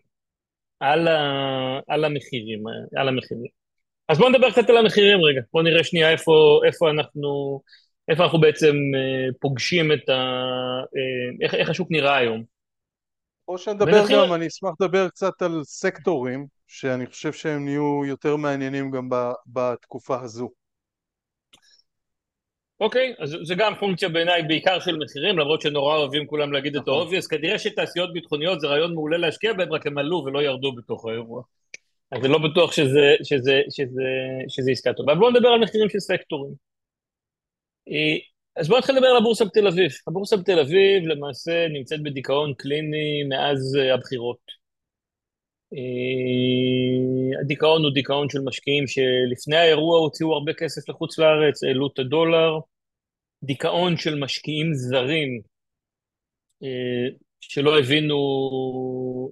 על, 0.79 1.07
ה, 1.07 1.79
על 1.87 2.05
המחירים. 2.05 2.63
על 2.95 3.07
המחירים. 3.07 3.47
אז 4.09 4.17
בואו 4.17 4.29
נדבר 4.29 4.51
קצת 4.51 4.69
על 4.69 4.77
המחירים 4.77 5.21
רגע, 5.21 5.41
בואו 5.53 5.63
נראה 5.63 5.83
שנייה 5.83 6.11
איפה, 6.11 6.61
איפה 6.65 6.89
אנחנו... 6.89 7.61
איפה 8.07 8.23
אנחנו 8.23 8.41
בעצם 8.41 8.75
אה, 8.95 9.33
פוגשים 9.39 9.91
את 9.91 10.09
ה... 10.09 10.13
אה, 10.95 11.45
איך, 11.45 11.53
איך 11.55 11.69
השוק 11.69 11.87
נראה 11.91 12.15
היום. 12.15 12.43
או 13.47 13.57
שנדבר 13.57 13.97
ונתחיל... 13.97 14.17
גם, 14.17 14.33
אני 14.33 14.47
אשמח 14.47 14.71
לדבר 14.81 15.09
קצת 15.09 15.41
על 15.41 15.63
סקטורים, 15.63 16.47
שאני 16.67 17.05
חושב 17.05 17.33
שהם 17.33 17.65
נהיו 17.65 18.05
יותר 18.05 18.35
מעניינים 18.35 18.91
גם 18.91 19.09
בתקופה 19.47 20.21
הזו. 20.21 20.49
אוקיי, 22.79 23.13
אז 23.19 23.37
זה 23.43 23.55
גם 23.55 23.73
פונקציה 23.79 24.09
בעיניי 24.09 24.43
בעיקר 24.43 24.79
של 24.79 24.97
מחירים, 24.97 25.39
למרות 25.39 25.61
שנורא 25.61 25.97
אוהבים 25.97 26.27
כולם 26.27 26.53
להגיד 26.53 26.75
את 26.75 26.87
ה 26.87 26.91
obvious, 26.91 27.25
נכון. 27.25 27.37
כנראה 27.37 27.59
שתעשיות 27.59 28.13
ביטחוניות 28.13 28.59
זה 28.59 28.67
רעיון 28.67 28.93
מעולה 28.93 29.17
להשקיע 29.17 29.53
בהם, 29.53 29.73
רק 29.73 29.87
הם 29.87 29.97
עלו 29.97 30.23
ולא 30.25 30.43
ירדו 30.43 30.71
בתוך 30.71 31.05
האירוע. 31.05 31.43
אז 32.11 32.25
אני 32.25 32.31
לא 32.33 32.37
בטוח 32.37 32.71
שזה, 32.71 33.15
שזה, 33.23 33.61
שזה, 33.69 34.03
שזה 34.47 34.71
עסקה 34.71 34.93
טובה. 34.93 35.15
בואו 35.15 35.31
נדבר 35.31 35.49
על 35.49 35.59
מחירים 35.59 35.89
של 35.89 35.99
סקטורים. 35.99 36.53
אה, 37.87 38.17
אז 38.55 38.67
בואו 38.67 38.79
נתחיל 38.79 38.95
לדבר 38.95 39.07
על 39.07 39.17
הבורסה 39.17 39.45
בתל 39.45 39.67
אביב. 39.67 39.91
הבורסה 40.07 40.37
בתל 40.37 40.59
אביב 40.59 41.07
למעשה 41.07 41.67
נמצאת 41.67 42.03
בדיכאון 42.03 42.53
קליני 42.57 43.23
מאז 43.29 43.77
אה, 43.79 43.93
הבחירות. 43.93 44.54
אה, 45.73 47.39
הדיכאון 47.41 47.83
הוא 47.83 47.93
דיכאון 47.93 48.29
של 48.29 48.39
משקיעים 48.45 48.83
שלפני 48.87 49.57
האירוע 49.57 49.99
הוציאו 49.99 50.33
הרבה 50.33 50.53
כסף 50.53 50.89
לחוץ 50.89 51.19
לארץ, 51.19 51.63
העלו 51.63 51.87
את 51.87 51.99
הדולר. 51.99 52.59
דיכאון 53.43 53.97
של 53.97 54.19
משקיעים 54.19 54.73
זרים 54.73 55.41
שלא 57.49 57.79
הבינו, 57.79 58.15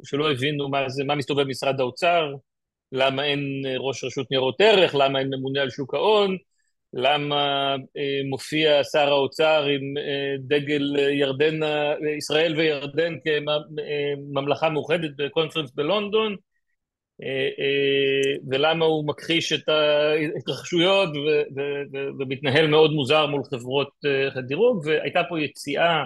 שלא 0.06 0.32
הבינו 0.32 0.70
מה, 0.70 0.90
זה, 0.90 1.04
מה 1.04 1.16
מסתובב 1.16 1.44
במשרד 1.44 1.80
האוצר, 1.80 2.34
למה 2.92 3.26
אין 3.26 3.40
ראש 3.80 4.04
רשות 4.04 4.32
ניירות 4.32 4.62
ערך, 4.62 4.96
למה 4.96 5.20
אין 5.20 5.28
ממונה 5.28 5.62
על 5.62 5.70
שוק 5.70 5.94
ההון, 5.94 6.38
למה 6.94 7.76
אה, 7.98 8.22
מופיע 8.30 8.84
שר 8.84 9.08
האוצר 9.08 9.64
עם 9.64 9.98
אה, 9.98 10.36
דגל 10.39 10.96
ירדן, 10.98 11.60
ישראל 12.18 12.56
וירדן 12.58 13.14
כממלכה 13.24 14.70
מאוחדת 14.70 15.12
בקונפרנס 15.18 15.72
בלונדון, 15.72 16.36
אה, 17.24 17.50
ולמה 18.50 18.86
הוא 18.86 19.08
מכחיש 19.08 19.54
את 19.54 19.70
ההתרחשויות 19.70 21.10
ומתנהל 22.20 22.68
מאוד 22.68 22.91
מוזר 22.91 23.26
מול 23.26 23.41
חברות 23.44 23.89
הדירוג, 24.36 24.82
והייתה 24.86 25.22
פה 25.30 25.39
יציאה 25.39 26.04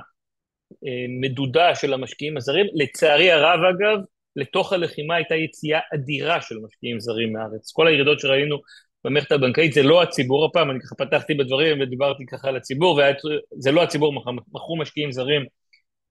מדודה 1.21 1.75
של 1.75 1.93
המשקיעים 1.93 2.37
הזרים. 2.37 2.65
לצערי 2.73 3.31
הרב, 3.31 3.59
אגב, 3.75 3.99
לתוך 4.35 4.73
הלחימה 4.73 5.15
הייתה 5.15 5.35
יציאה 5.35 5.79
אדירה 5.93 6.41
של 6.41 6.55
משקיעים 6.65 6.99
זרים 6.99 7.33
מארץ. 7.33 7.71
כל 7.71 7.87
הירידות 7.87 8.19
שראינו 8.19 8.57
במערכת 9.03 9.31
הבנקאית 9.31 9.73
זה 9.73 9.83
לא 9.83 10.03
הציבור 10.03 10.45
הפעם, 10.45 10.71
אני 10.71 10.79
ככה 10.79 10.95
פתחתי 10.95 11.33
בדברים 11.33 11.81
ודיברתי 11.81 12.25
ככה 12.25 12.47
על 12.47 12.55
הציבור, 12.55 12.99
וזה 12.99 13.71
לא 13.71 13.83
הציבור, 13.83 14.13
מכרו 14.53 14.77
משקיעים 14.77 15.11
זרים, 15.11 15.41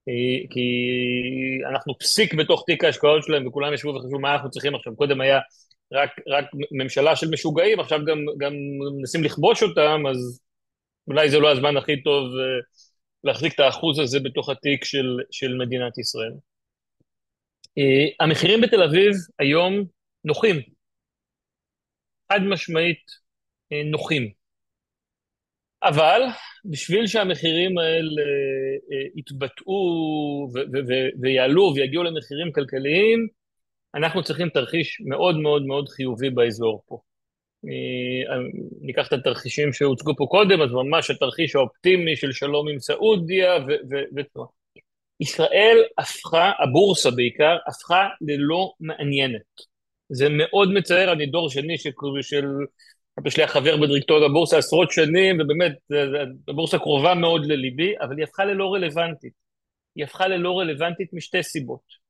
אה, 0.08 0.48
כי 0.50 0.60
אנחנו 1.70 1.98
פסיק 1.98 2.34
בתוך 2.34 2.62
תיק 2.66 2.84
ההשקעות 2.84 3.22
שלהם, 3.22 3.46
וכולם 3.46 3.74
ישבו 3.74 3.94
וחשבו 3.94 4.18
מה 4.18 4.32
אנחנו 4.34 4.50
צריכים 4.50 4.74
עכשיו, 4.74 4.96
קודם 4.96 5.20
היה 5.20 5.38
רק, 5.92 6.10
רק 6.28 6.44
ממשלה 6.70 7.16
של 7.16 7.30
משוגעים, 7.30 7.80
עכשיו 7.80 7.98
גם, 8.06 8.18
גם 8.38 8.52
מנסים 8.98 9.24
לכבוש 9.24 9.62
אותם, 9.62 10.02
אז 10.10 10.40
אולי 11.08 11.30
זה 11.30 11.38
לא 11.38 11.52
הזמן 11.52 11.76
הכי 11.76 12.02
טוב 12.02 12.24
אה, 12.24 12.60
להחזיק 13.24 13.54
את 13.54 13.60
האחוז 13.60 13.98
הזה 13.98 14.20
בתוך 14.20 14.48
התיק 14.48 14.84
של, 14.84 15.18
של 15.30 15.54
מדינת 15.54 15.98
ישראל. 15.98 16.32
המחירים 18.20 18.60
בתל 18.60 18.82
אביב 18.82 19.12
היום 19.38 19.84
נוחים, 20.24 20.75
חד 22.32 22.40
משמעית 22.40 23.02
נוחים. 23.84 24.30
אבל 25.82 26.20
בשביל 26.64 27.06
שהמחירים 27.06 27.78
האלה 27.78 28.22
יתבטאו 29.14 30.48
ויעלו 31.20 31.72
ויגיעו 31.74 32.02
למחירים 32.02 32.52
כלכליים, 32.52 33.28
אנחנו 33.94 34.22
צריכים 34.22 34.48
תרחיש 34.48 35.00
מאוד 35.00 35.36
מאוד 35.36 35.66
מאוד 35.66 35.88
חיובי 35.88 36.30
באזור 36.30 36.82
פה. 36.86 36.98
ניקח 38.80 39.08
את 39.08 39.12
התרחישים 39.12 39.72
שהוצגו 39.72 40.16
פה 40.16 40.26
קודם, 40.30 40.62
אז 40.62 40.70
ממש 40.70 41.10
התרחיש 41.10 41.56
האופטימי 41.56 42.16
של 42.16 42.32
שלום 42.32 42.68
עם 42.68 42.78
סעודיה 42.78 43.56
ו... 43.68 43.72
ישראל 45.20 45.76
הפכה, 45.98 46.52
הבורסה 46.58 47.10
בעיקר, 47.10 47.56
הפכה 47.68 48.08
ללא 48.20 48.72
מעניינת. 48.80 49.75
זה 50.08 50.28
מאוד 50.28 50.72
מצער, 50.72 51.12
אני 51.12 51.26
דור 51.26 51.50
שני 51.50 51.78
של, 51.78 51.90
של 52.22 52.44
שלי 53.28 53.42
החבר 53.42 53.76
בדירקטוריון 53.76 54.30
הבורסה 54.30 54.58
עשרות 54.58 54.90
שנים, 54.90 55.40
ובאמת, 55.40 55.72
הבורסה 56.48 56.78
קרובה 56.78 57.14
מאוד 57.14 57.46
לליבי, 57.46 57.94
אבל 58.00 58.16
היא 58.16 58.24
הפכה 58.24 58.44
ללא 58.44 58.74
רלוונטית. 58.74 59.32
היא 59.94 60.04
הפכה 60.04 60.28
ללא 60.28 60.58
רלוונטית 60.58 61.12
משתי 61.12 61.42
סיבות. 61.42 62.06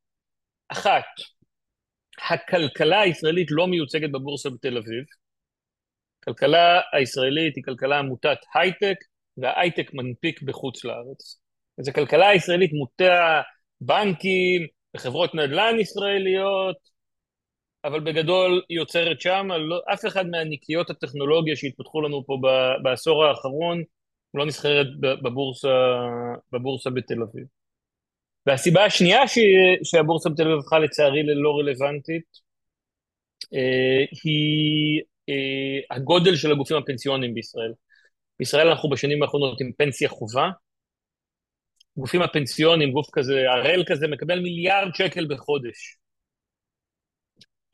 אחת, 0.68 1.04
הכלכלה 2.30 3.00
הישראלית 3.00 3.48
לא 3.50 3.66
מיוצגת 3.66 4.10
בבורסה 4.10 4.50
בתל 4.50 4.76
אביב. 4.76 5.04
הכלכלה 6.22 6.80
הישראלית 6.92 7.56
היא 7.56 7.64
כלכלה 7.64 7.98
עמותת 7.98 8.38
הייטק, 8.54 8.96
וההייטק 9.36 9.94
מנפיק 9.94 10.42
בחוץ 10.42 10.84
לארץ. 10.84 11.40
אז 11.78 11.88
הכלכלה 11.88 12.28
הישראלית 12.28 12.72
מוטה 12.72 13.42
בנקים 13.80 14.66
וחברות 14.96 15.34
נדל"ן 15.34 15.80
ישראליות, 15.80 16.76
אבל 17.86 18.00
בגדול 18.00 18.62
היא 18.68 18.78
יוצרת 18.78 19.20
שם, 19.20 19.48
לא, 19.68 19.80
אף 19.94 20.06
אחד 20.06 20.26
מהניקיות 20.26 20.90
הטכנולוגיה 20.90 21.56
שהתפתחו 21.56 22.02
לנו 22.02 22.26
פה 22.26 22.38
בעשור 22.82 23.24
האחרון 23.24 23.82
לא 24.34 24.46
נסחרת 24.46 24.86
בבורסה, 25.00 25.68
בבורסה 26.52 26.90
בתל 26.90 27.22
אביב. 27.22 27.46
והסיבה 28.46 28.84
השנייה 28.84 29.22
שהבורסה 29.84 30.30
בתל 30.30 30.42
אביב 30.42 30.58
הפכה 30.58 30.78
לצערי 30.78 31.22
ללא 31.22 31.58
רלוונטית, 31.58 32.24
אה, 33.54 34.04
היא 34.24 35.02
אה, 35.28 35.96
הגודל 35.96 36.36
של 36.36 36.52
הגופים 36.52 36.76
הפנסיוניים 36.76 37.34
בישראל. 37.34 37.72
בישראל 38.38 38.68
אנחנו 38.68 38.90
בשנים 38.90 39.22
האחרונות 39.22 39.60
עם 39.60 39.70
פנסיה 39.78 40.08
חובה, 40.08 40.50
גופים 41.96 42.22
הפנסיונים, 42.22 42.92
גוף 42.92 43.08
כזה, 43.12 43.50
הראל 43.50 43.84
כזה, 43.86 44.08
מקבל 44.08 44.40
מיליארד 44.40 44.94
שקל 44.94 45.26
בחודש. 45.30 45.96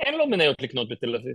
אין 0.03 0.15
לו 0.15 0.27
מניות 0.27 0.63
לקנות 0.63 0.89
בתל 0.89 1.17
אביב. 1.17 1.35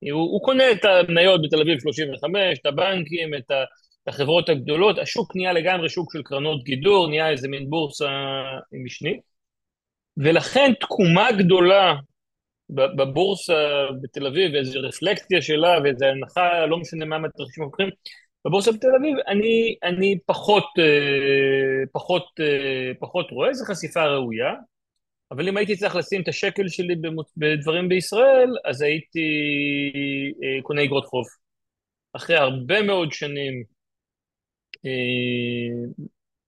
הוא, 0.00 0.20
הוא 0.20 0.42
קונה 0.42 0.70
את 0.70 0.84
המניות 0.84 1.40
בתל 1.42 1.60
אביב 1.60 1.80
35, 1.80 2.58
את 2.60 2.66
הבנקים, 2.66 3.34
את, 3.34 3.50
ה, 3.50 3.62
את 4.02 4.08
החברות 4.08 4.48
הגדולות, 4.48 4.98
השוק 4.98 5.36
נהיה 5.36 5.52
לגמרי 5.52 5.88
שוק 5.88 6.12
של 6.12 6.22
קרנות 6.22 6.64
גידור, 6.64 7.08
נהיה 7.08 7.30
איזה 7.30 7.48
מין 7.48 7.70
בורסה 7.70 8.10
משנית, 8.84 9.20
ולכן 10.16 10.72
תקומה 10.80 11.32
גדולה 11.32 11.94
בבורסה 12.70 13.86
בתל 14.02 14.26
אביב, 14.26 14.54
ואיזו 14.54 14.80
רפלקציה 14.80 15.42
שלה, 15.42 15.78
ואיזו 15.84 16.06
הנחה, 16.06 16.66
לא 16.66 16.78
משנה 16.78 17.04
מה 17.04 17.18
מהתרחישים 17.18 17.64
האחרים, 17.64 17.90
בבורסה 18.44 18.72
בתל 18.72 18.88
אביב, 19.00 19.16
אני, 19.28 19.76
אני 19.82 20.18
פחות, 20.26 20.64
אה, 20.78 21.84
פחות, 21.92 22.24
אה, 22.40 22.92
פחות 23.00 23.30
רואה, 23.30 23.54
זו 23.54 23.64
חשיפה 23.64 24.04
ראויה, 24.04 24.52
אבל 25.30 25.48
אם 25.48 25.56
הייתי 25.56 25.76
צריך 25.76 25.96
לשים 25.96 26.22
את 26.22 26.28
השקל 26.28 26.68
שלי 26.68 26.94
בדברים 27.36 27.88
בישראל, 27.88 28.50
אז 28.64 28.82
הייתי 28.82 29.28
אה, 30.42 30.62
קונה 30.62 30.84
אגרות 30.84 31.06
חוב. 31.06 31.26
אחרי 32.12 32.36
הרבה 32.36 32.82
מאוד 32.82 33.12
שנים 33.12 33.64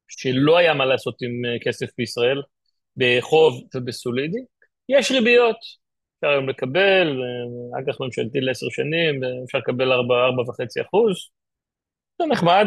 שלא 0.09 0.59
היה 0.59 0.75
מה 0.75 0.85
לעשות 0.85 1.23
עם 1.23 1.43
כסף 1.65 1.87
בישראל, 1.99 2.43
בחוב 2.97 3.63
ובסולידי, 3.75 4.39
יש 4.89 5.11
ריביות. 5.11 5.57
אפשר 6.19 6.31
היום 6.33 6.49
לקבל, 6.49 7.21
אג"ח 7.79 8.01
ממשלתי 8.01 8.41
לעשר 8.41 8.67
שנים, 8.71 9.21
אפשר 9.45 9.59
לקבל 9.59 9.93
ארבע, 9.93 10.15
ארבע 10.25 10.43
וחצי 10.43 10.81
אחוז, 10.81 11.17
זה 12.19 12.27
נחמד. 12.27 12.67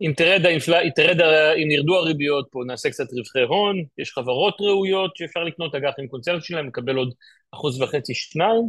אם 0.00 0.12
תרד, 0.16 0.46
האינפל... 0.46 0.90
תרד, 0.96 1.20
אם 1.62 1.70
ירדו 1.70 1.96
הריביות 1.96 2.48
פה, 2.50 2.60
נעשה 2.66 2.90
קצת 2.90 3.12
רווחי 3.12 3.42
הון, 3.42 3.84
יש 3.98 4.12
חברות 4.12 4.56
ראויות 4.60 5.16
שאפשר 5.16 5.44
לקנות 5.44 5.74
אג"חים 5.74 6.08
קונצרט 6.08 6.44
שלהם, 6.44 6.66
מקבל 6.66 6.96
עוד 6.96 7.14
אחוז 7.54 7.82
וחצי, 7.82 8.14
שניים. 8.14 8.68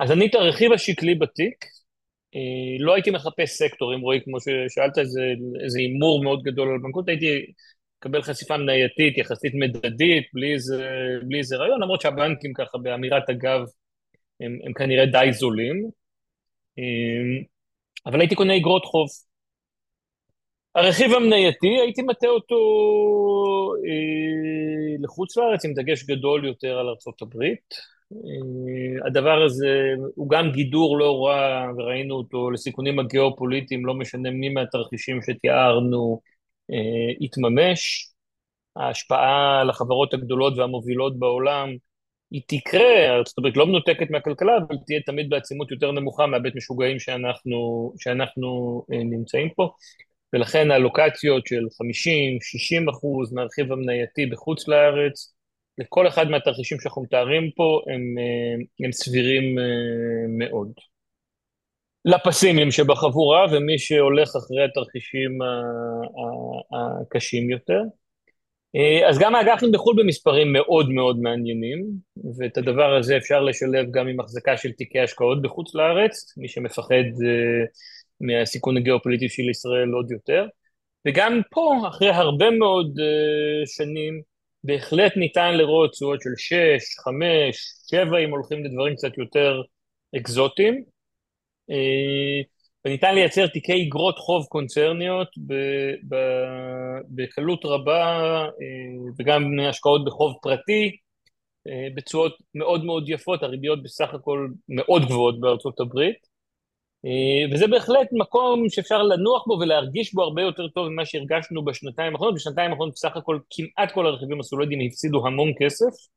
אז 0.00 0.12
אני 0.12 0.26
את 0.26 0.34
הרכיב 0.34 0.72
השקלי 0.72 1.14
בתיק, 1.14 1.64
אה, 2.34 2.84
לא 2.84 2.94
הייתי 2.94 3.10
מחפש 3.10 3.50
סקטורים, 3.50 4.00
רועי, 4.00 4.20
כמו 4.24 4.38
ששאלת, 4.40 4.98
איזה 5.64 5.78
הימור 5.78 6.24
מאוד 6.24 6.42
גדול 6.42 6.68
על 6.68 6.78
בנקות, 6.82 7.08
הייתי 7.08 7.46
מקבל 7.98 8.22
חשיפה 8.22 8.56
מנייתית, 8.56 9.18
יחסית 9.18 9.52
מדדית, 9.54 10.24
בלי 10.34 10.54
איזה, 10.54 10.88
בלי 11.22 11.38
איזה 11.38 11.56
רעיון, 11.56 11.82
למרות 11.82 12.00
שהבנקים 12.00 12.52
ככה 12.52 12.78
באמירת 12.78 13.30
אגב, 13.30 13.60
הם, 14.40 14.58
הם 14.66 14.72
כנראה 14.72 15.06
די 15.06 15.32
זולים. 15.32 15.90
אה, 16.78 17.44
אבל 18.06 18.20
הייתי 18.20 18.34
קונה 18.34 18.56
אגרות 18.56 18.84
חוב. 18.84 19.08
הרכיב 20.76 21.12
המנייתי, 21.12 21.68
הייתי 21.80 22.02
מטה 22.02 22.26
אותו 22.26 22.56
אה, 23.86 24.96
לחוץ 25.00 25.36
לארץ 25.36 25.64
עם 25.64 25.74
דגש 25.74 26.04
גדול 26.04 26.46
יותר 26.46 26.78
על 26.78 26.86
ארה"ב. 26.88 27.42
אה, 28.12 29.06
הדבר 29.06 29.42
הזה 29.42 29.94
הוא 30.14 30.30
גם 30.30 30.50
גידור 30.52 30.98
לא 30.98 31.26
רע, 31.26 31.66
וראינו 31.76 32.14
אותו 32.14 32.50
לסיכונים 32.50 32.98
הגיאופוליטיים, 32.98 33.86
לא 33.86 33.94
משנה 33.94 34.30
מי 34.30 34.48
מהתרחישים 34.48 35.22
שתיארנו, 35.22 36.20
אה, 36.72 37.14
יתממש. 37.20 38.12
ההשפעה 38.76 39.60
על 39.60 39.70
החברות 39.70 40.14
הגדולות 40.14 40.58
והמובילות 40.58 41.18
בעולם 41.18 41.68
היא 42.30 42.42
תקרה, 42.46 43.20
הברית 43.38 43.56
לא 43.56 43.66
מנותקת 43.66 44.10
מהכלכלה, 44.10 44.56
אבל 44.56 44.76
תהיה 44.86 45.00
תמיד 45.06 45.30
בעצימות 45.30 45.70
יותר 45.70 45.92
נמוכה 45.92 46.26
מהבית 46.26 46.56
משוגעים 46.56 46.98
שאנחנו, 46.98 47.92
שאנחנו 47.98 48.82
אה, 48.92 48.98
נמצאים 49.04 49.48
פה, 49.56 49.70
ולכן 50.32 50.70
הלוקציות 50.70 51.46
של 51.46 51.62
50-60 52.86 52.90
אחוז 52.90 53.32
מהרכיב 53.32 53.72
המנייתי 53.72 54.26
בחוץ 54.26 54.68
לארץ, 54.68 55.36
לכל 55.78 56.08
אחד 56.08 56.28
מהתרחישים 56.30 56.80
שאנחנו 56.80 57.02
מתארים 57.02 57.50
פה, 57.56 57.80
הם, 57.86 58.18
אה, 58.18 58.86
הם 58.86 58.92
סבירים 58.92 59.58
אה, 59.58 59.64
מאוד. 60.38 60.72
לפסימים 62.04 62.70
שבחבורה 62.70 63.46
ומי 63.52 63.78
שהולך 63.78 64.28
אחרי 64.36 64.64
התרחישים 64.64 65.38
הקשים 66.72 67.50
יותר. 67.50 67.80
אה, 68.76 69.08
אז 69.08 69.18
גם 69.18 69.34
האג"חים 69.34 69.72
בחו"ל 69.72 69.96
במספרים 70.02 70.52
מאוד 70.52 70.90
מאוד 70.90 71.18
מעניינים, 71.18 71.86
ואת 72.38 72.58
הדבר 72.58 72.96
הזה 72.96 73.16
אפשר 73.16 73.40
לשלב 73.40 73.86
גם 73.90 74.08
עם 74.08 74.20
החזקה 74.20 74.56
של 74.56 74.72
תיקי 74.72 75.00
השקעות 75.00 75.42
בחוץ 75.42 75.74
לארץ, 75.74 76.34
מי 76.36 76.48
שמפחד 76.48 77.04
מהסיכון 78.20 78.76
הגיאופוליטי 78.76 79.28
של 79.28 79.48
ישראל 79.50 79.90
עוד 79.90 80.10
יותר. 80.10 80.46
וגם 81.08 81.40
פה, 81.50 81.88
אחרי 81.88 82.08
הרבה 82.08 82.50
מאוד 82.50 82.98
אה, 83.00 83.66
שנים, 83.66 84.22
בהחלט 84.64 85.16
ניתן 85.16 85.56
לראות 85.56 85.92
תשואות 85.92 86.20
של 86.22 86.30
6, 86.36 86.54
5, 87.04 87.56
7, 87.90 88.18
אם 88.18 88.30
הולכים 88.30 88.64
לדברים 88.64 88.94
קצת 88.96 89.18
יותר 89.18 89.62
אקזוטיים. 90.16 90.84
וניתן 92.86 93.14
לייצר 93.14 93.46
תיקי 93.46 93.88
אגרות 93.88 94.18
חוב 94.18 94.46
קונצרניות 94.48 95.28
בקלות 97.08 97.64
רבה 97.64 98.04
אה, 98.44 99.12
וגם 99.18 99.60
השקעות 99.68 100.04
בחוב 100.04 100.34
פרטי 100.42 100.96
אה, 101.66 101.88
בתשואות 101.94 102.36
מאוד 102.54 102.84
מאוד 102.84 103.08
יפות, 103.08 103.42
הריביות 103.42 103.82
בסך 103.82 104.14
הכל 104.14 104.48
מאוד 104.68 105.02
גבוהות 105.02 105.40
בארצות 105.40 105.80
הברית 105.80 106.35
וזה 107.52 107.66
בהחלט 107.66 108.08
מקום 108.12 108.68
שאפשר 108.68 109.02
לנוח 109.02 109.46
בו 109.46 109.58
ולהרגיש 109.60 110.14
בו 110.14 110.22
הרבה 110.22 110.42
יותר 110.42 110.68
טוב 110.68 110.88
ממה 110.88 111.04
שהרגשנו 111.04 111.64
בשנתיים 111.64 112.12
האחרונות, 112.12 112.34
בשנתיים 112.34 112.70
האחרונות 112.70 112.94
בסך 112.94 113.16
הכל 113.16 113.38
כמעט 113.50 113.92
כל 113.92 114.06
הרכיבים 114.06 114.40
הסולוידיים 114.40 114.80
הפסידו 114.86 115.26
המון 115.26 115.52
כסף 115.58 116.08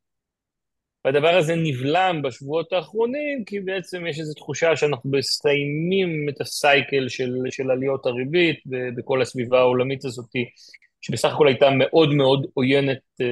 והדבר 1.04 1.36
הזה 1.36 1.54
נבלם 1.56 2.22
בשבועות 2.22 2.72
האחרונים, 2.72 3.44
כי 3.44 3.60
בעצם 3.60 4.06
יש 4.06 4.18
איזו 4.18 4.34
תחושה 4.34 4.76
שאנחנו 4.76 5.10
מסיימים 5.10 6.28
את 6.28 6.40
הסייקל 6.40 7.08
של, 7.08 7.36
של 7.50 7.70
עליות 7.70 8.06
הריבית 8.06 8.56
בכל 8.96 9.22
הסביבה 9.22 9.58
העולמית 9.58 10.04
הזאת, 10.04 10.30
שבסך 11.00 11.34
הכל 11.34 11.48
הייתה 11.48 11.68
מאוד 11.78 12.14
מאוד 12.14 12.46
עוינת, 12.54 12.98
אה, 13.20 13.26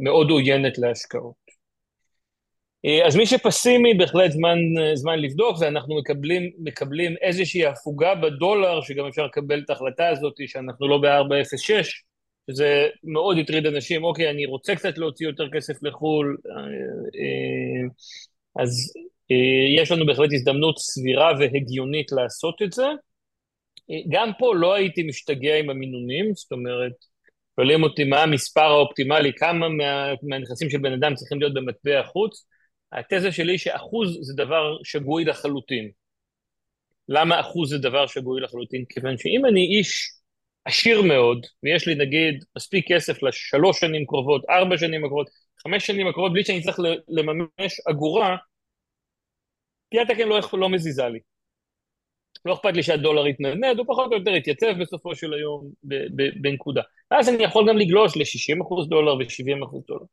מאוד 0.00 0.30
עוינת 0.30 0.78
להשקעות. 0.78 1.47
אה, 2.84 3.06
אז 3.06 3.16
מי 3.16 3.26
שפסימי 3.26 3.94
בהחלט 3.94 4.30
זמן, 4.30 4.58
זמן 4.94 5.18
לבדוק, 5.18 5.56
ואנחנו 5.60 5.98
מקבלים, 5.98 6.50
מקבלים 6.58 7.14
איזושהי 7.20 7.66
הפוגה 7.66 8.14
בדולר, 8.14 8.80
שגם 8.82 9.06
אפשר 9.06 9.26
לקבל 9.26 9.60
את 9.64 9.70
ההחלטה 9.70 10.08
הזאת 10.08 10.34
שאנחנו 10.46 10.88
לא 10.88 10.98
ב-4.06, 10.98 11.84
שזה 12.50 12.88
מאוד 13.04 13.38
הטריד 13.38 13.66
אנשים, 13.66 14.04
אוקיי, 14.04 14.30
אני 14.30 14.46
רוצה 14.46 14.74
קצת 14.74 14.98
להוציא 14.98 15.26
יותר 15.26 15.48
כסף 15.52 15.82
לחו"ל, 15.82 16.36
אז 18.58 18.92
יש 19.78 19.92
לנו 19.92 20.06
בהחלט 20.06 20.30
הזדמנות 20.32 20.78
סבירה 20.78 21.32
והגיונית 21.38 22.12
לעשות 22.12 22.62
את 22.62 22.72
זה. 22.72 22.86
גם 24.08 24.30
פה 24.38 24.54
לא 24.54 24.74
הייתי 24.74 25.02
משתגע 25.02 25.58
עם 25.58 25.70
המינונים, 25.70 26.34
זאת 26.34 26.52
אומרת, 26.52 26.92
שואלים 27.56 27.82
אותי 27.82 28.04
מה 28.04 28.22
המספר 28.22 28.60
האופטימלי, 28.60 29.32
כמה 29.36 29.68
מה, 29.68 30.12
מהנכסים 30.22 30.70
של 30.70 30.78
בן 30.78 30.92
אדם 30.92 31.14
צריכים 31.14 31.40
להיות 31.40 31.54
במטבע 31.54 32.02
חוץ, 32.02 32.46
התזה 32.92 33.32
שלי 33.32 33.58
שאחוז 33.58 34.18
זה 34.22 34.34
דבר 34.36 34.78
שגוי 34.84 35.24
לחלוטין. 35.24 35.90
למה 37.08 37.40
אחוז 37.40 37.70
זה 37.70 37.78
דבר 37.78 38.06
שגוי 38.06 38.40
לחלוטין? 38.40 38.84
כיוון 38.88 39.18
שאם 39.18 39.46
אני 39.46 39.78
איש 39.78 40.12
עשיר 40.64 41.02
מאוד, 41.02 41.46
ויש 41.62 41.88
לי 41.88 41.94
נגיד 41.94 42.44
מספיק 42.56 42.92
כסף 42.92 43.22
לשלוש 43.22 43.80
שנים 43.80 44.06
קרובות, 44.06 44.42
ארבע 44.50 44.78
שנים 44.78 45.04
הקרובות, 45.04 45.28
חמש 45.62 45.86
שנים 45.86 46.06
הקרובות, 46.08 46.32
בלי 46.32 46.44
שאני 46.44 46.62
צריך 46.62 46.78
לממש 47.08 47.80
אגורה, 47.90 48.36
פגיעת 49.90 50.10
הקן 50.10 50.28
לא, 50.28 50.38
לא 50.52 50.68
מזיזה 50.68 51.08
לי. 51.08 51.18
לא 52.44 52.54
אכפת 52.54 52.74
לי 52.74 52.82
שהדולר 52.82 53.26
יתנדנד, 53.26 53.78
הוא 53.78 53.86
פחות 53.88 54.12
או 54.12 54.18
יותר 54.18 54.30
יתייצב 54.30 54.72
בסופו 54.80 55.14
של 55.14 55.34
היום 55.34 55.70
בנקודה. 56.42 56.82
ואז 57.10 57.28
אני 57.28 57.44
יכול 57.44 57.68
גם 57.68 57.78
לגלוש 57.78 58.16
ל-60% 58.16 58.88
דולר 58.88 59.14
ו-70% 59.14 59.86
דולר. 59.88 60.04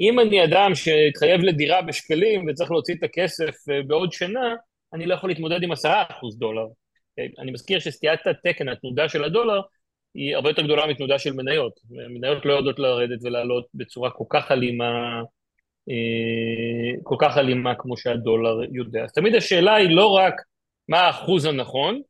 אם 0.00 0.20
אני 0.20 0.44
אדם 0.44 0.74
שהתחייב 0.74 1.40
לדירה 1.40 1.82
בשקלים 1.82 2.46
וצריך 2.48 2.70
להוציא 2.70 2.94
את 2.94 3.02
הכסף 3.02 3.68
אה, 3.70 3.82
בעוד 3.86 4.12
שנה, 4.12 4.54
אני 4.92 5.06
לא 5.06 5.14
יכול 5.14 5.30
להתמודד 5.30 5.62
עם 5.62 5.72
10% 5.72 5.76
דולר. 6.38 6.66
אה, 7.18 7.26
אני 7.38 7.52
מזכיר 7.52 7.78
שסטיית 7.78 8.26
התקן, 8.26 8.68
התנודה 8.68 9.08
של 9.08 9.24
הדולר, 9.24 9.60
היא 10.14 10.34
הרבה 10.36 10.50
יותר 10.50 10.62
גדולה 10.62 10.86
מתנודה 10.86 11.18
של 11.18 11.32
מניות. 11.32 11.80
מניות 11.90 12.46
לא 12.46 12.52
יודעות 12.52 12.78
לרדת 12.78 13.18
ולעלות 13.22 13.66
בצורה 13.74 14.10
כל 14.10 14.24
כך 14.30 14.52
אלימה, 14.52 15.22
אה, 15.90 17.02
כל 17.02 17.16
כך 17.18 17.38
אלימה 17.38 17.74
כמו 17.74 17.96
שהדולר 17.96 18.60
יודע. 18.72 19.04
אז 19.04 19.12
תמיד 19.12 19.34
השאלה 19.34 19.74
היא 19.74 19.96
לא 19.96 20.06
רק 20.06 20.34
מה 20.88 21.00
האחוז 21.00 21.44
הנכון, 21.44 22.00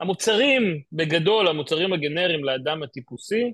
המוצרים, 0.00 0.80
בגדול, 0.92 1.48
המוצרים 1.48 1.92
הגנריים 1.92 2.44
לאדם 2.44 2.82
הטיפוסי, 2.82 3.52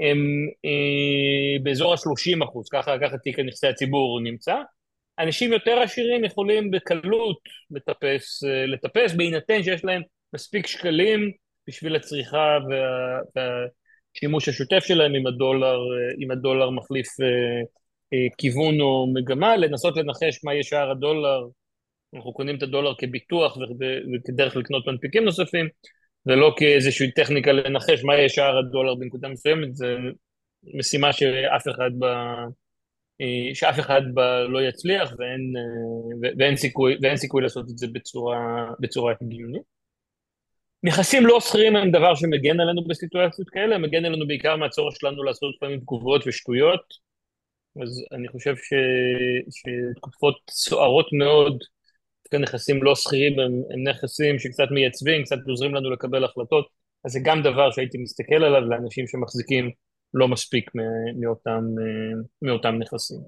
הם 0.00 0.18
אה, 0.64 1.62
באזור 1.62 1.92
ה-30 1.92 2.44
אחוז, 2.44 2.68
ככה, 2.68 2.96
ככה 3.02 3.18
תיק 3.18 3.38
נכסי 3.38 3.66
הציבור 3.66 4.20
נמצא. 4.20 4.56
אנשים 5.18 5.52
יותר 5.52 5.78
עשירים 5.78 6.24
יכולים 6.24 6.70
בקלות 6.70 7.38
לטפס, 7.70 8.44
אה, 8.44 8.66
לטפס 8.66 9.14
בהינתן 9.14 9.62
שיש 9.62 9.84
להם 9.84 10.02
מספיק 10.34 10.66
שקלים 10.66 11.30
בשביל 11.66 11.96
הצריכה 11.96 12.58
וה, 12.68 13.20
והשימוש 14.14 14.48
השוטף 14.48 14.84
שלהם 14.84 15.14
עם 15.14 15.26
הדולר, 15.26 15.76
אה, 15.76 16.14
עם 16.18 16.30
הדולר 16.30 16.70
מחליף 16.70 17.20
אה, 17.20 17.26
אה, 18.12 18.26
כיוון 18.38 18.80
או 18.80 19.06
מגמה, 19.14 19.56
לנסות 19.56 19.96
לנחש 19.96 20.44
מה 20.44 20.52
יהיה 20.52 20.62
שער 20.62 20.90
הדולר 20.90 21.40
אנחנו 22.14 22.32
קונים 22.32 22.56
את 22.56 22.62
הדולר 22.62 22.94
כביטוח 22.98 23.56
וכדרך 23.56 24.56
לקנות 24.56 24.86
מנפיקים 24.86 25.24
נוספים, 25.24 25.68
ולא 26.26 26.54
כאיזושהי 26.56 27.10
טכניקה 27.10 27.52
לנחש 27.52 28.04
מה 28.04 28.14
יהיה 28.14 28.28
שער 28.28 28.58
הדולר 28.58 28.94
בנקודה 28.94 29.28
מסוימת, 29.28 29.76
זה 29.76 29.96
משימה 30.74 31.12
שאף 31.12 31.68
אחד 31.68 31.90
ב... 31.98 32.04
שאף 33.54 33.80
אחד 33.80 34.02
בה 34.14 34.42
לא 34.42 34.62
יצליח 34.62 35.14
ואין, 35.18 35.52
ואין, 36.38 36.56
סיכוי, 36.56 36.96
ואין 37.02 37.16
סיכוי 37.16 37.42
לעשות 37.42 37.70
את 37.70 37.78
זה 37.78 37.86
בצורה, 37.92 38.70
בצורה 38.80 39.14
הגיונית. 39.20 39.62
נכסים 40.82 41.26
לא 41.26 41.40
שכירים 41.40 41.76
הם 41.76 41.90
דבר 41.90 42.14
שמגן 42.14 42.60
עלינו 42.60 42.84
בסיטואציות 42.84 43.50
כאלה, 43.50 43.78
מגן 43.78 44.04
עלינו 44.04 44.26
בעיקר 44.26 44.56
מהצורך 44.56 44.96
שלנו 44.96 45.22
לעשות 45.22 45.54
לפעמים 45.56 45.80
תגובות 45.80 46.26
ושטויות, 46.26 46.80
אז 47.82 48.04
אני 48.12 48.28
חושב 48.28 48.56
ש... 48.56 48.74
שתקופות 49.50 50.36
סוערות 50.50 51.06
מאוד 51.12 51.58
נכסים 52.38 52.82
לא 52.82 52.94
שכירים 52.94 53.40
הם, 53.40 53.52
הם 53.70 53.88
נכסים 53.88 54.38
שקצת 54.38 54.68
מייצבים, 54.70 55.24
קצת 55.24 55.36
עוזרים 55.48 55.74
לנו 55.74 55.90
לקבל 55.90 56.24
החלטות, 56.24 56.68
אז 57.04 57.12
זה 57.12 57.20
גם 57.24 57.42
דבר 57.42 57.70
שהייתי 57.70 57.98
מסתכל 57.98 58.34
עליו 58.44 58.60
לאנשים 58.60 59.06
שמחזיקים 59.06 59.70
לא 60.14 60.28
מספיק 60.28 60.70
מאותם, 61.20 61.64
מאותם 62.42 62.74
נכסים. 62.78 63.20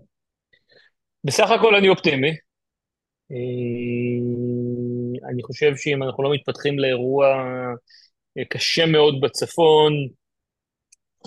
בסך 1.24 1.50
הכל 1.50 1.74
אני 1.74 1.88
אופטימי. 1.88 2.30
אה, 3.32 3.36
אני 5.30 5.42
חושב 5.42 5.76
שאם 5.76 6.02
אנחנו 6.02 6.22
לא 6.22 6.32
מתפתחים 6.34 6.78
לאירוע 6.78 7.26
אה, 8.38 8.44
קשה 8.44 8.86
מאוד 8.86 9.20
בצפון, 9.20 9.92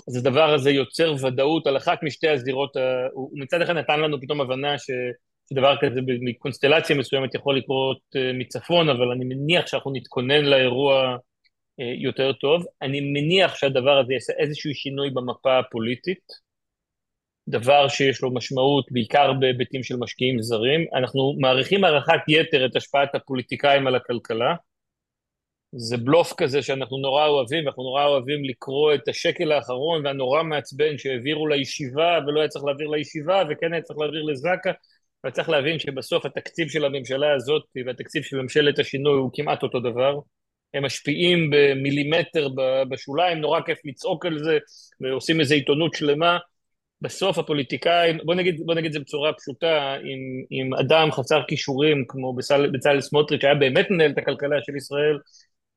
אז 0.08 0.16
הדבר 0.16 0.54
הזה 0.54 0.70
יוצר 0.70 1.14
ודאות 1.22 1.66
על 1.66 1.76
אחת 1.76 1.98
משתי 2.02 2.28
הזירות, 2.28 2.76
הוא 3.12 3.30
מצד 3.34 3.62
אחד 3.62 3.72
נתן 3.72 4.00
לנו 4.00 4.20
פתאום 4.20 4.40
הבנה 4.40 4.78
ש... 4.78 4.90
שדבר 5.50 5.76
כזה 5.80 6.00
מקונסטלציה 6.20 6.96
מסוימת 6.96 7.34
יכול 7.34 7.58
לקרות 7.58 7.98
אה, 8.16 8.32
מצפון, 8.32 8.88
אבל 8.88 9.10
אני 9.12 9.24
מניח 9.24 9.66
שאנחנו 9.66 9.92
נתכונן 9.92 10.44
לאירוע 10.44 11.16
אה, 11.80 11.92
יותר 11.98 12.32
טוב. 12.32 12.64
אני 12.82 13.00
מניח 13.00 13.54
שהדבר 13.54 13.98
הזה 13.98 14.12
יעשה 14.12 14.32
איזשהו 14.38 14.74
שינוי 14.74 15.10
במפה 15.10 15.58
הפוליטית, 15.58 16.46
דבר 17.48 17.88
שיש 17.88 18.22
לו 18.22 18.34
משמעות 18.34 18.86
בעיקר 18.90 19.32
בהיבטים 19.32 19.82
של 19.82 19.96
משקיעים 19.96 20.42
זרים. 20.42 20.84
אנחנו 20.94 21.34
מעריכים 21.40 21.84
הערכת 21.84 22.20
יתר 22.28 22.66
את 22.66 22.76
השפעת 22.76 23.14
הפוליטיקאים 23.14 23.86
על 23.86 23.94
הכלכלה. 23.94 24.54
זה 25.72 25.96
בלוף 25.96 26.32
כזה 26.36 26.62
שאנחנו 26.62 26.98
נורא 26.98 27.26
אוהבים, 27.26 27.64
ואנחנו 27.64 27.82
נורא 27.82 28.04
אוהבים 28.04 28.44
לקרוא 28.44 28.94
את 28.94 29.08
השקל 29.08 29.52
האחרון 29.52 30.06
והנורא 30.06 30.42
מעצבן 30.42 30.98
שהעבירו 30.98 31.46
לישיבה 31.46 32.18
ולא 32.26 32.40
היה 32.40 32.48
צריך 32.48 32.64
להעביר 32.64 32.88
לישיבה 32.88 33.42
וכן 33.50 33.72
היה 33.72 33.82
צריך 33.82 33.98
להעביר 33.98 34.22
לזק"א. 34.22 34.70
אבל 35.26 35.34
צריך 35.34 35.48
להבין 35.48 35.78
שבסוף 35.78 36.26
התקציב 36.26 36.68
של 36.68 36.84
הממשלה 36.84 37.34
הזאת 37.34 37.62
והתקציב 37.86 38.22
של 38.22 38.36
ממשלת 38.36 38.78
השינוי 38.78 39.18
הוא 39.18 39.30
כמעט 39.34 39.62
אותו 39.62 39.80
דבר. 39.80 40.18
הם 40.74 40.84
משפיעים 40.84 41.50
במילימטר 41.50 42.48
בשוליים, 42.88 43.38
נורא 43.38 43.60
כיף 43.60 43.78
לצעוק 43.84 44.26
על 44.26 44.38
זה, 44.38 44.58
ועושים 45.00 45.40
איזו 45.40 45.54
עיתונות 45.54 45.94
שלמה. 45.94 46.38
בסוף 47.00 47.38
הפוליטיקאים, 47.38 48.18
בוא 48.24 48.34
נגיד, 48.34 48.60
בוא 48.66 48.74
נגיד 48.74 48.92
זה 48.92 49.00
בצורה 49.00 49.32
פשוטה, 49.32 49.96
אם, 49.96 50.44
אם 50.52 50.74
אדם 50.74 51.12
חסר 51.12 51.42
כישורים 51.48 52.04
כמו 52.08 52.34
בצל, 52.34 52.70
בצלאל 52.70 53.00
סמוטריץ' 53.00 53.44
היה 53.44 53.54
באמת 53.54 53.90
מנהל 53.90 54.10
את 54.10 54.18
הכלכלה 54.18 54.56
של 54.62 54.76
ישראל, 54.76 55.18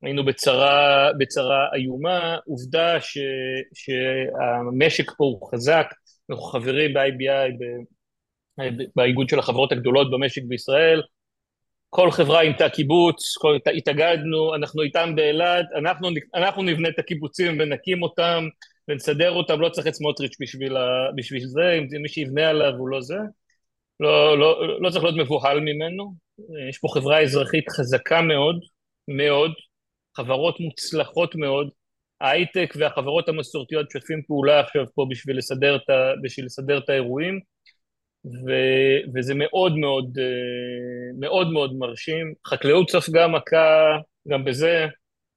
היינו 0.03 0.25
בצרה, 0.25 1.09
בצרה 1.17 1.67
איומה. 1.75 2.37
עובדה 2.45 2.99
ש, 2.99 3.17
שהמשק 3.73 5.11
פה 5.17 5.23
הוא 5.23 5.51
חזק, 5.51 5.87
אנחנו 6.29 6.43
חברים 6.43 6.93
ב-IBI, 6.93 7.51
באיגוד 8.95 9.29
של 9.29 9.39
החברות 9.39 9.71
הגדולות 9.71 10.11
במשק 10.11 10.41
בישראל. 10.47 11.01
כל 11.89 12.11
חברה 12.11 12.41
עם 12.41 12.53
תא 12.53 12.69
קיבוץ, 12.69 13.37
כל, 13.37 13.57
התאגדנו, 13.77 14.55
אנחנו 14.55 14.81
איתם 14.81 15.15
באילת, 15.15 15.65
אנחנו, 15.75 16.09
אנחנו 16.35 16.63
נבנה 16.63 16.89
את 16.89 16.99
הקיבוצים 16.99 17.57
ונקים 17.59 18.03
אותם 18.03 18.47
ונסדר 18.87 19.31
אותם, 19.31 19.61
לא 19.61 19.69
צריך 19.69 19.87
את 19.87 19.93
סמוטריץ' 19.93 20.35
בשביל, 20.41 20.77
ה, 20.77 20.87
בשביל 21.15 21.45
זה, 21.45 21.73
אם 21.73 22.01
מי 22.01 22.09
שיבנה 22.09 22.49
עליו 22.49 22.73
הוא 22.77 22.89
לא 22.89 23.01
זה. 23.01 23.17
לא, 23.99 24.39
לא, 24.39 24.79
לא 24.81 24.89
צריך 24.89 25.03
להיות 25.03 25.17
מבוהל 25.17 25.59
ממנו. 25.59 26.13
יש 26.69 26.77
פה 26.77 26.87
חברה 26.93 27.21
אזרחית 27.21 27.69
חזקה 27.69 28.21
מאוד, 28.21 28.59
מאוד, 29.07 29.51
חברות 30.17 30.59
מוצלחות 30.59 31.35
מאוד. 31.35 31.69
ההייטק 32.21 32.73
והחברות 32.77 33.29
המסורתיות 33.29 33.85
משתפים 33.85 34.21
פעולה 34.27 34.59
עכשיו 34.59 34.85
פה 34.95 35.05
בשביל 35.09 35.37
לסדר 35.37 35.75
את, 35.75 35.89
בשביל 36.23 36.45
לסדר 36.45 36.77
את 36.77 36.89
האירועים. 36.89 37.39
ו, 38.25 38.51
וזה 39.15 39.33
מאוד 39.35 39.77
מאוד, 39.77 40.17
אה, 40.19 41.19
מאוד 41.19 41.51
מאוד 41.51 41.73
מרשים. 41.75 42.33
חקלאות 42.47 42.91
ספגה 42.91 43.27
מכה, 43.27 43.97
גם 44.27 44.43
בזה, 44.45 44.87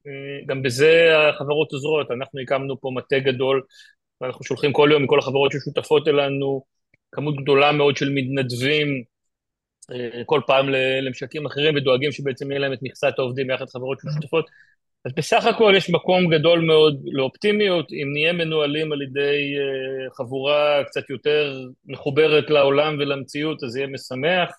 אה, 0.07 0.47
גם 0.47 0.63
בזה 0.63 1.13
החברות 1.29 1.73
עוזרות. 1.73 2.11
אנחנו 2.11 2.41
הקמנו 2.41 2.81
פה 2.81 2.91
מטה 2.95 3.19
גדול, 3.19 3.63
ואנחנו 4.21 4.45
שולחים 4.45 4.73
כל 4.73 4.89
יום 4.93 5.03
מכל 5.05 5.19
החברות 5.19 5.53
ששותפות 5.53 6.09
אלינו, 6.09 6.63
כמות 7.13 7.37
גדולה 7.43 7.73
מאוד 7.73 7.97
של 7.97 8.11
מתנדבים, 8.15 9.05
אה, 9.93 10.25
כל 10.27 10.41
פעם 10.47 10.69
למשקים 11.03 11.47
אחרים, 11.47 11.77
ודואגים 11.77 12.13
שבעצם 12.13 12.51
יהיה 12.51 12.61
להם 12.61 12.73
את 12.73 12.79
מכסת 12.83 13.13
העובדים 13.19 13.51
יחד 13.51 13.69
חברות 13.69 13.99
ששותפות. 14.01 14.47
אז 15.05 15.13
בסך 15.17 15.45
הכל 15.47 15.75
יש 15.77 15.91
מקום 15.91 16.35
גדול 16.35 16.61
מאוד 16.61 17.03
לאופטימיות, 17.05 17.93
אם 17.93 18.13
נהיה 18.13 18.33
מנוהלים 18.33 18.93
על 18.93 19.03
ידי 19.03 19.55
uh, 19.57 20.15
חבורה 20.17 20.85
קצת 20.87 21.11
יותר 21.11 21.61
מחוברת 21.87 22.51
לעולם 22.51 22.97
ולמציאות, 22.99 23.63
אז 23.65 23.77
יהיה 23.77 23.87
משמח, 23.87 24.51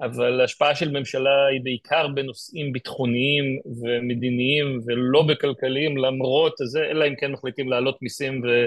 אבל 0.00 0.40
ההשפעה 0.40 0.74
של 0.74 0.90
ממשלה 0.90 1.46
היא 1.46 1.60
בעיקר 1.64 2.08
בנושאים 2.08 2.72
ביטחוניים 2.72 3.44
ומדיניים 3.82 4.80
ולא 4.86 5.22
בכלכליים, 5.22 5.96
למרות 5.96 6.54
זה, 6.56 6.84
אלא 6.84 7.06
אם 7.06 7.14
כן 7.20 7.32
מחליטים 7.32 7.68
להעלות 7.68 8.02
מיסים 8.02 8.42
ו- 8.42 8.66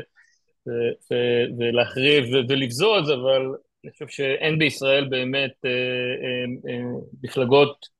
ו- 0.67 0.93
ו- 1.11 1.45
ולהחריב 1.59 2.25
ולבזוז, 2.49 3.11
אבל 3.11 3.41
אני 3.83 3.91
חושב 3.91 4.07
שאין 4.07 4.59
בישראל 4.59 5.05
באמת 5.09 5.51
uh, 5.51 5.65
uh, 5.65 6.69
uh, 6.69 7.15
מפלגות 7.23 7.93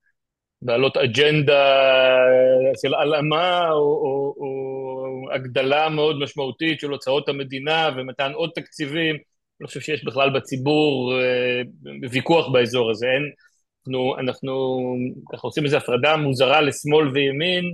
בעלות 0.66 0.98
אג'נדה 0.98 1.78
של 2.82 2.94
הלאמה 2.94 3.72
או, 3.72 3.78
או, 3.78 4.36
או 4.38 5.34
הגדלה 5.34 5.90
מאוד 5.90 6.20
משמעותית 6.20 6.80
של 6.80 6.90
הוצאות 6.90 7.30
המדינה 7.30 7.90
ומתן 7.98 8.32
עוד 8.34 8.50
תקציבים, 8.56 9.16
אני 9.62 9.68
חושב 9.68 9.80
שיש 9.80 10.06
בכלל 10.06 10.30
בציבור 10.30 11.14
אה, 11.22 11.62
ויכוח 12.12 12.48
באזור 12.54 12.92
הזה. 12.92 13.06
אין, 13.08 13.32
אנחנו, 13.88 14.16
אנחנו 14.20 14.96
ככה 15.34 15.48
עושים 15.48 15.66
איזו 15.66 15.78
הפרדה 15.78 16.18
מוזרה 16.18 16.62
לשמאל 16.62 17.08
וימין, 17.08 17.74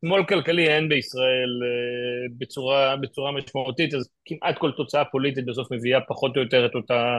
שמאל 0.00 0.24
כלכלי 0.24 0.68
אין 0.68 0.88
בישראל 0.88 1.50
אה, 1.64 2.34
בצורה, 2.38 2.96
בצורה 2.96 3.32
משמעותית, 3.32 3.94
אז 3.94 4.08
כמעט 4.24 4.58
כל 4.58 4.70
תוצאה 4.76 5.04
פוליטית 5.04 5.46
בסוף 5.46 5.72
מביאה 5.72 6.00
פחות 6.08 6.36
או 6.36 6.42
יותר 6.42 6.66
את 6.66 6.74
אותה, 6.74 7.18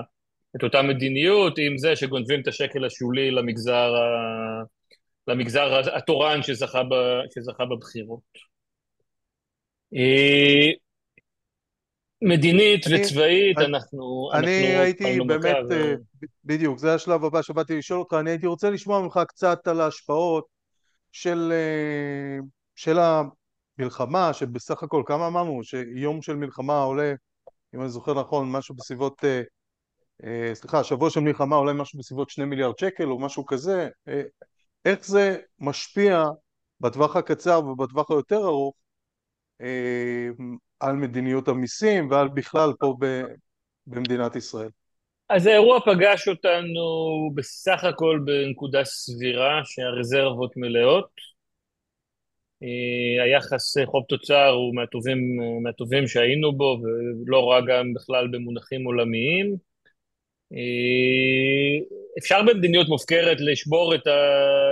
את 0.55 0.63
אותה 0.63 0.81
מדיניות, 0.81 1.57
עם 1.57 1.77
זה 1.77 1.95
שגונבים 1.95 2.41
את 2.41 2.47
השקל 2.47 2.85
השולי 2.85 3.31
למגזר, 3.31 3.95
ה, 3.95 4.63
למגזר 5.27 5.81
התורן 5.93 6.43
שזכה, 6.43 6.83
ב, 6.83 6.93
שזכה 7.35 7.65
בבחירות. 7.65 8.21
אה, 9.95 10.69
מדינית 12.21 12.87
אני, 12.87 12.95
וצבאית, 12.95 13.57
אני, 13.57 13.65
אנחנו... 13.65 14.29
אני 14.33 14.67
אנחנו 14.67 14.81
הייתי 14.81 15.19
באמת, 15.27 15.55
ו... 15.69 15.73
אה, 15.73 15.93
בדיוק, 16.45 16.77
זה 16.77 16.93
השלב 16.93 17.25
הבא 17.25 17.41
שבאתי 17.41 17.77
לשאול 17.77 17.99
אותך, 17.99 18.13
אני 18.19 18.29
הייתי 18.29 18.47
רוצה 18.47 18.69
לשמוע 18.69 19.01
ממך 19.01 19.19
קצת 19.27 19.67
על 19.67 19.81
ההשפעות 19.81 20.45
של 21.11 21.53
של 22.75 22.97
המלחמה, 22.99 24.33
שבסך 24.33 24.83
הכל, 24.83 25.03
כמה 25.05 25.27
אמרנו, 25.27 25.63
שיום 25.63 26.21
של 26.21 26.35
מלחמה 26.35 26.81
עולה, 26.81 27.13
אם 27.75 27.81
אני 27.81 27.89
זוכר 27.89 28.19
נכון, 28.19 28.51
משהו 28.51 28.75
בסביבות, 28.75 29.25
אה, 29.25 29.41
אה, 30.23 30.55
סליחה, 30.55 30.83
שבוע 30.83 31.09
של 31.09 31.19
מלחמה 31.19 31.55
עולה 31.55 31.73
משהו 31.73 31.99
בסביבות 31.99 32.29
שני 32.29 32.45
מיליארד 32.45 32.77
שקל 32.77 33.11
או 33.11 33.19
משהו 33.19 33.45
כזה, 33.45 33.89
אה, 34.07 34.21
איך 34.85 35.05
זה 35.05 35.37
משפיע 35.59 36.25
בטווח 36.79 37.15
הקצר 37.15 37.61
ובטווח 37.65 38.11
היותר 38.11 38.37
ארוך 38.37 38.75
אה, 39.61 40.27
על 40.79 40.95
מדיניות 40.95 41.47
המיסים 41.47 42.11
ועל 42.11 42.27
בכלל 42.27 42.73
פה 42.79 42.95
ב, 42.99 43.21
במדינת 43.87 44.35
ישראל. 44.35 44.69
אז 45.29 45.45
האירוע 45.45 45.79
פגש 45.79 46.27
אותנו 46.27 46.81
בסך 47.35 47.83
הכל 47.83 48.19
בנקודה 48.25 48.83
סבירה 48.83 49.61
שהרזרבות 49.65 50.57
מלאות. 50.57 51.09
אה, 52.63 53.23
היחס 53.23 53.77
חוב 53.85 54.03
תוצר 54.09 54.49
הוא 54.49 54.75
מהטובים, 54.75 55.17
מהטובים 55.63 56.07
שהיינו 56.07 56.57
בו 56.57 56.81
ולא 56.81 57.51
רע 57.51 57.61
גם 57.61 57.93
בכלל 57.93 58.27
במונחים 58.27 58.85
עולמיים. 58.85 59.70
אה, 60.53 62.01
אפשר 62.17 62.41
במדיניות 62.41 62.87
מופקרת 62.87 63.37
לשבור 63.39 63.95
את, 63.95 64.07
ה... 64.07 64.11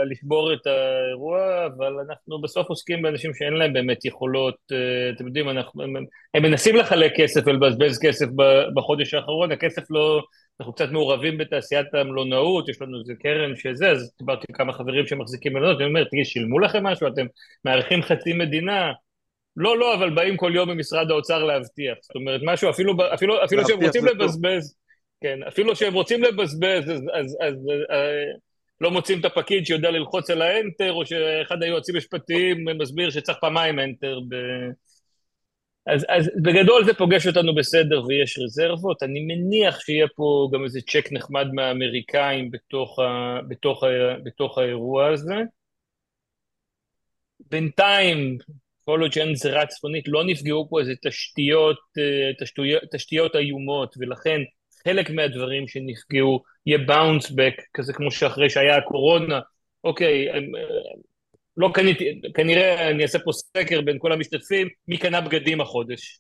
לשבור 0.10 0.54
את 0.54 0.68
האירוע, 0.68 1.66
אבל 1.66 1.94
אנחנו 2.10 2.42
בסוף 2.42 2.70
עוסקים 2.70 3.02
באנשים 3.02 3.34
שאין 3.34 3.54
להם 3.54 3.74
באמת 3.74 4.06
יכולות, 4.06 4.56
אה, 4.72 5.10
אתם 5.16 5.28
יודעים, 5.28 5.50
אנחנו, 5.50 5.84
הם, 5.84 5.96
הם 6.34 6.44
מנסים 6.44 6.76
לחלק 6.76 7.14
כסף 7.16 7.42
ולבזבז 7.46 8.00
כסף 8.02 8.26
בחודש 8.76 9.14
האחרון, 9.14 9.52
הכסף 9.52 9.84
לא, 9.90 10.22
אנחנו 10.60 10.74
קצת 10.74 10.90
מעורבים 10.92 11.38
בתעשיית 11.38 11.94
המלונאות, 11.94 12.70
יש 12.70 12.82
לנו 12.82 13.00
איזה 13.00 13.14
קרן 13.20 13.56
שזה, 13.56 13.92
אז 13.92 14.14
דיברתי 14.20 14.46
עם 14.50 14.56
כמה 14.56 14.74
חברים 14.74 15.08
שמחזיקים 15.08 15.54
מלונות, 15.54 15.78
אני 15.78 15.86
אומר, 15.86 16.04
תגיד, 16.04 16.26
שילמו 16.26 16.60
לכם 16.60 16.84
משהו? 16.84 17.08
אתם 17.08 17.26
מארחים 17.66 18.02
חצי 18.02 18.34
מדינה? 18.34 18.92
לא, 19.58 19.78
לא, 19.78 19.96
אבל 19.96 20.10
באים 20.10 20.38
כל 20.38 20.52
יום 20.56 20.70
ממשרד 20.70 21.12
האוצר 21.12 21.44
להבטיח. 21.44 21.98
זאת 22.02 22.16
אומרת, 22.16 22.42
משהו, 22.44 22.70
אפילו, 22.70 22.94
אפילו, 23.14 23.44
אפילו 23.46 23.68
שהם 23.68 23.84
רוצים 23.84 24.06
לבזבז, 24.06 24.76
כן, 25.22 25.44
אפילו 25.48 25.76
שהם 25.76 25.94
רוצים 25.94 26.24
לבזבז, 26.24 26.84
אז, 26.84 26.90
אז, 26.90 27.08
אז, 27.14 27.36
אז 27.42 27.56
אה, 27.92 28.32
לא 28.82 28.92
מוצאים 28.92 29.20
את 29.20 29.26
הפקיד 29.26 29.66
שיודע 29.66 29.92
ללחוץ 29.92 30.30
על 30.30 30.42
האנטר, 30.42 30.92
או 30.94 31.06
שאחד 31.06 31.64
היועצים 31.64 31.96
המשפטיים 31.96 32.66
מסביר 32.78 33.10
שצריך 33.10 33.38
פעמיים 33.42 33.80
אנטר 33.80 34.20
ב... 34.30 34.36
אז, 35.88 36.06
אז 36.10 36.30
בגדול 36.44 36.86
זה 36.86 36.94
פוגש 36.94 37.28
אותנו 37.28 37.56
בסדר 37.56 38.06
ויש 38.06 38.40
רזרבות, 38.40 39.04
אני 39.04 39.20
מניח 39.20 39.80
שיהיה 39.80 40.08
פה 40.16 40.50
גם 40.54 40.64
איזה 40.64 40.80
צ'ק 40.82 41.12
נחמד 41.12 41.48
מהאמריקאים 41.54 42.52
בתוך, 42.52 43.00
ה, 43.00 43.40
בתוך, 43.48 43.84
ה, 43.84 43.88
בתוך 44.24 44.58
האירוע 44.58 45.08
הזה. 45.08 45.36
בינתיים, 47.40 48.38
כל 48.86 49.02
עוד 49.02 49.14
שאין 49.14 49.36
זירה 49.36 49.66
צפונית, 49.66 50.08
לא 50.08 50.24
נפגעו 50.24 50.68
פה 50.70 50.80
איזה 50.80 50.94
תשתיות, 51.06 51.78
אה, 51.98 52.32
תשתיות, 52.40 52.84
תשתיות 52.92 53.36
איומות, 53.36 53.96
ולכן 54.00 54.42
חלק 54.84 55.10
מהדברים 55.10 55.68
שנפגעו 55.68 56.44
יהיה 56.66 56.78
באונס 56.78 57.32
בק, 57.32 57.54
כזה 57.74 57.94
כמו 57.94 58.12
שאחרי 58.12 58.50
שהיה 58.50 58.78
הקורונה, 58.78 59.40
אוקיי, 59.84 60.28
לא 61.58 61.70
קניתי, 61.74 62.22
כנראה 62.34 62.90
אני 62.90 63.04
אעשה 63.04 63.20
פה 63.20 63.32
סקר 63.32 63.82
בין 63.82 63.98
כל 64.00 64.12
המשתתפים, 64.12 64.68
מי 64.88 64.98
קנה 64.98 65.22
בגדים 65.22 65.62
החודש. 65.62 66.20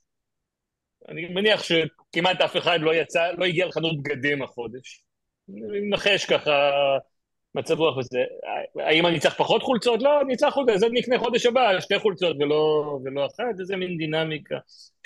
אני 1.09 1.25
מניח 1.25 1.63
שכמעט 1.63 2.41
אף 2.41 2.57
אחד 2.57 2.79
לא 2.81 2.95
יצא, 2.95 3.31
לא 3.37 3.45
הגיע 3.45 3.65
לחנות 3.65 4.03
בגדים 4.03 4.41
החודש. 4.41 5.03
אני 5.49 5.79
מנחש 5.79 6.25
ככה 6.25 6.71
מצב 7.55 7.79
רוח 7.79 7.97
וזה. 7.97 8.23
האם 8.79 9.05
אני 9.05 9.19
צריך 9.19 9.35
פחות 9.35 9.63
חולצות? 9.63 10.03
לא, 10.03 10.21
אני 10.21 10.35
צריך 10.35 10.53
חולצות, 10.53 10.75
אז 10.75 10.83
אני 10.83 10.99
אקנה 10.99 11.19
חודש 11.19 11.45
הבא 11.45 11.79
שתי 11.79 11.99
חולצות 11.99 12.37
ולא, 12.39 12.99
ולא 13.03 13.25
אחת, 13.25 13.59
איזה 13.59 13.75
מין 13.75 13.97
דינמיקה. 13.97 14.55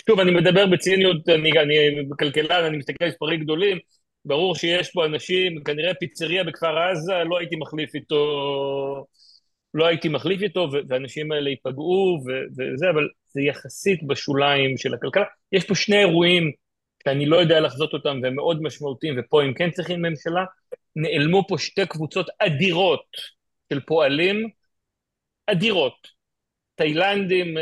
שוב, 0.07 0.19
אני 0.19 0.31
מדבר 0.31 0.65
בציניות, 0.67 1.29
אני, 1.29 1.51
אני 1.59 1.95
כלכלן, 2.19 2.63
אני 2.65 2.77
מסתכל 2.77 3.03
על 3.03 3.09
מספרים 3.09 3.39
גדולים, 3.39 3.77
ברור 4.25 4.55
שיש 4.55 4.91
פה 4.91 5.05
אנשים, 5.05 5.63
כנראה 5.63 5.93
פיצריה 5.93 6.43
בכפר 6.43 6.77
עזה, 6.77 7.13
לא 7.29 7.37
הייתי 7.37 7.55
מחליף 7.55 7.95
איתו... 7.95 9.05
לא 9.73 9.85
הייתי 9.85 10.09
מחליף 10.09 10.41
איתו, 10.41 10.69
והאנשים 10.89 11.31
האלה 11.31 11.49
ייפגעו 11.49 12.19
וזה, 12.21 12.89
אבל 12.89 13.07
זה 13.27 13.41
יחסית 13.41 14.03
בשוליים 14.07 14.77
של 14.77 14.93
הכלכלה. 14.93 15.23
יש 15.51 15.65
פה 15.65 15.75
שני 15.75 15.99
אירועים 15.99 16.51
שאני 17.07 17.25
לא 17.25 17.37
יודע 17.37 17.59
לחזות 17.59 17.93
אותם 17.93 18.19
והם 18.23 18.35
מאוד 18.35 18.61
משמעותיים, 18.61 19.15
ופה 19.19 19.43
הם 19.43 19.53
כן 19.53 19.71
צריכים 19.71 20.01
ממשלה. 20.01 20.45
נעלמו 20.95 21.47
פה 21.47 21.57
שתי 21.57 21.85
קבוצות 21.85 22.27
אדירות 22.39 23.05
של 23.73 23.79
פועלים, 23.79 24.49
אדירות. 25.47 26.07
תאילנדים, 26.75 27.55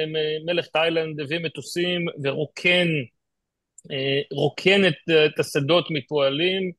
מלך 0.46 0.68
תאילנד 0.68 1.20
הביא 1.20 1.39
מטוסים 1.39 2.06
ורוקן, 2.24 2.88
אה, 3.92 4.22
רוקן 4.32 4.88
את, 4.88 5.10
את 5.26 5.39
השדות 5.39 5.88
מפועלים, 5.92 6.72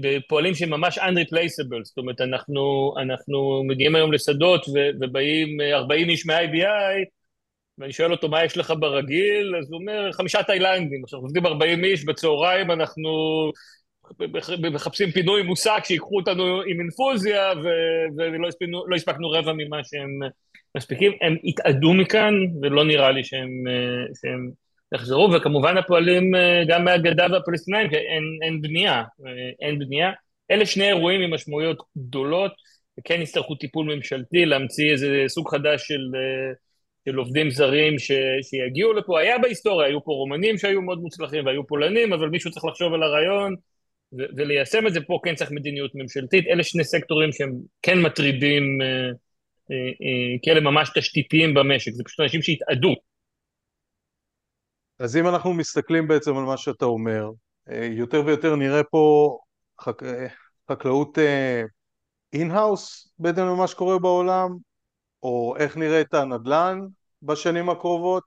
בפועלים 0.00 0.54
שהם 0.54 0.70
ממש 0.70 0.98
unreplaceable, 0.98 1.84
זאת 1.84 1.98
אומרת, 1.98 2.20
אנחנו, 2.20 2.94
אנחנו 3.02 3.64
מגיעים 3.66 3.96
היום 3.96 4.12
לשדות 4.12 4.66
ובאים 5.00 5.60
40 5.60 6.10
איש 6.10 6.26
מ-IBI, 6.26 7.04
ואני 7.78 7.92
שואל 7.92 8.12
אותו, 8.12 8.28
מה 8.28 8.44
יש 8.44 8.56
לך 8.56 8.72
ברגיל? 8.78 9.56
אז 9.56 9.72
הוא 9.72 9.80
אומר, 9.80 10.12
חמישה 10.12 10.42
תאילנדים. 10.42 11.04
עכשיו, 11.04 11.20
עובדים 11.20 11.46
40 11.46 11.84
איש, 11.84 12.04
בצהריים 12.04 12.70
אנחנו 12.70 13.10
מחפשים 14.72 15.10
פינוי 15.10 15.42
מושג 15.42 15.80
שיקחו 15.84 16.16
אותנו 16.16 16.62
עם 16.66 16.80
אינפוזיה, 16.80 17.52
ולא 18.16 18.48
הספקנו, 18.48 18.86
לא 18.88 18.96
הספקנו 18.96 19.30
רבע 19.30 19.52
ממה 19.52 19.84
שהם 19.84 20.18
מספיקים. 20.76 21.12
הם 21.20 21.36
התאדו 21.44 21.94
מכאן, 21.94 22.34
ולא 22.62 22.84
נראה 22.84 23.10
לי 23.10 23.24
שהם, 23.24 23.64
שהם 24.22 24.50
יחזרו, 24.94 25.32
וכמובן 25.32 25.76
הפועלים 25.76 26.32
גם 26.68 26.84
מהגדה 26.84 27.26
והפלסטינאים, 27.32 27.88
כי 27.88 27.96
אין, 27.96 28.38
אין 28.42 28.60
בנייה, 28.62 29.02
אין 29.60 29.78
בנייה. 29.78 30.12
אלה 30.50 30.66
שני 30.66 30.88
אירועים 30.88 31.20
עם 31.20 31.34
משמעויות 31.34 31.82
גדולות, 31.98 32.52
וכן 33.00 33.20
יצטרכו 33.22 33.54
טיפול 33.54 33.94
ממשלתי, 33.94 34.44
להמציא 34.44 34.92
איזה 34.92 35.24
סוג 35.28 35.48
חדש 35.48 35.82
של, 35.88 36.00
של 37.08 37.16
עובדים 37.16 37.50
זרים 37.50 37.98
ש, 37.98 38.10
שיגיעו 38.42 38.92
לפה. 38.92 39.20
היה 39.20 39.38
בהיסטוריה, 39.38 39.88
היו 39.88 40.04
פה 40.04 40.12
רומנים 40.12 40.58
שהיו 40.58 40.82
מאוד 40.82 40.98
מוצלחים 40.98 41.46
והיו 41.46 41.66
פולנים, 41.66 42.12
אבל 42.12 42.28
מישהו 42.28 42.50
צריך 42.50 42.64
לחשוב 42.64 42.94
על 42.94 43.02
הרעיון 43.02 43.54
ו- 44.18 44.36
וליישם 44.36 44.86
את 44.86 44.92
זה. 44.92 45.00
פה 45.00 45.20
כן 45.24 45.34
צריך 45.34 45.50
מדיניות 45.50 45.90
ממשלתית. 45.94 46.46
אלה 46.46 46.62
שני 46.62 46.84
סקטורים 46.84 47.32
שהם 47.32 47.52
כן 47.82 48.00
מטרידים, 48.02 48.78
כי 50.42 50.50
אלה 50.50 50.60
ממש 50.60 50.90
תשתיתיים 50.94 51.54
במשק, 51.54 51.92
זה 51.92 52.02
פשוט 52.04 52.20
אנשים 52.20 52.42
שהתאדו. 52.42 52.94
אז 54.98 55.16
אם 55.16 55.28
אנחנו 55.28 55.54
מסתכלים 55.54 56.08
בעצם 56.08 56.36
על 56.36 56.44
מה 56.44 56.56
שאתה 56.56 56.84
אומר, 56.84 57.30
אה, 57.70 57.88
יותר 57.92 58.22
ויותר 58.26 58.56
נראה 58.56 58.84
פה 58.84 59.38
חק... 59.80 60.02
אה, 60.02 60.26
חקלאות 60.70 61.18
in-house 62.32 63.06
אה, 63.06 63.10
בעצם 63.18 63.42
למה 63.42 63.66
שקורה 63.66 63.98
בעולם, 63.98 64.50
או 65.24 65.54
איך 65.58 65.76
נראה 65.76 66.00
את 66.00 66.14
הנדל"ן 66.14 66.80
בשנים 67.22 67.70
הקרובות? 67.70 68.22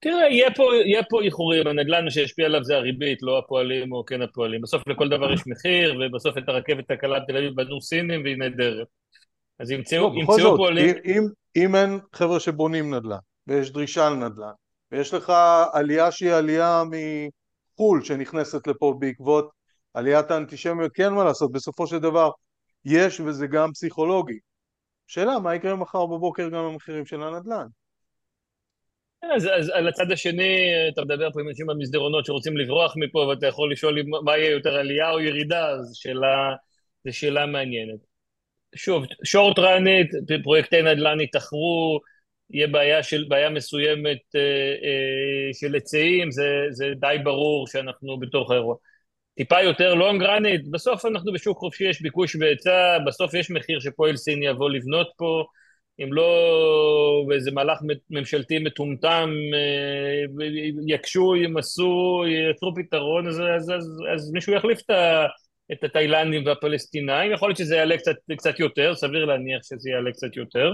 תראה, 0.00 0.28
יהיה 0.30 0.54
פה, 0.54 0.64
יהיה 0.84 1.02
פה 1.10 1.22
איחורים, 1.22 1.66
הנדל"ן 1.66 2.10
שישפיע 2.10 2.46
עליו 2.46 2.64
זה 2.64 2.76
הריבית, 2.76 3.22
לא 3.22 3.38
הפועלים 3.38 3.92
או 3.92 4.04
כן 4.04 4.22
הפועלים. 4.22 4.60
בסוף 4.60 4.88
לכל 4.88 5.08
דבר 5.08 5.32
יש 5.32 5.40
מחיר, 5.46 5.94
ובסוף 6.00 6.38
את 6.38 6.48
הרכבת 6.48 6.90
הקלה 6.90 7.20
בתל 7.20 7.36
אביב 7.36 7.54
בנו 7.54 7.80
סינים 7.80 8.22
והיא 8.22 8.36
נהדרת. 8.36 8.86
אז 9.58 9.70
ימצאו, 9.70 10.14
לא, 10.14 10.20
ימצאו 10.20 10.56
פועלים... 10.56 10.96
אם, 11.04 11.22
אם 11.56 11.76
אין 11.76 11.98
חבר'ה 12.12 12.40
שבונים 12.40 12.94
נדל"ן, 12.94 13.16
ויש 13.46 13.70
דרישה 13.70 14.10
לנדל"ן, 14.10 14.52
ויש 14.92 15.14
לך 15.14 15.32
עלייה 15.72 16.12
שהיא 16.12 16.32
עלייה 16.32 16.82
מחו"ל 16.84 18.04
שנכנסת 18.04 18.66
לפה 18.66 18.94
בעקבות 18.98 19.50
עליית 19.94 20.30
האנטישמיות, 20.30 20.92
כן 20.94 21.12
מה 21.12 21.24
לעשות, 21.24 21.52
בסופו 21.52 21.86
של 21.86 21.98
דבר 21.98 22.30
יש 22.84 23.20
וזה 23.20 23.46
גם 23.46 23.72
פסיכולוגי. 23.72 24.38
שאלה, 25.06 25.38
מה 25.38 25.54
יקרה 25.54 25.76
מחר 25.76 26.06
בבוקר 26.06 26.48
גם 26.48 26.64
במחירים 26.72 27.06
של 27.06 27.22
הנדל"ן? 27.22 27.66
אז, 29.36 29.48
אז 29.58 29.68
על 29.68 29.88
הצד 29.88 30.10
השני, 30.12 30.72
אתה 30.92 31.02
מדבר 31.02 31.32
פה 31.32 31.40
עם 31.40 31.48
אנשים 31.48 31.66
במסדרונות 31.66 32.24
שרוצים 32.24 32.56
לברוח 32.56 32.94
מפה, 32.96 33.18
ואתה 33.18 33.46
יכול 33.46 33.72
לשאול 33.72 34.02
מה 34.24 34.38
יהיה 34.38 34.50
יותר 34.50 34.74
עלייה 34.74 35.10
או 35.10 35.20
ירידה, 35.20 35.76
זו 35.82 36.00
שאלה, 36.00 36.54
זו 37.04 37.16
שאלה 37.16 37.46
מעניינת. 37.46 37.98
שוב, 38.76 39.04
שורט 39.24 39.58
ראנית, 39.58 40.10
פרויקטי 40.42 40.82
נדל"ן 40.82 41.20
יתאחרו, 41.20 42.00
יהיה 42.50 42.66
בעיה, 42.66 43.02
של, 43.02 43.24
בעיה 43.28 43.50
מסוימת 43.50 44.18
אה, 44.36 44.40
אה, 44.40 45.52
של 45.52 45.74
היצעים, 45.74 46.30
זה, 46.30 46.48
זה 46.70 46.86
די 47.00 47.16
ברור 47.24 47.66
שאנחנו 47.66 48.18
בתוך 48.18 48.50
האירוע. 48.50 48.76
טיפה 49.36 49.62
יותר 49.62 49.94
לונג 49.94 50.22
ראנית, 50.22 50.68
בסוף 50.70 51.04
אנחנו 51.04 51.32
בשוק 51.32 51.58
חופשי, 51.58 51.84
יש 51.84 52.02
ביקוש 52.02 52.36
והיצע, 52.36 52.98
בסוף 53.06 53.34
יש 53.34 53.50
מחיר 53.50 53.80
שפועל 53.80 54.16
סיני 54.16 54.46
יבוא 54.46 54.70
לבנות 54.70 55.08
פה, 55.16 55.44
אם 56.02 56.12
לא 56.12 57.24
באיזה 57.28 57.50
מהלך 57.50 57.78
ממשלתי 58.10 58.58
מטומטם, 58.58 59.30
אה, 59.54 60.44
יקשו, 60.88 61.36
ימסו, 61.36 62.24
ייצרו 62.26 62.74
פתרון, 62.74 63.28
אז, 63.28 63.40
אז, 63.56 63.70
אז, 63.76 63.84
אז 64.14 64.32
מישהו 64.32 64.52
יחליף 64.52 64.80
את, 64.80 64.90
את 65.72 65.84
התאילנדים 65.84 66.46
והפלסטינאים, 66.46 67.32
יכול 67.32 67.48
להיות 67.48 67.58
שזה 67.58 67.76
יעלה 67.76 67.96
קצת, 67.96 68.16
קצת 68.36 68.60
יותר, 68.60 68.94
סביר 68.94 69.24
להניח 69.24 69.62
שזה 69.62 69.90
יעלה 69.90 70.12
קצת 70.12 70.36
יותר, 70.36 70.72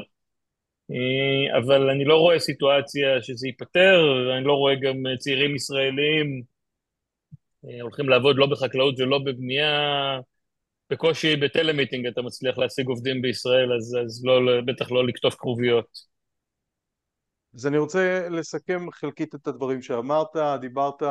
אה, 0.90 1.58
אבל 1.58 1.90
אני 1.90 2.04
לא 2.04 2.16
רואה 2.16 2.38
סיטואציה 2.38 3.22
שזה 3.22 3.48
ייפתר, 3.48 4.00
אני 4.36 4.44
לא 4.44 4.52
רואה 4.52 4.74
גם 4.74 4.96
צעירים 5.18 5.56
ישראלים 5.56 6.26
אה, 6.26 6.59
הולכים 7.62 8.08
לעבוד 8.08 8.36
לא 8.36 8.46
בחקלאות 8.46 9.00
ולא 9.00 9.18
בבנייה, 9.18 10.20
בקושי 10.90 11.36
בטלמיטינג 11.36 12.06
אתה 12.06 12.22
מצליח 12.22 12.58
להשיג 12.58 12.88
עובדים 12.88 13.22
בישראל, 13.22 13.72
אז, 13.72 13.96
אז 14.04 14.24
לא, 14.24 14.60
בטח 14.66 14.90
לא 14.90 15.06
לקטוף 15.06 15.34
כרוביות. 15.34 16.10
אז 17.54 17.66
אני 17.66 17.78
רוצה 17.78 18.28
לסכם 18.28 18.90
חלקית 18.90 19.34
את 19.34 19.46
הדברים 19.46 19.82
שאמרת, 19.82 20.36
דיברת 20.60 21.02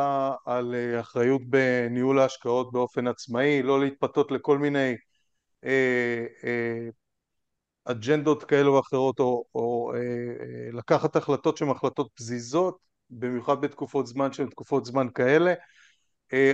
על 0.46 0.76
אה, 0.76 1.00
אחריות 1.00 1.42
בניהול 1.46 2.20
ההשקעות 2.20 2.72
באופן 2.72 3.08
עצמאי, 3.08 3.64
לא 3.64 3.80
להתפתות 3.80 4.32
לכל 4.32 4.58
מיני 4.58 4.96
אה, 5.66 6.26
אה, 6.44 6.90
אג'נדות 7.86 8.44
כאלו 8.44 8.74
ואחרות 8.74 9.20
או, 9.20 9.44
או 9.56 9.92
אה, 9.94 10.00
אה, 10.00 10.72
לקחת 10.74 11.16
החלטות 11.16 11.58
שהן 11.58 11.70
החלטות 11.70 12.10
פזיזות, 12.16 12.78
במיוחד 13.10 13.62
בתקופות 13.62 14.08
זמן 14.08 14.34
שהן 14.34 14.50
תקופות 14.50 14.86
זמן 14.86 15.08
כאלה, 15.16 15.50
אה, 15.52 15.56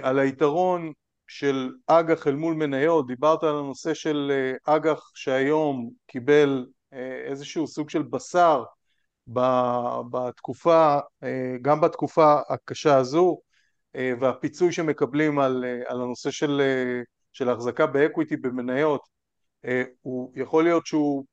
על 0.02 0.20
היתרון 0.20 0.92
של 1.28 1.72
אג"ח 1.88 2.28
אל 2.28 2.36
מול 2.36 2.54
מניות, 2.54 3.08
דיברת 3.08 3.44
על 3.44 3.56
הנושא 3.56 3.94
של 3.94 4.32
אה, 4.32 4.76
אג"ח 4.76 5.12
שהיום 5.14 5.92
קיבל 6.08 6.66
אה, 6.94 7.22
איזשהו 7.26 7.68
סוג 7.68 7.90
של 7.90 8.02
בשר 8.02 8.64
בתקופה, 10.12 11.00
אה, 11.24 11.56
גם 11.62 11.82
בתקופה 11.82 12.40
הקשה 12.50 12.98
הזו 12.98 13.40
והפיצוי 14.20 14.72
שמקבלים 14.72 15.40
על, 15.40 15.66
על 15.88 16.02
הנושא 16.02 16.32
של, 16.32 16.62
של 17.34 17.50
החזקה 17.50 17.86
באקוויטי 17.86 18.38
במניות 18.38 19.02
הוא 20.02 20.32
יכול 20.36 20.64
להיות 20.64 20.86
שהוא 20.86 21.26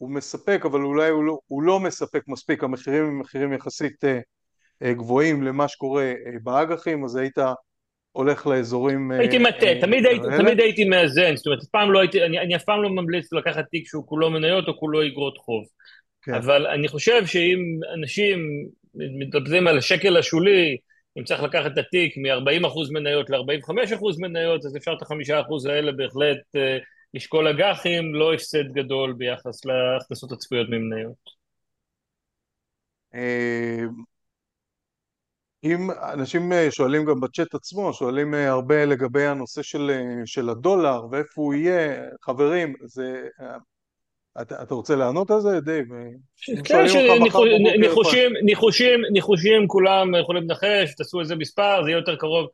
מספק 0.00 0.62
אבל 0.64 0.80
אולי 0.80 1.08
הוא 1.08 1.24
לא, 1.24 1.38
הוא 1.46 1.62
לא 1.62 1.80
מספק 1.80 2.22
מספיק, 2.28 2.64
המחירים 2.64 3.04
הם 3.04 3.18
מחירים 3.18 3.52
יחסית 3.52 4.04
גבוהים 4.82 5.42
למה 5.42 5.68
שקורה 5.68 6.12
באג"חים. 6.42 7.04
אז 7.04 7.16
היית 7.16 7.38
הולך 8.14 8.46
לאזורים 8.46 9.10
הייתי 9.10 9.38
מטה, 9.38 9.66
אה, 9.66 9.80
תמיד, 9.80 10.06
הייתי, 10.06 10.26
תמיד 10.38 10.60
הייתי 10.60 10.84
מאזן, 10.84 11.36
זאת 11.36 11.46
אומרת, 11.46 11.62
אף 11.62 11.68
פעם 11.68 11.92
לא 11.92 12.00
הייתי, 12.00 12.24
אני, 12.24 12.38
אני 12.38 12.56
אף 12.56 12.64
פעם 12.64 12.82
לא 12.82 12.90
ממליץ 12.90 13.32
לקחת 13.32 13.64
תיק 13.70 13.88
שהוא 13.88 14.06
כולו 14.06 14.30
מניות 14.30 14.68
או 14.68 14.78
כולו 14.78 15.06
אגרות 15.06 15.38
חוב. 15.38 15.64
כן. 16.22 16.34
אבל 16.34 16.66
אני 16.66 16.88
חושב 16.88 17.26
שאם 17.26 17.58
אנשים 17.94 18.68
מתלבטים 18.94 19.66
על 19.66 19.78
השקל 19.78 20.16
השולי, 20.16 20.76
אם 21.18 21.24
צריך 21.24 21.42
לקחת 21.42 21.72
את 21.72 21.78
התיק 21.78 22.16
מ-40% 22.16 22.92
מניות 22.92 23.30
ל-45% 23.30 24.04
מניות, 24.18 24.64
אז 24.64 24.76
אפשר 24.76 24.92
את 24.92 25.02
ה-5% 25.02 25.70
האלה 25.70 25.92
בהחלט 25.92 26.56
אה, 26.56 26.78
לשקול 27.14 27.48
אג"חים, 27.48 28.14
לא 28.14 28.34
הפסד 28.34 28.72
גדול 28.72 29.12
ביחס 29.12 29.64
להכנסות 29.64 30.32
הצפויות 30.32 30.68
ממניות. 30.68 31.34
אם 35.64 35.90
אנשים 36.12 36.52
אה, 36.52 36.70
שואלים 36.70 37.04
גם 37.04 37.20
בצ'אט 37.20 37.54
עצמו, 37.54 37.92
שואלים 37.92 38.34
אה, 38.34 38.48
הרבה 38.48 38.84
לגבי 38.84 39.26
הנושא 39.26 39.62
של, 39.62 39.90
אה, 39.90 40.26
של 40.26 40.48
הדולר 40.48 41.02
ואיפה 41.10 41.42
הוא 41.42 41.54
יהיה, 41.54 42.02
חברים, 42.22 42.74
זה... 42.84 43.28
אתה, 44.42 44.62
אתה 44.62 44.74
רוצה 44.74 44.96
לענות 44.96 45.30
על 45.30 45.40
זה, 45.40 45.60
דייב? 45.60 45.86
כן, 46.64 46.88
שניחושים, 46.88 48.32
ניחושים, 48.42 49.00
ניחושים, 49.12 49.68
כולם 49.68 50.14
יכולים 50.20 50.42
לנחש, 50.42 50.94
תעשו 50.96 51.20
איזה 51.20 51.36
מספר, 51.36 51.82
זה 51.84 51.90
יהיה 51.90 51.98
יותר 51.98 52.16
קרוב 52.16 52.46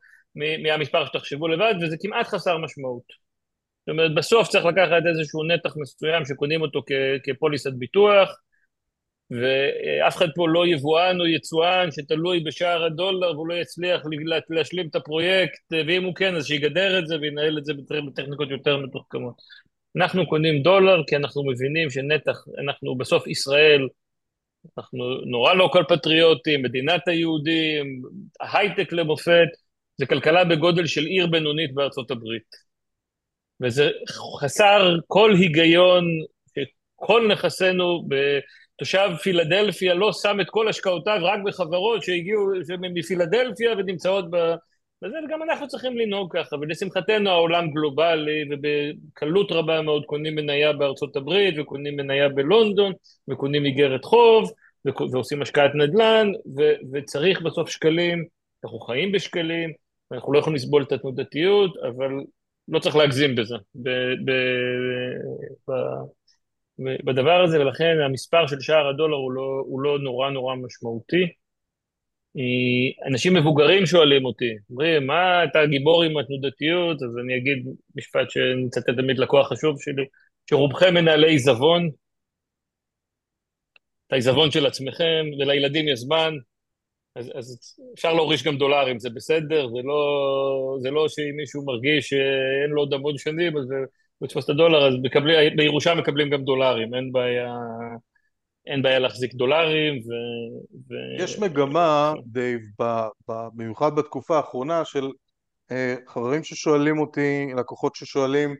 מהמספר 0.63 1.05
שתחשבו 1.05 1.47
לבד, 1.47 1.73
וזה 1.81 1.95
כמעט 2.01 2.27
חסר 2.27 2.57
משמעות. 2.57 3.03
זאת 3.81 3.89
אומרת, 3.89 4.15
בסוף 4.15 4.47
צריך 4.47 4.65
לקחת 4.65 5.01
איזשהו 5.09 5.43
נתח 5.43 5.73
מסוים 5.77 6.25
שקונים 6.25 6.61
אותו 6.61 6.81
כפוליסת 7.23 7.73
ביטוח, 7.73 8.37
ואף 9.31 10.17
אחד 10.17 10.27
פה 10.35 10.49
לא 10.49 10.67
יבואן 10.67 11.21
או 11.21 11.27
יצואן 11.27 11.91
שתלוי 11.91 12.39
בשער 12.39 12.83
הדולר 12.83 13.31
והוא 13.31 13.47
לא 13.47 13.53
יצליח 13.53 14.01
להשלים 14.49 14.87
את 14.87 14.95
הפרויקט, 14.95 15.73
ואם 15.87 16.03
הוא 16.03 16.15
כן 16.15 16.35
אז 16.35 16.45
שיגדר 16.45 16.99
את 16.99 17.07
זה 17.07 17.15
וינהל 17.21 17.57
את 17.57 17.65
זה 17.65 17.73
בטכניקות 18.07 18.49
יותר 18.49 18.77
מתוחכמות. 18.77 19.33
אנחנו 19.97 20.27
קונים 20.27 20.63
דולר 20.63 21.03
כי 21.07 21.15
אנחנו 21.15 21.43
מבינים 21.43 21.89
שנתח, 21.89 22.37
אנחנו 22.65 22.95
בסוף 22.95 23.27
ישראל, 23.27 23.87
אנחנו 24.77 24.99
נורא 25.25 25.53
לא 25.53 25.69
כל 25.73 25.83
פטריוטים, 25.89 26.61
מדינת 26.61 27.07
היהודים, 27.07 28.01
הייטק 28.39 28.93
למופת, 28.93 29.47
זה 29.97 30.05
כלכלה 30.05 30.43
בגודל 30.43 30.85
של 30.85 31.05
עיר 31.05 31.27
בינונית 31.27 31.73
בארצות 31.73 32.11
הברית. 32.11 32.71
וזה 33.61 33.89
חסר 34.41 34.95
כל 35.07 35.33
היגיון 35.33 36.05
שכל 36.55 37.27
נכסינו 37.31 38.07
תושב 38.81 39.09
פילדלפיה 39.21 39.93
לא 39.93 40.13
שם 40.13 40.37
את 40.41 40.49
כל 40.49 40.67
השקעותיו 40.67 41.19
רק 41.21 41.39
בחברות 41.45 42.03
שהגיעו 42.03 42.47
מפילדלפיה 42.93 43.71
ונמצאות 43.77 44.25
ב... 44.31 44.35
וזה, 45.03 45.15
וגם 45.25 45.43
אנחנו 45.43 45.67
צריכים 45.67 45.97
לנהוג 45.97 46.37
ככה, 46.37 46.55
ולשמחתנו 46.55 47.29
העולם 47.29 47.71
גלובלי, 47.71 48.43
ובקלות 48.49 49.51
רבה 49.51 49.81
מאוד 49.81 50.05
קונים 50.05 50.35
מניה 50.35 50.73
בארצות 50.73 51.15
הברית, 51.15 51.55
וקונים 51.59 51.95
מניה 51.95 52.29
בלונדון, 52.29 52.93
וקונים 53.29 53.65
איגרת 53.65 54.05
חוב, 54.05 54.51
ועושים 55.11 55.41
השקעת 55.41 55.71
נדל"ן, 55.75 56.31
ו- 56.57 56.75
וצריך 56.93 57.41
בסוף 57.41 57.69
שקלים, 57.69 58.25
אנחנו 58.63 58.79
חיים 58.79 59.11
בשקלים, 59.11 59.73
אנחנו 60.11 60.33
לא 60.33 60.39
יכולים 60.39 60.55
לסבול 60.55 60.83
את 60.83 60.91
התנודתיות, 60.91 61.77
אבל 61.77 62.11
לא 62.67 62.79
צריך 62.79 62.95
להגזים 62.95 63.35
בזה. 63.35 63.55
ב- 63.75 64.13
ב- 64.25 65.71
ב- 65.71 66.20
בדבר 67.05 67.43
הזה, 67.43 67.59
ולכן 67.59 67.97
המספר 68.05 68.47
של 68.47 68.59
שער 68.59 68.87
הדולר 68.87 69.15
הוא 69.15 69.31
לא, 69.31 69.63
הוא 69.65 69.81
לא 69.81 69.99
נורא 69.99 70.29
נורא 70.29 70.55
משמעותי. 70.55 71.27
אנשים 73.07 73.33
מבוגרים 73.33 73.85
שואלים 73.85 74.25
אותי, 74.25 74.53
אומרים, 74.69 75.07
מה 75.07 75.43
אתה 75.43 75.65
גיבור 75.65 76.03
עם 76.03 76.17
התנודתיות? 76.17 77.03
אז 77.03 77.17
אני 77.23 77.37
אגיד 77.37 77.65
משפט 77.95 78.29
שאני 78.29 78.63
מצטט 78.63 78.89
תמיד 78.89 79.19
לקוח 79.19 79.51
חשוב 79.51 79.81
שלי, 79.81 80.05
שרובכם 80.49 80.93
מנהלי 80.93 81.27
עיזבון, 81.27 81.89
את 84.07 84.13
העיזבון 84.13 84.51
של 84.51 84.65
עצמכם, 84.65 85.25
ולילדים 85.39 85.87
יש 85.87 85.99
זמן, 85.99 86.33
אז, 87.15 87.31
אז 87.35 87.77
אפשר 87.93 88.13
להוריש 88.13 88.43
גם 88.43 88.57
דולרים, 88.57 88.99
זה 88.99 89.09
בסדר, 89.09 89.67
זה 89.67 89.81
לא, 89.83 90.77
זה 90.81 90.91
לא 90.91 91.09
שאם 91.09 91.35
מישהו 91.37 91.65
מרגיש 91.65 92.09
שאין 92.09 92.69
לו 92.69 92.81
עוד 92.81 92.93
המון 92.93 93.17
שנים, 93.17 93.57
אז 93.57 93.73
לתפוס 94.21 94.45
את 94.45 94.49
הדולר, 94.49 94.87
אז 94.87 94.93
מקבלים, 95.03 95.55
בירושה 95.55 95.95
מקבלים 95.95 96.29
גם 96.29 96.43
דולרים, 96.43 96.93
אין 96.93 97.11
בעיה, 97.11 97.53
אין 98.65 98.81
בעיה 98.81 98.99
להחזיק 98.99 99.33
דולרים 99.33 99.93
ו... 99.93 100.11
ו... 100.89 101.23
יש 101.23 101.39
מגמה, 101.39 102.13
דייב, 102.25 102.61
במיוחד 103.27 103.95
בתקופה 103.95 104.37
האחרונה 104.37 104.85
של 104.85 105.09
אה, 105.71 105.95
חברים 106.07 106.43
ששואלים 106.43 106.99
אותי, 106.99 107.47
לקוחות 107.57 107.95
ששואלים 107.95 108.55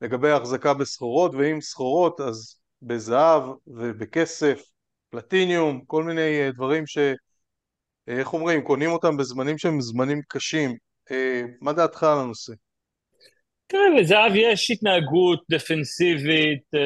לגבי 0.00 0.30
החזקה 0.30 0.74
בסחורות, 0.74 1.34
ואם 1.34 1.60
סחורות 1.60 2.20
אז 2.20 2.60
בזהב 2.82 3.42
ובכסף, 3.66 4.62
פלטיניום, 5.10 5.84
כל 5.86 6.04
מיני 6.04 6.40
אה, 6.40 6.50
דברים 6.54 6.86
ש... 6.86 6.98
אה, 6.98 7.14
איך 8.08 8.32
אומרים, 8.32 8.62
קונים 8.62 8.90
אותם 8.90 9.16
בזמנים 9.16 9.58
שהם 9.58 9.80
זמנים 9.80 10.20
קשים. 10.28 10.76
מה 11.60 11.72
דעתך 11.72 12.02
על 12.02 12.18
הנושא? 12.18 12.52
תראה, 13.74 14.00
לזהב 14.00 14.32
יש 14.34 14.70
התנהגות 14.70 15.42
דפנסיבית, 15.50 16.74
אה, 16.74 16.80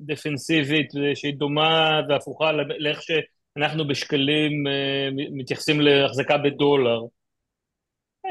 דפנסיבית 0.00 0.90
שהיא 1.14 1.34
דומה 1.34 2.00
והפוכה 2.08 2.52
לאיך 2.52 3.00
שאנחנו 3.02 3.88
בשקלים 3.88 4.66
אה, 4.66 5.08
מתייחסים 5.12 5.80
להחזקה 5.80 6.38
בדולר. 6.38 7.00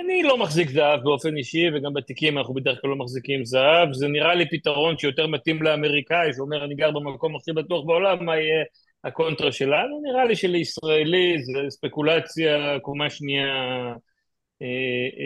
אני 0.02 0.24
לא 0.24 0.38
מחזיק 0.38 0.70
זהב 0.70 1.04
באופן 1.04 1.38
אישי, 1.38 1.66
וגם 1.74 1.94
בתיקים 1.94 2.38
אנחנו 2.38 2.54
בדרך 2.54 2.82
כלל 2.82 2.90
לא 2.90 2.96
מחזיקים 2.96 3.46
זהב. 3.46 3.94
זה 3.94 4.08
נראה 4.08 4.36
לי 4.36 4.50
פתרון 4.50 4.98
שיותר 4.98 5.28
מתאים 5.28 5.64
לאמריקאי, 5.64 6.34
שאומר, 6.34 6.66
אני 6.66 6.76
גר 6.76 6.92
במקום 6.92 7.36
הכי 7.36 7.54
בטוח 7.54 7.86
בעולם, 7.86 8.26
מה 8.26 8.38
יהיה 8.38 8.64
הקונטרה 9.04 9.52
שלנו, 9.52 10.02
נראה 10.04 10.26
לי 10.26 10.36
שלישראלי 10.36 11.44
זה 11.44 11.60
ספקולציה 11.70 12.80
קומה 12.80 13.10
שנייה 13.10 13.46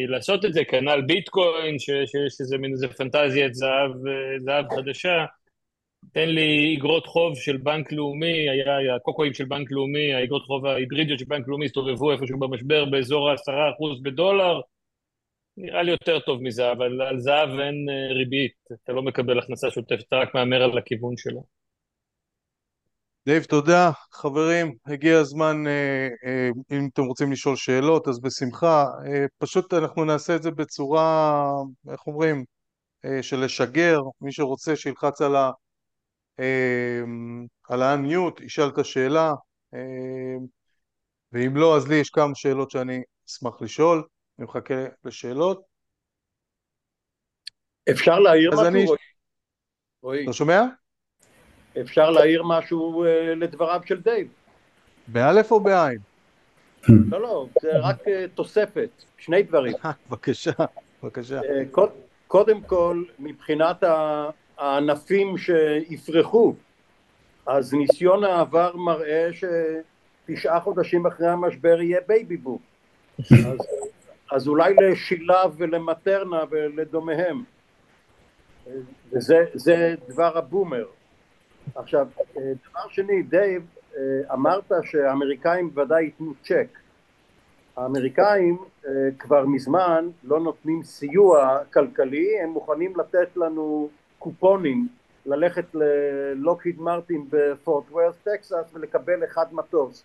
לעשות 0.08 0.46
את 0.46 0.54
זה, 0.54 0.64
כנ"ל 0.66 1.02
ביטקוין, 1.02 1.76
שזה 2.30 2.58
מין 2.58 2.72
איזה 2.72 2.88
פנטזיית 2.88 3.54
זהב, 3.54 3.92
זהב 4.40 4.66
חדשה. 4.76 5.26
תן 6.14 6.30
לי 6.30 6.76
אגרות 6.78 7.08
חוב 7.08 7.36
של 7.36 7.58
בנק 7.58 7.92
לאומי, 7.92 8.50
היה 8.50 8.96
הקוקואים 8.96 9.34
של 9.34 9.46
בנק 9.46 9.72
לאומי, 9.72 10.14
האגרות 10.14 10.44
חוב 10.44 10.66
ההיברידיות 10.66 11.20
של 11.20 11.26
בנק 11.26 11.48
לאומי 11.48 11.66
הסתובבו 11.66 12.12
איפשהו 12.12 12.40
במשבר 12.40 12.86
באזור 12.86 13.30
ה-10% 13.30 14.04
בדולר, 14.04 14.62
נראה 15.58 15.84
לי 15.84 15.92
יותר 15.92 16.20
טוב 16.20 16.44
מזה, 16.44 16.72
אבל 16.72 17.02
על 17.02 17.20
זהב 17.20 17.50
אין 17.60 17.90
ריבית, 18.10 18.54
אתה 18.84 18.94
לא 18.94 19.02
מקבל 19.02 19.40
הכנסה 19.40 19.72
שוטפת, 19.72 20.04
אתה 20.08 20.16
רק 20.16 20.36
מהמר 20.36 20.64
על 20.64 20.78
הכיוון 20.78 21.18
שלו. 21.18 21.44
דייב, 23.26 23.44
תודה. 23.44 23.92
חברים, 24.12 24.76
הגיע 24.86 25.20
הזמן, 25.20 25.68
אה, 25.68 26.08
אה, 26.26 26.50
אם 26.72 26.90
אתם 26.94 27.04
רוצים 27.04 27.32
לשאול 27.32 27.56
שאלות, 27.56 28.08
אז 28.08 28.20
בשמחה. 28.20 28.86
אה, 29.06 29.26
פשוט 29.38 29.74
אנחנו 29.74 30.06
נעשה 30.06 30.36
את 30.36 30.44
זה 30.44 30.52
בצורה, 30.52 31.44
איך 31.92 32.08
אומרים, 32.08 32.46
של 33.22 33.40
לשגר. 33.40 34.00
מי 34.22 34.32
שרוצה 34.32 34.76
שילחץ 34.76 35.22
על 35.22 35.36
ה... 35.36 35.52
על 37.70 37.82
ה-unmute, 37.82 38.44
ישאל 38.44 38.68
את 38.68 38.78
השאלה, 38.78 39.34
ואם 41.32 41.58
לא, 41.58 41.78
אז 41.78 41.88
לי 41.88 41.96
יש 41.96 42.10
כמה 42.10 42.36
שאלות 42.36 42.72
שאני 42.72 43.02
אשמח 43.30 43.62
לשאול. 43.62 44.04
אני 44.40 44.46
מחכה 44.46 44.86
לשאלות. 45.04 45.62
אפשר 47.92 48.20
להעיר 48.20 48.52
משהו? 48.52 48.66
אני... 48.66 48.86
רועי. 50.02 50.24
אתה 50.24 50.34
שומע? 50.34 50.64
אפשר 51.82 52.10
להעיר 52.10 52.44
משהו 52.44 53.06
uh, 53.06 53.08
לדבריו 53.36 53.82
של 53.86 54.02
דייב. 54.02 54.28
באלף 55.08 55.52
או 55.52 55.60
בעין? 55.60 56.00
לא, 56.90 57.22
לא, 57.22 57.48
זה 57.62 57.80
רק 57.80 58.02
uh, 58.02 58.10
תוספת, 58.36 58.90
שני 59.18 59.44
דברים. 59.44 59.74
בבקשה, 60.10 60.52
בבקשה. 61.04 61.40
אה, 61.40 61.80
קודם 62.28 62.62
כל, 62.62 63.04
מבחינת 63.20 63.84
הענפים 64.58 65.38
שיפרחו, 65.38 66.56
אז 67.46 67.74
ניסיון 67.74 68.24
העבר 68.24 68.76
מראה 68.76 69.30
שתשעה 69.34 70.60
חודשים 70.60 71.06
אחרי 71.06 71.28
המשבר 71.28 71.82
יהיה 71.82 72.00
baby 72.08 72.38
boom. 72.38 72.58
אז, 73.20 73.68
אז 74.32 74.48
אולי 74.48 74.74
לשילב 74.76 75.52
ולמטרנה 75.58 76.44
ולדומיהם. 76.50 77.44
וזה 79.12 79.96
דבר 80.08 80.38
הבומר. 80.38 80.86
עכשיו, 81.76 82.08
דבר 82.34 82.88
שני, 82.90 83.24
דייב, 83.24 83.64
אמרת 84.34 84.72
שהאמריקאים 84.84 85.70
ודאי 85.76 86.04
ייתנו 86.04 86.34
צ'ק. 86.44 86.68
האמריקאים 87.78 88.58
כבר 89.20 89.46
מזמן 89.46 90.10
לא 90.24 90.40
נותנים 90.40 90.84
סיוע 90.84 91.60
כלכלי, 91.74 92.40
הם 92.44 92.50
מוכנים 92.50 92.94
לתת 92.96 93.38
לנו 93.38 93.90
קופונים 94.20 94.88
ללכת 95.26 95.66
ללוקהיד 95.74 96.82
מרטין 96.82 97.26
בפורט 97.30 97.92
ווירס 97.92 98.16
טקסס 98.24 98.72
ולקבל 98.74 99.24
אחד 99.24 99.46
מטוס 99.54 100.04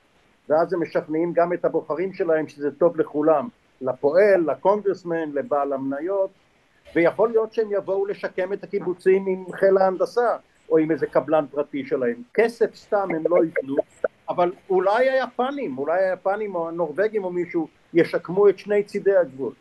ואז 0.49 0.73
הם 0.73 0.83
משכנעים 0.83 1.33
גם 1.33 1.53
את 1.53 1.65
הבוחרים 1.65 2.13
שלהם 2.13 2.49
שזה 2.49 2.71
טוב 2.71 3.01
לכולם 3.01 3.49
לפועל, 3.81 4.51
לקונגרסמן, 4.51 5.31
לבעל 5.33 5.73
המניות 5.73 6.31
ויכול 6.95 7.29
להיות 7.29 7.53
שהם 7.53 7.69
יבואו 7.71 8.07
לשקם 8.07 8.53
את 8.53 8.65
הקיבוצים 8.65 9.27
עם 9.27 9.53
חיל 9.53 9.79
ההנדסה 9.79 10.37
או 10.71 10.79
עם 10.79 10.91
איזה 10.91 11.07
קבלן 11.07 11.45
פרטי 11.51 11.87
שלהם. 11.87 12.23
כסף 12.35 12.75
סתם 12.75 13.09
הם 13.17 13.25
לא 13.29 13.45
ייתנו, 13.45 13.77
אבל 14.29 14.53
אולי 14.71 15.11
היפנים, 15.11 15.79
אולי 15.79 16.05
היפנים 16.05 16.55
או 16.55 16.69
הנורבגים 16.69 17.25
או 17.25 17.31
מישהו 17.31 17.69
ישקמו 17.95 18.49
את 18.49 18.59
שני 18.59 18.83
צידי 18.83 19.17
הגבול. 19.17 19.53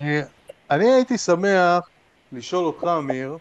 אה, 0.00 0.22
אני 0.70 0.92
הייתי 0.92 1.18
שמח 1.18 1.88
לשאול 2.32 2.64
אותך, 2.64 2.84
אמיר, 2.98 3.36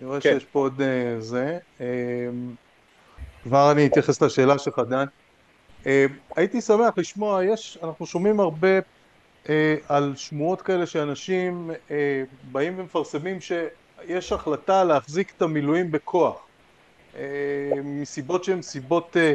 אני 0.00 0.08
רואה 0.08 0.20
כן. 0.20 0.32
שיש 0.32 0.44
פה 0.44 0.58
עוד 0.58 0.80
אה, 0.80 1.20
זה, 1.20 1.58
אה, 1.80 1.86
כבר 3.42 3.72
אני 3.72 3.86
אתייחס 3.86 4.22
לשאלה 4.22 4.58
שלך, 4.58 4.78
דן. 4.78 5.04
הייתי 6.36 6.60
שמח 6.60 6.98
לשמוע, 6.98 7.44
יש, 7.44 7.78
אנחנו 7.82 8.06
שומעים 8.06 8.40
הרבה 8.40 8.68
על 9.88 10.12
שמועות 10.16 10.62
כאלה 10.62 10.86
שאנשים 10.86 11.70
אה, 11.90 12.22
באים 12.52 12.74
ומפרסמים 12.78 13.38
שיש 13.40 14.32
החלטה 14.32 14.84
להחזיק 14.84 15.32
את 15.36 15.42
המילואים 15.42 15.90
בכוח 15.90 16.46
אה, 17.16 17.70
מסיבות 17.84 18.44
שהן 18.44 18.62
סיבות 18.62 19.16
אה, 19.16 19.34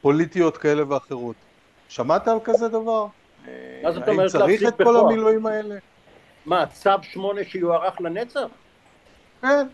פוליטיות 0.00 0.56
כאלה 0.56 0.82
ואחרות. 0.88 1.36
שמעת 1.88 2.28
על 2.28 2.38
כזה 2.44 2.68
דבר? 2.68 3.06
מה 3.82 3.92
זאת 3.92 4.08
אומרת 4.08 4.34
להחזיק 4.34 4.34
בכוח? 4.34 4.42
האם 4.42 4.56
צריך 4.58 4.68
את 4.68 4.82
כל 4.82 4.96
המילואים 4.96 5.46
האלה? 5.46 5.76
מה, 6.46 6.66
צו 6.66 6.90
שמונה 7.02 7.40
שיוארך 7.44 8.00
לנצח? 8.00 8.46
כן, 9.42 9.66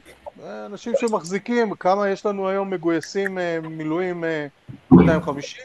אנשים 0.66 0.92
שמחזיקים, 1.00 1.74
כמה 1.74 2.08
יש 2.08 2.26
לנו 2.26 2.48
היום 2.48 2.70
מגויסים 2.70 3.38
אה, 3.38 3.58
מילואים 3.60 4.24
250? 4.90 5.64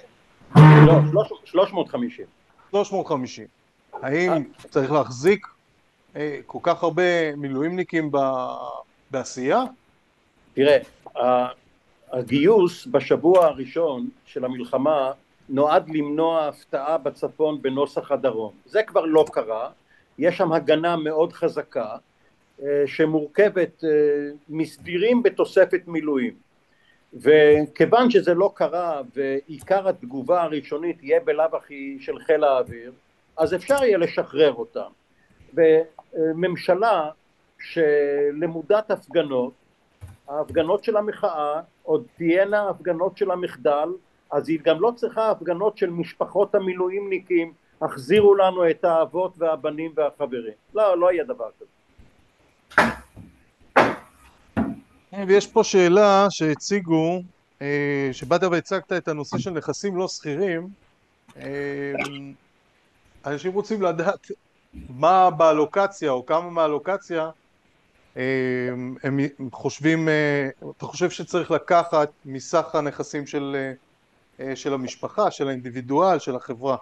אה, 0.57 0.85
לא, 0.85 1.23
350. 1.45 2.25
350. 2.71 3.60
האם 4.01 4.43
צריך 4.69 4.91
להחזיק 4.91 5.47
אה, 6.15 6.39
כל 6.45 6.59
כך 6.63 6.83
הרבה 6.83 7.35
מילואימניקים 7.35 8.11
בעשייה? 9.11 9.63
תראה, 10.53 10.77
הגיוס 12.11 12.87
בשבוע 12.87 13.45
הראשון 13.45 14.09
של 14.25 14.45
המלחמה 14.45 15.11
נועד 15.49 15.89
למנוע 15.89 16.47
הפתעה 16.47 16.97
בצפון 16.97 17.61
בנוסח 17.61 18.11
הדרום. 18.11 18.53
זה 18.65 18.83
כבר 18.83 19.05
לא 19.05 19.25
קרה, 19.31 19.69
יש 20.17 20.37
שם 20.37 20.51
הגנה 20.51 20.95
מאוד 20.95 21.33
חזקה 21.33 21.95
אה, 22.63 22.83
שמורכבת 22.85 23.83
אה, 23.83 23.89
מסדירים 24.49 25.23
בתוספת 25.23 25.81
מילואים. 25.87 26.33
וכיוון 27.13 28.09
שזה 28.09 28.33
לא 28.33 28.51
קרה 28.55 29.01
ועיקר 29.15 29.87
התגובה 29.87 30.41
הראשונית 30.41 31.03
יהיה 31.03 31.19
בלאו 31.19 31.57
הכי 31.57 31.97
של 32.01 32.19
חיל 32.19 32.43
האוויר, 32.43 32.91
אז 33.41 33.53
אפשר 33.53 33.83
יהיה 33.83 33.97
לשחרר 33.97 34.53
אותם. 34.53 34.89
וממשלה 35.53 37.09
שלמודת 37.59 38.91
הפגנות, 38.91 39.53
ההפגנות 40.27 40.83
של 40.83 40.97
המחאה 40.97 41.61
עוד 41.83 42.03
תהיינה 42.17 42.69
הפגנות 42.69 43.17
של 43.17 43.31
המחדל, 43.31 43.89
אז 44.31 44.49
היא 44.49 44.59
גם 44.63 44.81
לא 44.81 44.93
צריכה 44.95 45.31
הפגנות 45.31 45.77
של 45.77 45.89
משפחות 45.89 46.55
המילואימניקים, 46.55 47.53
החזירו 47.81 48.35
לנו 48.35 48.69
את 48.69 48.83
האבות 48.83 49.33
והבנים 49.37 49.91
והחברים. 49.95 50.53
לא, 50.73 50.97
לא 50.97 51.11
יהיה 51.11 51.23
דבר 51.23 51.49
כזה. 51.59 51.71
ויש 55.27 55.47
פה 55.47 55.63
שאלה 55.63 56.27
שהציגו, 56.29 57.21
אה, 57.61 58.09
שבאת 58.11 58.43
והצגת 58.43 58.93
את 58.93 59.07
הנושא 59.07 59.37
של 59.37 59.51
נכסים 59.51 59.97
לא 59.97 60.07
שכירים, 60.07 60.67
אה, 61.37 61.93
אנשים 63.25 63.53
רוצים 63.53 63.81
לדעת 63.81 64.31
מה 64.89 65.29
בלוקציה 65.29 66.11
או 66.11 66.25
כמה 66.25 66.49
מהלוקציה 66.49 67.29
אה, 68.17 68.23
הם 69.03 69.19
חושבים, 69.51 70.09
אה, 70.09 70.49
אתה 70.77 70.85
חושב 70.85 71.09
שצריך 71.09 71.51
לקחת 71.51 72.09
מסך 72.25 72.75
הנכסים 72.75 73.27
של, 73.27 73.71
אה, 74.39 74.55
של 74.55 74.73
המשפחה, 74.73 75.31
של 75.31 75.47
האינדיבידואל, 75.47 76.19
של 76.19 76.35
החברה? 76.35 76.77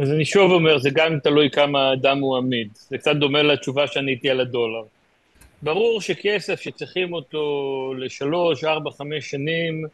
אז 0.00 0.10
אני 0.10 0.24
שוב 0.24 0.52
אומר, 0.52 0.78
זה 0.78 0.90
גם 0.94 1.18
תלוי 1.22 1.50
כמה 1.50 1.92
אדם 1.92 2.18
הוא 2.18 2.36
עמיד. 2.36 2.68
זה 2.74 2.98
קצת 2.98 3.16
דומה 3.16 3.42
לתשובה 3.42 3.86
שאני 3.86 4.10
הייתי 4.10 4.30
על 4.30 4.40
הדולר. 4.40 4.82
ברור 5.62 6.00
שכסף 6.00 6.60
שצריכים 6.60 7.12
אותו 7.12 7.94
לשלוש, 7.98 8.64
ארבע, 8.64 8.90
חמש 8.90 9.30
שנים, 9.30 9.86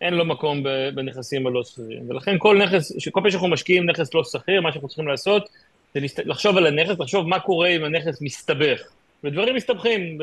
אין 0.00 0.14
לו 0.14 0.24
מקום 0.24 0.62
בנכסים 0.94 1.46
הלא 1.46 1.64
שכירים. 1.64 2.10
ולכן 2.10 2.36
כל 2.38 2.58
נכס, 2.62 3.10
כל 3.10 3.20
פעם 3.20 3.30
שאנחנו 3.30 3.48
משקיעים 3.48 3.90
נכס 3.90 4.14
לא 4.14 4.24
שכיר, 4.24 4.60
מה 4.60 4.72
שאנחנו 4.72 4.88
צריכים 4.88 5.08
לעשות 5.08 5.48
זה 5.94 6.00
לחשוב 6.24 6.56
על 6.56 6.66
הנכס, 6.66 7.00
לחשוב 7.00 7.28
מה 7.28 7.40
קורה 7.40 7.68
אם 7.68 7.84
הנכס 7.84 8.22
מסתבך. 8.22 8.80
ודברים 9.24 9.54
מסתבכים, 9.54 10.18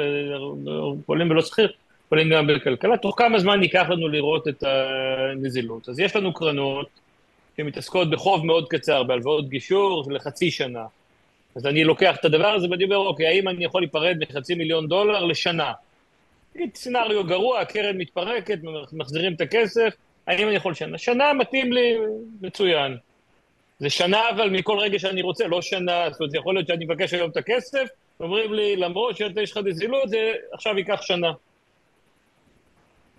פועלים 1.06 1.30
בלא 1.30 1.42
שכיר, 1.42 1.72
פועלים 2.10 2.30
גם 2.30 2.48
בכלכלה, 2.48 2.98
תוך 2.98 3.16
כמה 3.18 3.40
זמן 3.40 3.64
ייקח 3.64 3.86
לנו 3.90 4.08
לראות 4.08 4.48
את 4.48 4.64
הנזילות. 4.64 5.90
אז 5.90 6.00
יש 6.00 6.16
לנו 6.16 6.34
קרנות 6.34 6.88
שמתעסקות 7.58 8.10
בחוב 8.10 8.46
מאוד 8.46 8.68
קצר, 8.70 9.04
בהלוואות 9.04 9.50
גישור 9.50 10.04
לחצי 10.12 10.52
שנה. 10.52 10.86
אז 11.56 11.66
אני 11.66 11.84
לוקח 11.84 12.16
את 12.20 12.26
הדבר 12.26 12.48
הזה 12.48 12.68
ואני 12.72 12.84
אומר, 12.84 12.98
אוקיי, 12.98 13.28
האם 13.28 13.48
אני 13.48 13.66
יכול 13.66 13.82
להיפרד 13.82 14.18
מחצי 14.20 14.56
מיליון 14.56 14.88
דולר 14.88 15.26
לשנה? 15.26 15.72
סצנריו 16.58 17.24
גרוע, 17.24 17.60
הקרן 17.60 17.98
מתפרקת, 17.98 18.60
מחזירים 18.94 19.34
את 19.34 19.42
הכסף, 19.42 19.96
האם 20.28 20.48
אני 20.48 20.56
יכול 20.56 20.74
שנה? 20.74 20.98
שנה 20.98 21.34
מתאים 21.34 21.74
לי, 21.74 21.98
מצוין. 22.42 22.98
זה 23.80 23.90
שנה 23.90 24.30
אבל 24.30 24.50
מכל 24.50 24.78
רגע 24.80 25.00
שאני 25.00 25.22
רוצה, 25.22 25.48
לא 25.48 25.62
שנה, 25.62 26.10
זאת 26.12 26.22
אומרת, 26.22 26.36
יכול 26.36 26.56
להיות 26.56 26.68
שאני 26.68 26.86
מבקש 26.86 27.14
היום 27.14 27.30
את 27.30 27.38
הכסף, 27.38 27.88
אומרים 28.20 28.54
לי, 28.54 28.76
למרות 28.76 29.18
שיש 29.18 29.52
לך 29.52 29.58
נזילות, 29.66 30.10
זה 30.10 30.34
עכשיו 30.54 30.78
ייקח 30.78 31.02
שנה. 31.02 31.32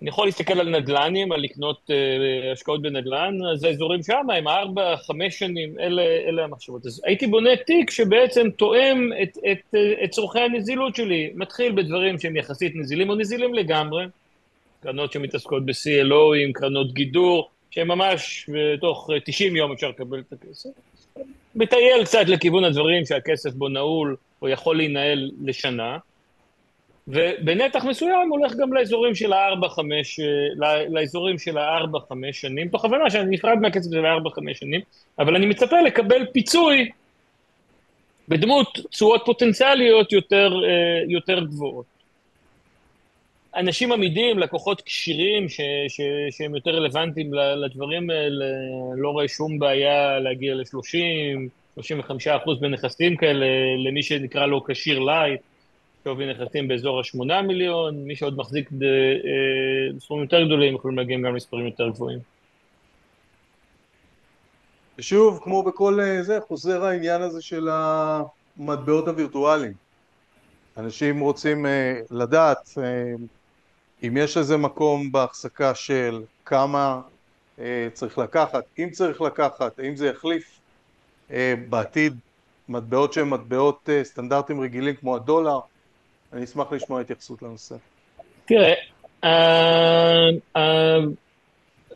אני 0.03 0.09
יכול 0.09 0.27
להסתכל 0.27 0.59
על 0.59 0.69
נדל"נים, 0.69 1.31
על 1.31 1.41
לקנות 1.41 1.89
uh, 1.89 2.53
השקעות 2.53 2.81
בנדל"ן, 2.81 3.37
אז 3.53 3.63
האזורים 3.63 4.03
שם 4.03 4.29
הם 4.37 4.47
ארבע, 4.47 4.95
חמש 4.97 5.39
שנים, 5.39 5.79
אלה, 5.79 6.01
אלה 6.01 6.43
המחשבות. 6.43 6.85
אז 6.85 7.01
הייתי 7.05 7.27
בונה 7.27 7.49
תיק 7.65 7.91
שבעצם 7.91 8.49
תואם 8.49 9.09
את, 9.23 9.37
את, 9.51 9.75
את 10.03 10.09
צורכי 10.09 10.39
הנזילות 10.39 10.95
שלי. 10.95 11.31
מתחיל 11.35 11.71
בדברים 11.71 12.19
שהם 12.19 12.35
יחסית 12.35 12.75
נזילים 12.75 13.09
או 13.09 13.15
נזילים 13.15 13.53
לגמרי, 13.53 14.05
קרנות 14.83 15.11
שמתעסקות 15.11 15.65
ב-CLO 15.65 16.35
עם 16.43 16.53
קרנות 16.53 16.93
גידור, 16.93 17.49
שהם 17.71 17.87
ממש 17.87 18.49
בתוך 18.53 19.09
90 19.25 19.55
יום 19.55 19.71
אפשר 19.71 19.89
לקבל 19.89 20.19
את 20.19 20.33
הכסף. 20.33 20.69
מטייל 21.55 22.05
קצת 22.05 22.25
לכיוון 22.27 22.63
הדברים 22.63 23.05
שהכסף 23.05 23.53
בו 23.53 23.69
נעול 23.69 24.15
או 24.41 24.49
יכול 24.49 24.77
להינעל 24.77 25.31
לשנה. 25.41 25.97
ובנתח 27.07 27.85
מסוים 27.85 28.29
הולך 28.29 28.53
גם 28.55 28.73
לאזורים 28.73 29.15
של 29.15 29.33
הארבע, 29.33 29.69
חמש, 29.69 30.19
אה, 30.19 30.83
לאזורים 30.89 31.39
של 31.39 31.57
הארבע, 31.57 31.99
חמש 32.09 32.41
שנים, 32.41 32.69
תוך 32.69 32.85
הבנה 32.85 33.09
שאני 33.09 33.35
נפרד 33.35 33.57
מהכסף 33.61 33.91
של 33.91 34.05
הארבע, 34.05 34.29
חמש 34.29 34.59
שנים, 34.59 34.81
אבל 35.19 35.35
אני 35.35 35.45
מצפה 35.45 35.81
לקבל 35.81 36.25
פיצוי 36.33 36.89
בדמות 38.27 38.79
תשואות 38.89 39.21
פוטנציאליות 39.25 40.11
יותר, 40.11 40.53
אה, 40.63 41.03
יותר 41.07 41.39
גבוהות. 41.39 41.85
אנשים 43.55 43.91
עמידים, 43.91 44.39
לקוחות 44.39 44.81
כשירים 44.81 45.49
ש, 45.49 45.61
ש, 45.87 46.01
שהם 46.37 46.55
יותר 46.55 46.71
רלוונטיים 46.71 47.33
לדברים 47.33 48.09
האלה, 48.09 48.45
לא 48.95 49.09
רואה 49.09 49.27
שום 49.27 49.59
בעיה 49.59 50.19
להגיע 50.19 50.55
ל-30, 50.55 51.49
35 51.75 52.27
אחוז 52.27 52.59
בנכסים 52.59 53.17
כאלה, 53.17 53.45
למי 53.85 54.03
שנקרא 54.03 54.45
לו 54.45 54.63
כשיר 54.63 54.99
light. 54.99 55.41
שווי 56.03 56.33
נכסים 56.33 56.67
באזור 56.67 56.99
ה-8 56.99 57.41
מיליון, 57.41 58.03
מי 58.03 58.15
שעוד 58.15 58.37
מחזיק 58.37 58.69
בסכומים 58.71 60.23
יותר 60.23 60.45
גדולים 60.45 60.75
יכולים 60.75 60.97
להגיע 60.97 61.17
גם 61.17 61.23
למספרים 61.23 61.65
יותר 61.65 61.89
גבוהים. 61.89 62.19
ושוב, 64.97 65.39
כמו 65.43 65.63
בכל 65.63 65.99
אה, 65.99 66.23
זה, 66.23 66.39
חוזר 66.47 66.85
העניין 66.85 67.21
הזה 67.21 67.41
של 67.41 67.69
המטבעות 67.71 69.07
הווירטואליים. 69.07 69.73
אנשים 70.77 71.19
רוצים 71.19 71.65
uh, 71.65 71.69
לדעת 72.11 72.57
uh, 72.57 73.21
אם 74.07 74.17
יש 74.17 74.37
איזה 74.37 74.57
מקום 74.57 75.11
בהחזקה 75.11 75.75
של 75.75 76.23
כמה 76.45 77.01
uh, 77.57 77.61
צריך 77.93 78.17
לקחת, 78.17 78.63
אם 78.79 78.89
צריך 78.91 79.21
לקחת, 79.21 79.79
האם 79.79 79.95
זה 79.95 80.07
יחליף 80.07 80.59
uh, 81.29 81.33
בעתיד 81.69 82.15
מטבעות 82.69 83.13
שהן 83.13 83.29
מטבעות 83.29 83.89
uh, 83.89 84.05
סטנדרטים 84.05 84.61
רגילים 84.61 84.95
כמו 84.95 85.15
הדולר, 85.15 85.59
אני 86.33 86.43
אשמח 86.43 86.71
לשמוע 86.71 87.01
התייחסות 87.01 87.41
לנושא. 87.41 87.75
תראה, 88.45 88.73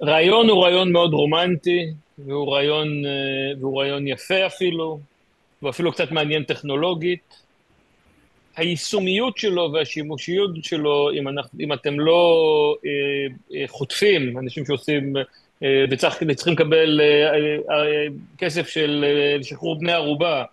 הרעיון 0.01 0.49
הוא 0.49 0.63
רעיון 0.63 0.91
מאוד 0.91 1.13
רומנטי, 1.13 1.93
והוא 2.17 2.53
רעיון, 2.53 3.05
אה, 3.05 3.59
והוא 3.59 3.79
רעיון 3.81 4.07
יפה 4.07 4.45
אפילו, 4.45 4.99
ואפילו 5.63 5.91
קצת 5.91 6.11
מעניין 6.11 6.43
טכנולוגית. 6.43 7.47
היישומיות 8.55 9.37
שלו 9.37 9.71
והשימושיות 9.73 10.63
שלו, 10.63 11.11
אם, 11.11 11.27
אנחנו, 11.27 11.59
אם 11.59 11.73
אתם 11.73 11.99
לא 11.99 12.75
אה, 12.85 12.89
אה, 13.59 13.67
חוטפים, 13.67 14.37
אנשים 14.37 14.65
שעושים, 14.65 15.13
אה, 15.63 15.85
וצריכים 15.91 16.27
לקבל 16.53 17.01
אה, 17.01 17.33
אה, 17.35 18.05
כסף 18.37 18.67
של 18.67 19.05
אה, 19.07 19.43
שחרור 19.43 19.79
בני 19.79 19.91
ערובה, 19.91 20.43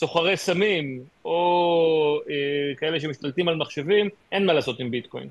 סוחרי 0.00 0.36
סמים, 0.36 1.00
או 1.24 2.20
אה, 2.30 2.74
כאלה 2.76 3.00
שמשתלטים 3.00 3.48
על 3.48 3.56
מחשבים, 3.56 4.08
אין 4.32 4.46
מה 4.46 4.52
לעשות 4.52 4.80
עם 4.80 4.90
ביטקוין. 4.90 5.28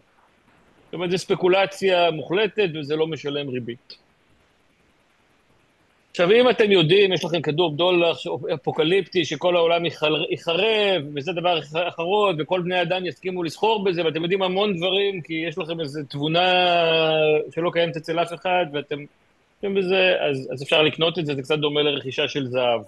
זאת 0.86 0.94
אומרת, 0.94 1.12
זו 1.12 1.18
ספקולציה 1.18 2.12
מוחלטת 2.12 2.70
וזה 2.74 2.96
לא 2.96 3.08
משלם 3.08 3.50
ריבית. 3.50 3.98
עכשיו, 6.12 6.32
אם 6.32 6.50
אתם 6.50 6.72
יודעים, 6.72 7.14
יש 7.14 7.26
לכם 7.26 7.42
כדור 7.42 7.72
דולר 7.72 8.12
אפוקליפטי, 8.54 9.26
שכל 9.26 9.56
העולם 9.56 9.86
ייחרב, 10.32 11.02
וזה 11.16 11.34
דבר 11.34 11.60
אחרון, 11.88 12.36
וכל 12.40 12.62
בני 12.62 12.82
אדם 12.82 13.06
יסכימו 13.06 13.44
לסחור 13.44 13.84
בזה, 13.84 14.06
ואתם 14.06 14.22
יודעים 14.22 14.42
המון 14.42 14.78
דברים, 14.78 15.22
כי 15.22 15.34
יש 15.34 15.58
לכם 15.58 15.80
איזו 15.80 16.02
תבונה 16.10 16.54
שלא 17.56 17.70
קיימת 17.74 17.98
אצל 17.98 18.20
אף 18.20 18.34
אחד, 18.34 18.66
ואתם 18.74 18.96
יודעים 19.64 19.84
בזה, 19.84 20.14
אז, 20.30 20.50
אז 20.54 20.64
אפשר 20.64 20.82
לקנות 20.82 21.20
את 21.20 21.26
זה, 21.26 21.36
זה 21.36 21.42
קצת 21.42 21.58
דומה 21.58 21.82
לרכישה 21.82 22.28
של 22.28 22.48
זהב. 22.48 22.82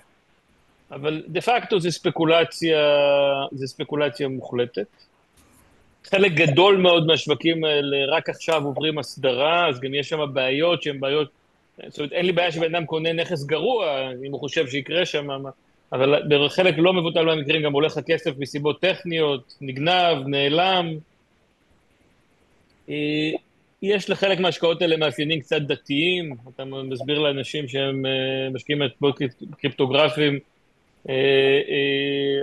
אבל 0.92 1.24
דה 1.28 1.42
פקטו 1.42 1.80
זה 1.80 1.92
ספקולציה, 1.92 2.80
זה 3.52 3.68
ספקולציה 3.68 4.28
מוחלטת. 4.28 4.88
חלק 6.04 6.32
גדול 6.32 6.78
מאוד 6.78 7.08
מהשווקים 7.08 7.64
האלה 7.64 7.98
רק 8.08 8.30
עכשיו 8.30 8.66
עוברים 8.66 9.00
הסדרה, 9.00 9.70
אז 9.70 9.80
גם 9.80 9.94
יש 9.94 10.10
שם 10.10 10.20
בעיות 10.34 10.84
שהן 10.84 11.00
בעיות... 11.00 11.30
זאת 11.88 12.00
אומרת, 12.00 12.12
אין 12.12 12.26
לי 12.26 12.32
בעיה 12.32 12.52
שבן 12.52 12.76
אדם 12.76 12.86
קונה 12.86 13.14
נכס 13.14 13.44
גרוע, 13.44 14.12
אם 14.26 14.32
הוא 14.32 14.40
חושב 14.40 14.68
שיקרה 14.68 15.06
שם, 15.06 15.28
אבל 15.92 16.24
בחלק 16.30 16.76
לא 16.78 16.94
מבוטל 16.94 17.26
מהמקרים 17.26 17.62
גם 17.62 17.74
הולך 17.74 17.98
הכסף 17.98 18.32
מסיבות 18.38 18.82
טכניות, 18.82 19.54
נגנב, 19.62 20.28
נעלם. 20.28 20.98
אה, 22.90 23.32
יש 23.82 24.10
לחלק 24.10 24.40
מההשקעות 24.40 24.82
האלה 24.82 24.98
מאפיינים 24.98 25.40
קצת 25.40 25.62
דתיים, 25.62 26.36
אתה 26.56 26.66
מסביר 26.66 27.20
לאנשים 27.20 27.68
שהם 27.68 28.06
אה, 28.06 28.50
משקיעים 28.54 28.84
את 28.84 28.92
קריפטוגרפיים, 29.62 30.34
אה, 30.34 30.40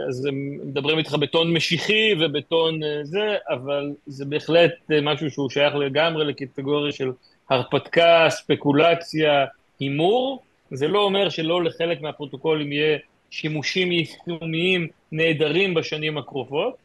אז 0.08 0.26
הם 0.26 0.58
מדברים 0.64 0.98
איתך 0.98 1.14
בטון 1.14 1.52
משיחי 1.52 2.14
ובטון 2.20 2.82
אה, 2.82 3.04
זה, 3.04 3.36
אבל 3.48 3.92
זה 4.06 4.24
בהחלט 4.24 4.72
משהו 5.02 5.30
שהוא 5.30 5.50
שייך 5.50 5.74
לגמרי 5.74 6.24
לקטגוריה 6.24 6.92
של 6.92 7.12
הרפתקה, 7.50 8.26
ספקולציה, 8.30 9.44
הימור. 9.80 10.42
זה 10.70 10.88
לא 10.88 11.02
אומר 11.02 11.28
שלא 11.28 11.64
לחלק 11.64 12.00
מהפרוטוקולים 12.00 12.72
יהיה 12.72 12.98
שימושים 13.30 13.92
יישומיים 13.92 14.88
נהדרים 15.12 15.74
בשנים 15.74 16.18
הקרובות, 16.18 16.76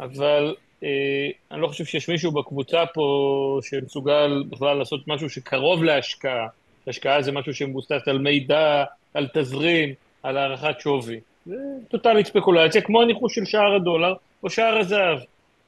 אבל 0.00 0.54
אה, 0.84 1.28
אני 1.50 1.60
לא 1.60 1.68
חושב 1.68 1.84
שיש 1.84 2.08
מישהו 2.08 2.32
בקבוצה 2.32 2.86
פה 2.94 3.60
שמסוגל 3.62 4.44
בכלל 4.50 4.76
לעשות 4.76 5.08
משהו 5.08 5.30
שקרוב 5.30 5.84
להשקעה. 5.84 6.46
השקעה 6.86 7.22
זה 7.22 7.32
משהו 7.32 7.54
שמבוסס 7.54 8.00
על 8.06 8.18
מידע, 8.18 8.84
על 9.14 9.28
תזרים, 9.34 9.94
על 10.22 10.36
הערכת 10.36 10.80
שווי. 10.80 11.20
זה 11.46 11.56
טוטאלית 11.88 12.26
ספקולציה, 12.26 12.82
כמו 12.82 13.02
הניחוש 13.02 13.34
של 13.34 13.44
שער 13.44 13.74
הדולר 13.74 14.14
או 14.42 14.50
שער 14.50 14.78
הזהב. 14.78 15.18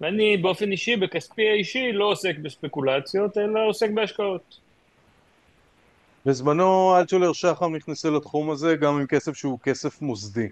ואני 0.01 0.37
באופן 0.37 0.73
אישי, 0.73 0.97
בכספי 0.97 1.49
האישי, 1.49 1.93
לא 1.93 2.05
עוסק 2.05 2.39
בספקולציות, 2.39 3.39
אלא 3.39 3.67
עוסק 3.69 3.91
בהשקעות. 3.91 4.59
בזמנו 6.27 6.97
אלטשולר 6.99 7.33
שחם 7.33 7.77
נכנסה 7.77 8.11
לתחום 8.11 8.51
הזה 8.51 8.77
גם 8.77 8.97
עם 8.97 9.07
כסף 9.07 9.37
שהוא 9.37 9.59
כסף 9.63 10.03
מוסדי. 10.03 10.49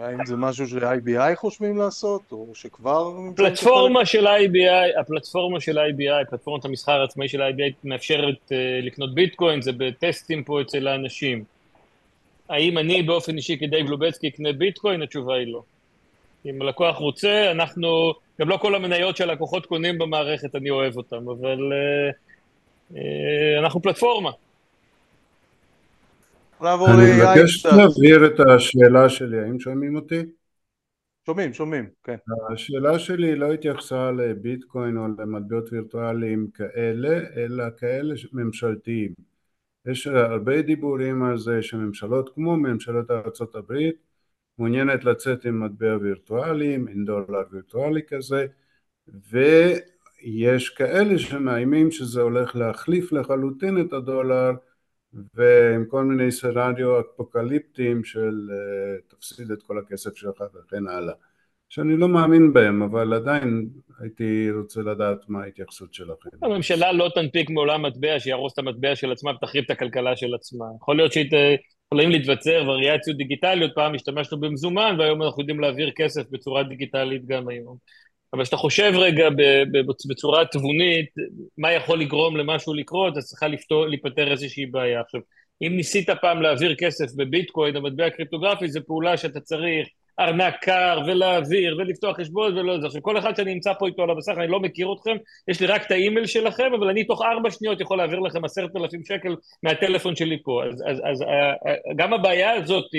האם 0.00 0.26
זה 0.26 0.36
משהו 0.36 0.68
ש-IBI 0.68 1.34
חושבים 1.36 1.76
לעשות, 1.76 2.22
או 2.32 2.46
שכבר... 2.54 3.12
פלטפורמה 3.36 4.06
של 4.06 4.26
IBI, 4.26 5.00
הפלטפורמה 5.00 5.60
של 5.60 5.78
IBI, 5.78 6.30
פלטפורמת 6.30 6.64
המסחר 6.64 7.00
העצמאי 7.00 7.28
של 7.28 7.42
IBI 7.42 7.72
מאפשרת 7.84 8.36
uh, 8.48 8.52
לקנות 8.82 9.14
ביטקוין, 9.14 9.62
זה 9.62 9.72
בטסטים 9.76 10.44
פה 10.44 10.60
אצל 10.60 10.88
האנשים. 10.88 11.44
האם 12.48 12.78
אני 12.78 13.02
באופן 13.02 13.36
אישי 13.36 13.58
כדייב 13.58 13.86
לובצקי 13.86 14.28
אקנה 14.28 14.52
ביטקוין? 14.52 15.02
התשובה 15.02 15.34
היא 15.34 15.52
לא. 15.52 15.62
אם 16.46 16.62
הלקוח 16.62 16.96
רוצה, 16.96 17.50
אנחנו, 17.50 18.12
גם 18.40 18.48
לא 18.48 18.56
כל 18.56 18.74
המניות 18.74 19.16
שהלקוחות 19.16 19.66
קונים 19.66 19.98
במערכת, 19.98 20.54
אני 20.54 20.70
אוהב 20.70 20.96
אותן, 20.96 21.16
אבל 21.16 21.58
uh, 21.58 22.14
uh, 22.92 22.96
אנחנו 23.58 23.82
פלטפורמה. 23.82 24.30
אני 26.62 27.12
מבקש 27.16 27.66
להבהיר 27.66 28.26
את 28.26 28.40
השאלה 28.40 29.08
שלי, 29.08 29.40
האם 29.40 29.60
שומעים 29.60 29.96
אותי? 29.96 30.22
שומעים, 31.26 31.52
שומעים, 31.52 31.88
כן. 32.04 32.16
השאלה 32.52 32.98
שלי 32.98 33.34
לא 33.34 33.52
התייחסה 33.52 34.10
לביטקוין 34.10 34.96
או 34.96 35.02
למטבעות 35.18 35.72
וירטואליים 35.72 36.46
כאלה, 36.54 37.18
אלא 37.36 37.64
כאלה 37.78 38.14
ממשלתיים. 38.32 39.27
יש 39.88 40.06
הרבה 40.06 40.62
דיבורים 40.62 41.22
על 41.22 41.38
זה 41.38 41.62
שממשלות 41.62 42.34
כמו 42.34 42.56
ממשלת 42.56 43.10
ארה"ב 43.10 43.72
מעוניינת 44.58 45.04
לצאת 45.04 45.44
עם 45.44 45.64
מטבע 45.64 45.96
וירטואלי, 46.00 46.74
עם 46.74 47.04
דולר 47.04 47.42
וירטואלי 47.50 48.00
כזה, 48.08 48.46
ויש 49.30 50.68
כאלה 50.70 51.18
שמאיימים 51.18 51.90
שזה 51.90 52.20
הולך 52.20 52.56
להחליף 52.56 53.12
לחלוטין 53.12 53.80
את 53.80 53.92
הדולר 53.92 54.52
ועם 55.34 55.84
כל 55.88 56.04
מיני 56.04 56.32
סרדיו 56.32 57.00
אפוקליפטיים 57.00 58.04
של 58.04 58.50
אה, 58.52 59.00
תפסיד 59.08 59.50
את 59.50 59.62
כל 59.62 59.78
הכסף 59.78 60.16
שלך 60.16 60.42
וכן 60.54 60.86
הלאה. 60.86 61.14
שאני 61.68 61.96
לא 61.96 62.08
מאמין 62.08 62.52
בהם, 62.52 62.82
אבל 62.82 63.14
עדיין 63.14 63.68
הייתי 64.00 64.50
רוצה 64.50 64.80
לדעת 64.80 65.18
מה 65.28 65.42
ההתייחסות 65.42 65.94
שלכם. 65.94 66.30
הממשלה 66.42 66.92
לא 66.92 67.10
תנפיק 67.14 67.50
מעולם 67.50 67.82
מטבע 67.82 68.20
שיהרוס 68.20 68.52
את 68.52 68.58
המטבע 68.58 68.96
של 68.96 69.12
עצמה 69.12 69.30
ותחריב 69.30 69.64
את 69.64 69.70
הכלכלה 69.70 70.16
של 70.16 70.34
עצמה. 70.34 70.64
יכול 70.82 70.96
להיות 70.96 71.12
שיכולים 71.12 72.10
להתבצר 72.10 72.64
וריאציות 72.66 73.16
דיגיטליות, 73.16 73.70
פעם 73.74 73.94
השתמשנו 73.94 74.40
במזומן 74.40 74.96
והיום 74.98 75.22
אנחנו 75.22 75.42
יודעים 75.42 75.60
להעביר 75.60 75.90
כסף 75.96 76.22
בצורה 76.30 76.62
דיגיטלית 76.62 77.26
גם 77.26 77.48
היום. 77.48 77.76
אבל 78.32 78.42
כשאתה 78.42 78.56
חושב 78.56 78.92
רגע 78.94 79.28
בצורה 80.08 80.44
תבונית, 80.44 81.10
מה 81.58 81.72
יכול 81.72 82.00
לגרום 82.00 82.36
למשהו 82.36 82.74
לקרות, 82.74 83.16
אז 83.16 83.24
צריכה 83.24 83.48
לפתור, 83.48 83.86
להיפטר 83.86 84.30
איזושהי 84.30 84.66
בעיה. 84.66 85.00
עכשיו, 85.00 85.20
אם 85.62 85.72
ניסית 85.76 86.10
פעם 86.10 86.42
להעביר 86.42 86.74
כסף 86.74 87.06
בביטקוין 87.16 87.76
או 87.76 87.82
מטבע 87.82 88.10
קריפטוגרפי, 88.10 88.68
זו 88.68 88.80
פעולה 88.86 89.16
שאתה 89.16 89.40
צריך 89.40 89.88
ארנק 90.20 90.54
קר 90.60 91.00
ולהעביר 91.06 91.76
ולפתוח 91.78 92.16
חשבון 92.16 92.58
ולא 92.58 92.80
זה. 92.80 92.86
עכשיו, 92.86 93.02
כל 93.02 93.18
אחד 93.18 93.36
שאני 93.36 93.54
נמצא 93.54 93.72
פה 93.78 93.86
איתו 93.86 94.02
על 94.02 94.10
המסך, 94.10 94.32
אני 94.36 94.48
לא 94.48 94.60
מכיר 94.60 94.92
אתכם, 94.92 95.16
יש 95.48 95.60
לי 95.60 95.66
רק 95.66 95.86
את 95.86 95.90
האימייל 95.90 96.26
שלכם, 96.26 96.74
אבל 96.78 96.88
אני 96.88 97.04
תוך 97.04 97.22
ארבע 97.22 97.50
שניות 97.50 97.80
יכול 97.80 97.98
להעביר 97.98 98.18
לכם 98.18 98.44
עשרת 98.44 98.76
אלפים 98.76 99.04
שקל 99.04 99.36
מהטלפון 99.62 100.16
שלי 100.16 100.42
פה. 100.42 100.62
אז, 100.64 100.82
אז, 100.86 101.00
אז 101.04 101.24
גם 101.96 102.12
הבעיה 102.12 102.52
הזאת 102.52 102.90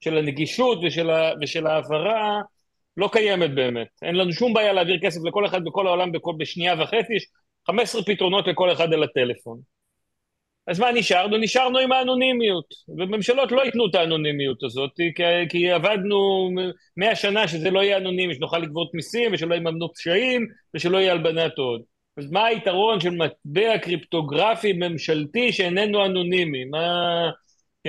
של 0.00 0.18
הנגישות 0.18 0.78
ושל, 0.86 1.10
ושל 1.42 1.66
ההעברה, 1.66 2.40
לא 2.96 3.08
קיימת 3.12 3.54
באמת. 3.54 3.88
אין 4.02 4.14
לנו 4.14 4.32
שום 4.32 4.54
בעיה 4.54 4.72
להעביר 4.72 4.98
כסף 5.02 5.20
לכל 5.24 5.46
אחד 5.46 5.64
בכל 5.64 5.86
העולם 5.86 6.12
בכל, 6.12 6.32
בשנייה 6.38 6.74
וחצי, 6.82 7.14
יש 7.14 7.26
15 7.66 8.02
פתרונות 8.02 8.46
לכל 8.46 8.72
אחד 8.72 8.92
על 8.92 9.02
הטלפון. 9.02 9.60
אז 10.66 10.80
מה 10.80 10.92
נשארנו? 10.92 11.36
נשארנו 11.36 11.78
עם 11.78 11.92
האנונימיות. 11.92 12.74
וממשלות 12.88 13.52
לא 13.52 13.64
ייתנו 13.64 13.86
את 13.86 13.94
האנונימיות 13.94 14.62
הזאת, 14.62 14.90
כי, 14.96 15.24
כי 15.48 15.70
עבדנו 15.70 16.50
מאה 16.96 17.16
שנה 17.16 17.48
שזה 17.48 17.70
לא 17.70 17.82
יהיה 17.82 17.96
אנונימי, 17.96 18.34
שנוכל 18.34 18.58
לגבות 18.58 18.94
מיסים 18.94 19.32
ושלא 19.32 19.54
יממנו 19.54 19.92
פשעים 19.92 20.46
ושלא 20.74 20.98
יהיה 20.98 21.12
הלבנת 21.12 21.58
הון. 21.58 21.82
אז 22.16 22.30
מה 22.30 22.46
היתרון 22.46 23.00
של 23.00 23.10
מטבע 23.10 23.78
קריפטוגרפי 23.78 24.72
ממשלתי 24.72 25.52
שאיננו 25.52 26.04
אנונימי? 26.04 26.64
מה... 26.64 27.30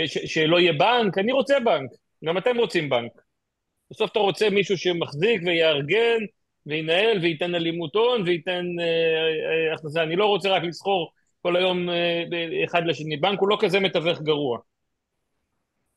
ש, 0.06 0.18
שלא 0.34 0.60
יהיה 0.60 0.74
בנק? 0.74 1.18
אני 1.18 1.32
רוצה 1.32 1.60
בנק. 1.60 1.90
גם 2.26 2.38
אתם 2.38 2.58
רוצים 2.58 2.90
בנק. 2.90 3.12
בסוף 3.92 4.12
אתה 4.12 4.20
רוצה 4.20 4.50
מישהו 4.50 4.78
שמחזיק 4.78 5.42
ויארגן 5.46 6.20
וינהל 6.66 7.18
וייתן 7.22 7.56
אלימות 7.56 7.96
הון 7.96 8.22
וייתן 8.22 8.66
אה, 8.80 8.86
אה, 8.86 9.74
הכנסה. 9.74 10.04
אני 10.04 10.16
לא 10.16 10.26
רוצה 10.26 10.50
רק 10.50 10.64
לסחור 10.64 11.12
כל 11.46 11.56
היום 11.56 11.90
אה, 11.90 12.24
אחד 12.66 12.86
לשני. 12.86 13.18
בנק 13.18 13.40
הוא 13.40 13.50
לא 13.50 13.58
כזה 13.60 13.80
מתווך 13.80 14.22
גרוע. 14.22 14.60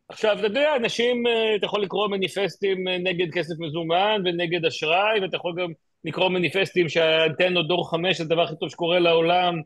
עכשיו, 0.09 0.39
אתה 0.39 0.47
יודע, 0.47 0.77
אנשים, 0.77 1.27
אה, 1.27 1.57
אתה 1.57 1.67
יכול 1.67 1.83
לקרוא 1.83 2.09
מניפסטים 2.09 2.89
אה, 2.89 2.99
נגד 2.99 3.33
כסף 3.33 3.55
מזומן 3.59 4.23
ונגד 4.25 4.65
אשראי, 4.65 5.21
ואתה 5.23 5.37
יכול 5.37 5.55
גם 5.63 5.73
לקרוא 6.05 6.29
מניפסטים 6.29 6.89
שהאנטנות 6.89 7.69
דור 7.69 7.91
חמש 7.91 8.21
הדבר 8.21 8.43
הכי 8.43 8.55
טוב 8.61 8.69
שקורה 8.69 8.99
לעולם, 8.99 9.61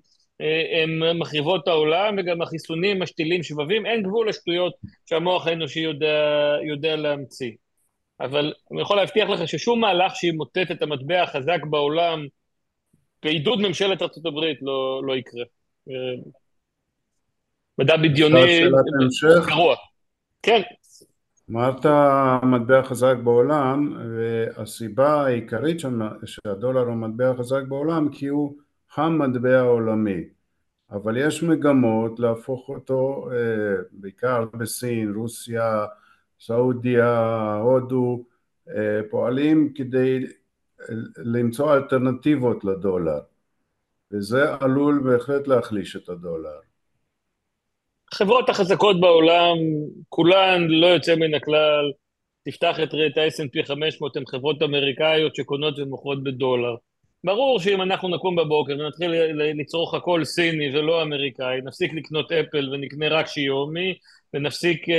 הן 0.82 1.18
מחריבות 1.18 1.68
העולם, 1.68 2.14
וגם 2.18 2.42
החיסונים 2.42 3.02
משתילים 3.02 3.42
שבבים, 3.42 3.86
אין 3.86 4.02
גבול 4.02 4.28
לשטויות 4.28 4.72
שהמוח 5.06 5.46
האנושי 5.46 5.80
יודע, 5.80 6.16
יודע 6.68 6.96
להמציא. 6.96 7.52
אבל 8.20 8.52
אני 8.72 8.82
יכול 8.82 8.96
להבטיח 8.96 9.28
לך 9.28 9.48
ששום 9.48 9.80
מהלך 9.80 10.16
שימוטט 10.16 10.70
את 10.70 10.82
המטבע 10.82 11.22
החזק 11.22 11.60
בעולם, 11.70 12.26
בעידוד 13.22 13.60
ממשלת 13.60 14.02
ארה"ב, 14.02 14.38
לא, 14.62 15.02
לא 15.04 15.16
יקרה. 15.16 15.44
מדע 17.78 17.96
בדיוני 17.96 18.62
גרוע. 19.46 19.76
כן. 20.42 20.60
אמרת 21.50 21.84
המטבע 21.84 22.78
החזק 22.78 23.14
בעולם, 23.24 23.96
והסיבה 24.16 25.26
העיקרית 25.26 25.80
שהדולר 26.24 26.80
הוא 26.80 26.92
המטבע 26.92 27.30
החזק 27.30 27.62
בעולם 27.68 28.08
כי 28.12 28.26
הוא 28.26 28.56
המטבע 28.96 29.58
העולמי. 29.58 30.24
אבל 30.90 31.16
יש 31.16 31.42
מגמות 31.42 32.18
להפוך 32.20 32.68
אותו, 32.68 33.28
אה, 33.32 33.82
בעיקר 33.92 34.44
בסין, 34.56 35.12
רוסיה, 35.14 35.86
סעודיה, 36.40 37.54
הודו, 37.62 38.24
אה, 38.68 39.00
פועלים 39.10 39.72
כדי 39.74 40.26
למצוא 41.18 41.74
אלטרנטיבות 41.74 42.64
לדולר. 42.64 43.20
וזה 44.12 44.54
עלול 44.60 45.02
בהחלט 45.04 45.48
להחליש 45.48 45.96
את 45.96 46.08
הדולר. 46.08 46.58
החברות 48.12 48.48
החזקות 48.48 49.00
בעולם, 49.00 49.56
כולן, 50.08 50.66
לא 50.68 50.86
יוצא 50.86 51.14
מן 51.14 51.34
הכלל, 51.34 51.92
תפתח 52.44 52.76
את 52.80 52.94
ה-S&P 52.94 53.66
500, 53.66 54.16
הן 54.16 54.22
חברות 54.26 54.62
אמריקאיות 54.62 55.36
שקונות 55.36 55.78
ומוכרות 55.78 56.24
בדולר. 56.24 56.74
ברור 57.24 57.60
שאם 57.60 57.82
אנחנו 57.82 58.08
נקום 58.08 58.36
בבוקר 58.36 58.72
ונתחיל 58.72 59.10
לצרוך 59.60 59.94
הכל 59.94 60.24
סיני 60.24 60.76
ולא 60.78 61.02
אמריקאי, 61.02 61.60
נפסיק 61.64 61.92
לקנות 61.94 62.32
אפל 62.32 62.74
ונקנה 62.74 63.08
רק 63.08 63.26
שיומי, 63.26 63.94
ונפסיק 64.34 64.84
uh, 64.84 64.88
uh, 64.88 64.92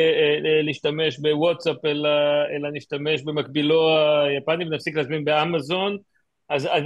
להשתמש 0.64 1.20
בוואטסאפ 1.20 1.86
אלא, 1.86 2.10
אלא 2.56 2.70
נשתמש 2.74 3.22
במקבילו 3.22 3.98
היפני 4.26 4.66
ונפסיק 4.66 4.96
להזמין 4.96 5.26
באמזון, 5.26 5.98
אז, 6.50 6.68
אז 6.72 6.84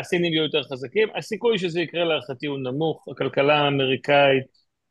הסינים 0.00 0.32
יהיו 0.32 0.44
יותר 0.44 0.62
חזקים. 0.62 1.08
הסיכוי 1.16 1.58
שזה 1.58 1.80
יקרה 1.80 2.04
להערכתי 2.04 2.46
הוא 2.46 2.58
נמוך, 2.58 3.08
הכלכלה 3.08 3.54
האמריקאית, 3.54 4.44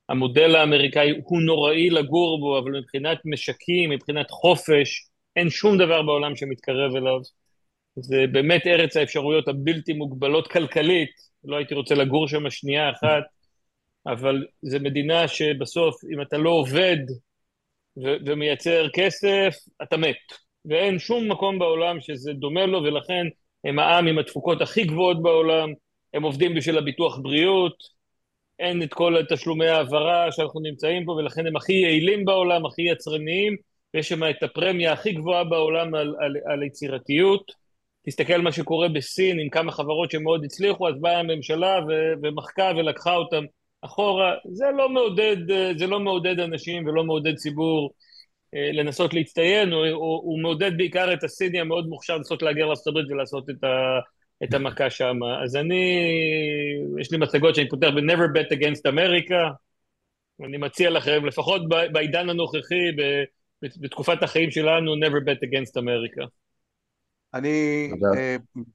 המודל 0.10 0.56
האמריקאי 0.56 1.10
הוא 1.24 1.42
נוראי 1.42 1.90
לגור 1.90 2.40
בו, 2.40 2.60
אבל 2.60 2.72
מבחינת 2.80 3.18
משקים, 3.26 3.90
מבחינת 3.90 4.32
חופש, 4.32 5.08
אין 5.36 5.50
שום 5.50 5.78
דבר 5.78 6.02
בעולם 6.02 6.36
שמתקרב 6.36 6.96
אליו. 6.96 7.20
זה 7.96 8.26
באמת 8.32 8.68
ארץ 8.68 8.98
האפשרויות 8.98 9.48
הבלתי 9.48 9.94
מוגבלות 9.94 10.48
כלכלית, 10.48 11.10
לא 11.44 11.56
הייתי 11.56 11.74
רוצה 11.74 11.96
לגור 11.96 12.28
שם 12.28 12.50
שנייה 12.50 12.92
אחת, 12.92 13.24
אבל 14.08 14.46
זו 14.62 14.80
מדינה 14.80 15.28
שבסוף, 15.28 15.96
אם 16.14 16.22
אתה 16.22 16.38
לא 16.38 16.50
עובד 16.50 16.98
ו- 17.98 18.18
ומייצר 18.26 18.88
כסף, 18.94 19.56
אתה 19.84 19.98
מת. 19.98 20.16
ואין 20.66 21.00
שום 21.00 21.32
מקום 21.32 21.60
בעולם 21.60 22.02
שזה 22.02 22.34
דומה 22.34 22.66
לו, 22.66 22.84
ולכן 22.84 23.28
הם 23.64 23.80
העם 23.80 24.08
עם 24.08 24.20
התפוקות 24.20 24.62
הכי 24.62 24.84
גבוהות 24.84 25.22
בעולם, 25.22 25.74
הם 26.14 26.24
עובדים 26.24 26.56
בשביל 26.56 26.78
הביטוח 26.78 27.18
בריאות, 27.18 27.76
אין 28.60 28.84
את 28.84 28.94
כל 28.94 29.16
תשלומי 29.30 29.68
העברה 29.68 30.32
שאנחנו 30.32 30.60
נמצאים 30.60 31.06
פה, 31.06 31.12
ולכן 31.12 31.48
הם 31.48 31.56
הכי 31.56 31.74
יעילים 31.74 32.26
בעולם, 32.26 32.66
הכי 32.66 32.82
יצרניים, 32.82 33.56
ויש 33.94 34.10
שם 34.10 34.30
את 34.30 34.44
הפרמיה 34.44 34.94
הכי 34.94 35.12
גבוהה 35.12 35.44
בעולם 35.44 35.96
על, 35.96 36.16
על, 36.20 36.36
על 36.46 36.64
יצירתיות. 36.64 37.52
תסתכל 38.06 38.38
מה 38.38 38.52
שקורה 38.52 38.90
בסין 38.90 39.40
עם 39.40 39.50
כמה 39.50 39.72
חברות 39.72 40.12
שמאוד 40.12 40.46
הצליחו, 40.46 40.90
אז 40.90 40.96
באה 41.02 41.20
הממשלה 41.20 41.80
ו- 41.88 42.14
ומחקה 42.24 42.72
ולקחה 42.78 43.16
אותם 43.16 43.44
אחורה. 43.82 44.34
זה 44.52 44.66
לא 44.78 44.90
מעודד, 44.90 45.38
זה 45.78 45.88
לא 45.88 46.00
מעודד 46.00 46.40
אנשים 46.40 46.88
ולא 46.88 47.04
מעודד 47.04 47.36
ציבור 47.36 47.94
לנסות 48.74 49.14
להצטיין, 49.14 49.72
הוא, 49.72 49.86
הוא, 49.86 50.22
הוא 50.24 50.40
מעודד 50.40 50.78
בעיקר 50.78 51.14
את 51.14 51.24
הסיני 51.24 51.60
המאוד 51.60 51.88
מוכשר 51.88 52.18
לנסות 52.18 52.42
להגר 52.42 52.72
הברית 52.88 53.06
ולעשות 53.10 53.50
את, 53.50 53.64
ה, 53.64 54.00
את 54.44 54.54
המכה 54.54 54.90
שם. 54.90 55.16
אז 55.44 55.56
אני, 55.56 56.04
יש 57.00 57.12
לי 57.12 57.18
מצגות 57.18 57.56
שאני 57.56 57.70
פותח 57.70 57.88
ב-never 57.88 58.38
bet 58.38 58.58
against 58.58 58.92
America, 58.94 59.54
אני 60.46 60.58
מציע 60.58 60.90
לכם, 60.90 61.26
לפחות 61.26 61.62
בעידן 61.92 62.30
הנוכחי, 62.30 62.92
בתקופת 63.62 64.24
החיים 64.24 64.52
שלנו, 64.52 64.96
never 64.96 65.22
bet 65.26 65.48
against 65.48 65.78
America. 65.78 66.43
אני, 67.34 67.90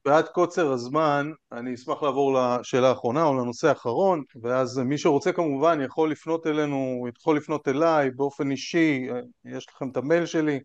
בעד 0.04 0.24
uh, 0.24 0.28
קוצר 0.28 0.72
הזמן, 0.72 1.30
אני 1.52 1.74
אשמח 1.74 2.02
לעבור 2.02 2.38
לשאלה 2.38 2.88
האחרונה 2.88 3.24
או 3.24 3.34
לנושא 3.34 3.68
האחרון, 3.68 4.22
ואז 4.42 4.78
מי 4.78 4.98
שרוצה 4.98 5.32
כמובן 5.32 5.80
יכול 5.80 6.10
לפנות 6.10 6.46
אלינו, 6.46 7.06
יכול 7.16 7.36
לפנות 7.36 7.68
אליי 7.68 8.10
באופן 8.10 8.50
אישי, 8.50 9.06
יש 9.44 9.66
לכם 9.74 9.88
את 9.88 9.96
המייל 9.96 10.26
שלי, 10.26 10.60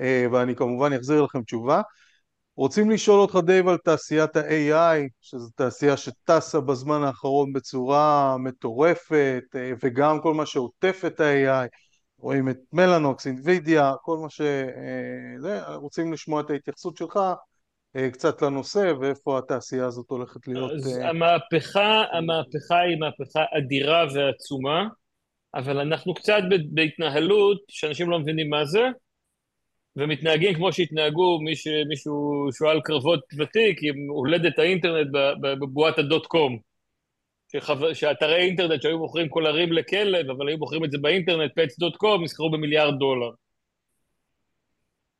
uh, 0.00 0.02
ואני 0.32 0.56
כמובן 0.56 0.92
אחזיר 0.92 1.22
לכם 1.22 1.42
תשובה. 1.42 1.82
רוצים 2.56 2.90
לשאול 2.90 3.20
אותך 3.20 3.38
דייב 3.46 3.68
על 3.68 3.76
תעשיית 3.76 4.36
ה-AI, 4.36 5.08
שזו 5.20 5.50
תעשייה 5.54 5.96
שטסה 5.96 6.60
בזמן 6.60 7.02
האחרון 7.02 7.52
בצורה 7.52 8.36
מטורפת, 8.38 9.42
וגם 9.82 10.20
כל 10.20 10.34
מה 10.34 10.46
שעוטף 10.46 11.02
את 11.06 11.20
ה-AI. 11.20 11.68
רואים 12.24 12.48
את 12.48 12.58
מלאנוקס, 12.72 13.26
אינווידיה, 13.26 13.92
כל 14.02 14.18
מה 14.18 14.30
ש... 14.30 14.40
אה, 14.40 15.40
זה, 15.40 15.60
רוצים 15.74 16.12
לשמוע 16.12 16.40
את 16.40 16.50
ההתייחסות 16.50 16.96
שלך 16.96 17.18
אה, 17.96 18.10
קצת 18.10 18.42
לנושא 18.42 18.92
ואיפה 19.00 19.38
התעשייה 19.38 19.86
הזאת 19.86 20.06
הולכת 20.08 20.48
להיות. 20.48 20.72
אז 20.72 20.98
אה, 20.98 21.08
המהפכה, 21.08 22.04
המהפכה 22.12 22.80
היא 22.80 22.96
מהפכה 22.96 23.44
אדירה 23.58 24.04
ועצומה, 24.14 24.88
אבל 25.54 25.78
אנחנו 25.78 26.14
קצת 26.14 26.42
בהתנהלות 26.70 27.62
שאנשים 27.68 28.10
לא 28.10 28.18
מבינים 28.18 28.50
מה 28.50 28.64
זה, 28.64 28.82
ומתנהגים 29.96 30.54
כמו 30.54 30.72
שהתנהגו 30.72 31.38
מי 31.40 31.56
ש... 31.56 31.66
מישהו 31.88 32.48
שואל 32.58 32.80
קרבות 32.80 33.20
ותיק 33.38 33.78
עם 33.82 34.08
הולדת 34.08 34.58
האינטרנט 34.58 35.08
בבועת 35.40 35.98
הדוט 35.98 36.26
קום. 36.26 36.73
שחו... 37.56 37.74
שאתרי 37.94 38.36
אינטרנט 38.36 38.82
שהיו 38.82 38.98
מוכרים 38.98 39.28
קולרים 39.28 39.72
לכלב, 39.72 40.30
אבל 40.30 40.48
היו 40.48 40.58
מוכרים 40.58 40.84
את 40.84 40.90
זה 40.90 40.98
באינטרנט, 40.98 41.50
pets.com, 41.58 42.22
נסחרו 42.24 42.50
במיליארד 42.50 42.98
דולר. 42.98 43.30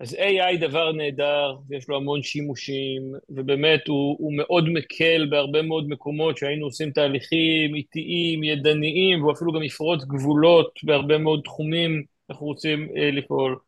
אז 0.01 0.15
AI 0.15 0.61
דבר 0.61 0.93
נהדר, 0.93 1.57
ויש 1.69 1.89
לו 1.89 1.97
המון 1.97 2.23
שימושים, 2.23 3.03
ובאמת 3.31 3.89
הוא, 3.89 4.17
הוא 4.19 4.33
מאוד 4.37 4.69
מקל 4.69 5.27
בהרבה 5.31 5.63
מאוד 5.63 5.89
מקומות 5.89 6.39
שהיינו 6.39 6.65
עושים 6.67 6.91
תהליכים 6.91 7.75
איטיים, 7.75 8.45
ידניים, 8.45 9.23
והוא 9.23 9.33
אפילו 9.33 9.53
גם 9.53 9.63
יפרוץ 9.63 10.05
גבולות 10.05 10.81
בהרבה 10.83 11.19
מאוד 11.19 11.41
תחומים 11.45 12.05
אנחנו 12.31 12.47
רוצים 12.47 12.89
אה, 12.97 13.11
לפעול, 13.11 13.59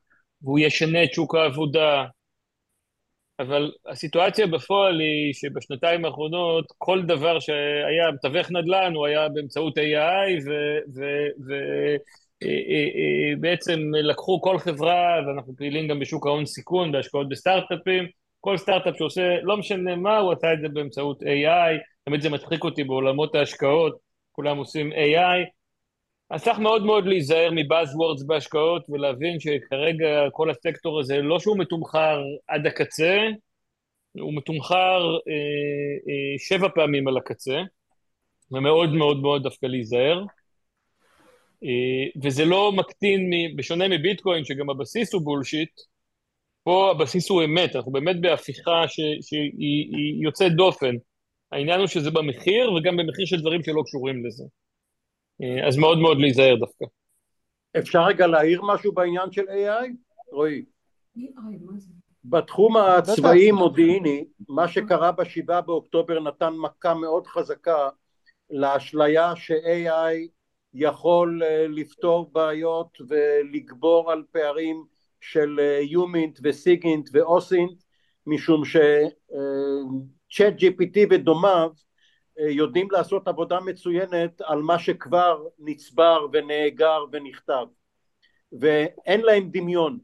והוא 0.42 0.58
ישנה 0.58 1.04
את 1.04 1.12
שוק 1.12 1.34
העבודה, 1.34 2.04
אבל 3.40 3.72
הסיטואציה 3.86 4.46
בפועל 4.46 5.00
היא 5.00 5.34
שבשנתיים 5.34 6.04
האחרונות 6.04 6.72
כל 6.78 7.02
דבר 7.02 7.40
שהיה 7.40 8.12
מתווך 8.14 8.50
נדל"ן 8.50 8.94
הוא 8.94 9.06
היה 9.06 9.28
באמצעות 9.28 9.78
AI 9.78 10.50
ובעצם 13.36 13.80
לקחו 13.94 14.40
כל 14.40 14.58
חברה, 14.58 15.20
ואנחנו 15.26 15.56
פעילים 15.56 15.88
גם 15.88 16.00
בשוק 16.00 16.26
ההון 16.26 16.46
סיכון, 16.46 16.92
בהשקעות 16.92 17.28
בסטארט-אפים, 17.28 18.04
כל 18.40 18.56
סטארט-אפ 18.56 18.94
שעושה, 18.98 19.36
לא 19.42 19.56
משנה 19.56 19.96
מה, 19.96 20.18
הוא 20.18 20.32
עשה 20.32 20.52
את 20.52 20.60
זה 20.60 20.68
באמצעות 20.68 21.22
AI, 21.22 21.80
תמיד 22.04 22.20
זה 22.20 22.30
מצחיק 22.30 22.64
אותי 22.64 22.84
בעולמות 22.84 23.34
ההשקעות, 23.34 23.96
כולם 24.32 24.56
עושים 24.56 24.92
AI, 24.92 25.55
אז 26.30 26.44
צריך 26.44 26.58
מאוד 26.58 26.84
מאוד 26.84 27.06
להיזהר 27.06 27.50
מבאזוורדס 27.52 28.22
בהשקעות 28.22 28.84
ולהבין 28.88 29.40
שכרגע 29.40 30.30
כל 30.32 30.50
הסקטור 30.50 31.00
הזה, 31.00 31.16
לא 31.16 31.38
שהוא 31.38 31.58
מתומחר 31.58 32.22
עד 32.48 32.66
הקצה, 32.66 33.18
הוא 34.20 34.34
מתומחר 34.36 35.16
אה, 35.28 35.32
אה, 36.08 36.38
שבע 36.38 36.68
פעמים 36.74 37.08
על 37.08 37.16
הקצה, 37.16 37.56
ומאוד 38.50 38.94
מאוד 38.94 39.20
מאוד 39.20 39.42
דווקא 39.42 39.66
להיזהר. 39.66 40.24
אה, 41.64 42.20
וזה 42.22 42.44
לא 42.44 42.72
מקטין, 42.72 43.30
בשונה 43.56 43.88
מביטקוין, 43.88 44.44
שגם 44.44 44.70
הבסיס 44.70 45.14
הוא 45.14 45.22
בולשיט, 45.22 45.70
פה 46.64 46.90
הבסיס 46.90 47.30
הוא 47.30 47.44
אמת, 47.44 47.76
אנחנו 47.76 47.92
באמת 47.92 48.20
בהפיכה 48.20 48.88
ש, 48.88 49.00
שהיא 49.20 50.22
יוצאת 50.22 50.52
דופן. 50.52 50.94
העניין 51.52 51.80
הוא 51.80 51.86
שזה 51.86 52.10
במחיר, 52.10 52.72
וגם 52.72 52.96
במחיר 52.96 53.26
של 53.26 53.40
דברים 53.40 53.62
שלא 53.62 53.82
קשורים 53.86 54.26
לזה. 54.26 54.44
אה, 55.42 55.68
אז 55.68 55.76
מאוד 55.76 55.98
מאוד 55.98 56.18
להיזהר 56.20 56.56
דווקא. 56.56 56.84
אפשר 57.78 58.02
רגע 58.04 58.26
להעיר 58.26 58.62
משהו 58.62 58.92
בעניין 58.92 59.32
של 59.32 59.48
AI? 59.48 59.88
רועי. 60.32 60.64
בתחום 62.24 62.76
הצבאי 62.76 63.52
מודיעיני, 63.52 64.24
מה 64.48 64.68
שקרה 64.68 65.12
בשבעה 65.12 65.60
באוקטובר 65.60 66.20
נתן 66.20 66.52
מכה 66.54 66.94
מאוד 66.94 67.26
חזקה 67.26 67.88
לאשליה 68.50 69.36
ש-AI 69.36 70.28
יכול 70.74 71.42
אה, 71.42 71.66
לפתור 71.68 72.30
בעיות 72.32 72.98
ולגבור 73.08 74.12
על 74.12 74.22
פערים 74.32 74.84
של 75.20 75.60
יומינט 75.82 76.38
וסיגינט 76.42 77.08
ואוסינט 77.12 77.82
משום 78.26 78.62
שצ'אט 78.64 80.54
GPT 80.60 80.98
ודומיו 81.10 81.70
אה, 81.70 81.85
יודעים 82.38 82.88
לעשות 82.90 83.28
עבודה 83.28 83.60
מצוינת 83.60 84.40
על 84.40 84.62
מה 84.62 84.78
שכבר 84.78 85.44
נצבר 85.58 86.26
ונאגר 86.32 87.04
ונכתב. 87.12 87.66
ואין 88.60 89.20
להם 89.20 89.48
דמיון. 89.50 89.98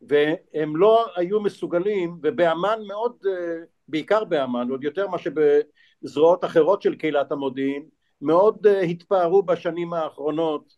והם 0.00 0.76
לא 0.76 1.06
היו 1.16 1.40
מסוגלים 1.40 2.18
ובאמ"ן 2.22 2.78
מאוד 2.86 3.16
אה, 3.26 3.64
בעיקר 3.88 4.24
באמ"ן 4.24 4.70
עוד 4.70 4.84
יותר 4.84 5.08
מה 5.08 5.16
שבזרועות 5.18 6.44
אחרות 6.44 6.82
של 6.82 6.94
קהילת 6.94 7.32
המודיעין 7.32 7.88
מאוד 8.20 8.66
אה, 8.66 8.80
התפארו 8.80 9.42
בשנים 9.42 9.92
האחרונות 9.92 10.72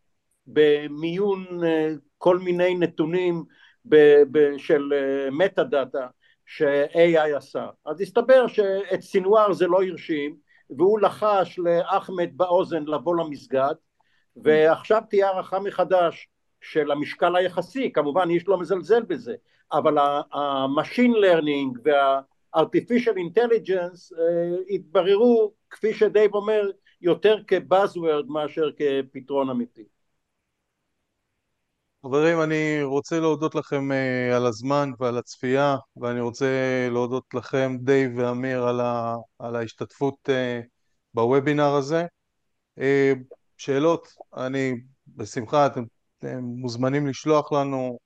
במיון 0.46 1.44
כל 2.18 2.38
מיני 2.38 2.74
נתונים 2.74 3.44
של 4.56 4.92
מטה 5.32 5.64
דאטה 5.64 6.06
ש-AI 6.46 7.36
עשה. 7.36 7.66
אז 7.86 8.00
הסתבר 8.00 8.46
שאת 8.46 9.00
סינואר 9.00 9.52
זה 9.52 9.66
לא 9.66 9.82
הרשים 9.82 10.36
והוא 10.70 11.00
לחש 11.00 11.58
לאחמד 11.58 12.28
באוזן 12.36 12.84
לבוא 12.84 13.16
למסגד 13.16 13.74
ועכשיו 14.36 15.02
תהיה 15.10 15.28
הערכה 15.28 15.60
מחדש 15.60 16.28
של 16.60 16.90
המשקל 16.90 17.36
היחסי, 17.36 17.92
כמובן 17.92 18.30
איש 18.30 18.48
לא 18.48 18.58
מזלזל 18.58 19.02
בזה, 19.02 19.34
אבל 19.72 19.98
learning 20.98 21.78
וה-artificial 21.84 23.14
intelligence 23.14 24.12
uh, 24.12 24.74
התבררו, 24.74 25.52
כפי 25.70 25.94
שדייב 25.94 26.34
אומר, 26.34 26.70
יותר 27.00 27.36
כבאזוורד 27.46 28.26
מאשר 28.28 28.70
כפתרון 28.76 29.50
אמיתי. 29.50 29.84
חברים, 32.06 32.42
אני 32.42 32.82
רוצה 32.82 33.20
להודות 33.20 33.54
לכם 33.54 33.90
uh, 33.90 34.34
על 34.36 34.46
הזמן 34.46 34.90
ועל 34.98 35.18
הצפייה, 35.18 35.76
ואני 35.96 36.20
רוצה 36.20 36.46
להודות 36.90 37.24
לכם, 37.34 37.76
דייב 37.80 38.12
ואמיר, 38.16 38.62
על, 38.62 38.80
ה, 38.80 39.14
על 39.38 39.56
ההשתתפות 39.56 40.14
uh, 40.28 40.66
בוובינר 41.14 41.74
הזה. 41.74 42.06
Uh, 42.78 42.82
שאלות, 43.56 44.08
אני 44.36 44.74
בשמחה, 45.06 45.66
אתם, 45.66 45.84
אתם 46.18 46.38
מוזמנים 46.40 47.06
לשלוח 47.06 47.52
לנו 47.52 47.98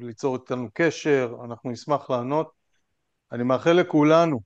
וליצור 0.00 0.36
uh, 0.36 0.38
איתנו 0.40 0.68
קשר, 0.74 1.36
אנחנו 1.44 1.70
נשמח 1.70 2.10
לענות. 2.10 2.50
אני 3.32 3.42
מאחל 3.42 3.72
לכולנו 3.72 4.40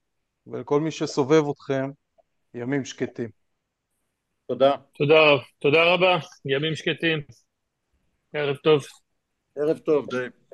ולכל 0.47 0.81
מי 0.81 0.91
שסובב 0.91 1.49
אתכם 1.49 1.89
ימים 2.53 2.85
שקטים. 2.85 3.29
תודה. 4.47 4.75
תודה, 4.97 5.19
תודה 5.59 5.93
רבה, 5.93 6.17
ימים 6.45 6.75
שקטים. 6.75 7.44
ערב 8.35 8.55
טוב. 8.55 8.83
ערב 9.57 9.77
טוב, 9.77 10.05
דייב. 10.09 10.44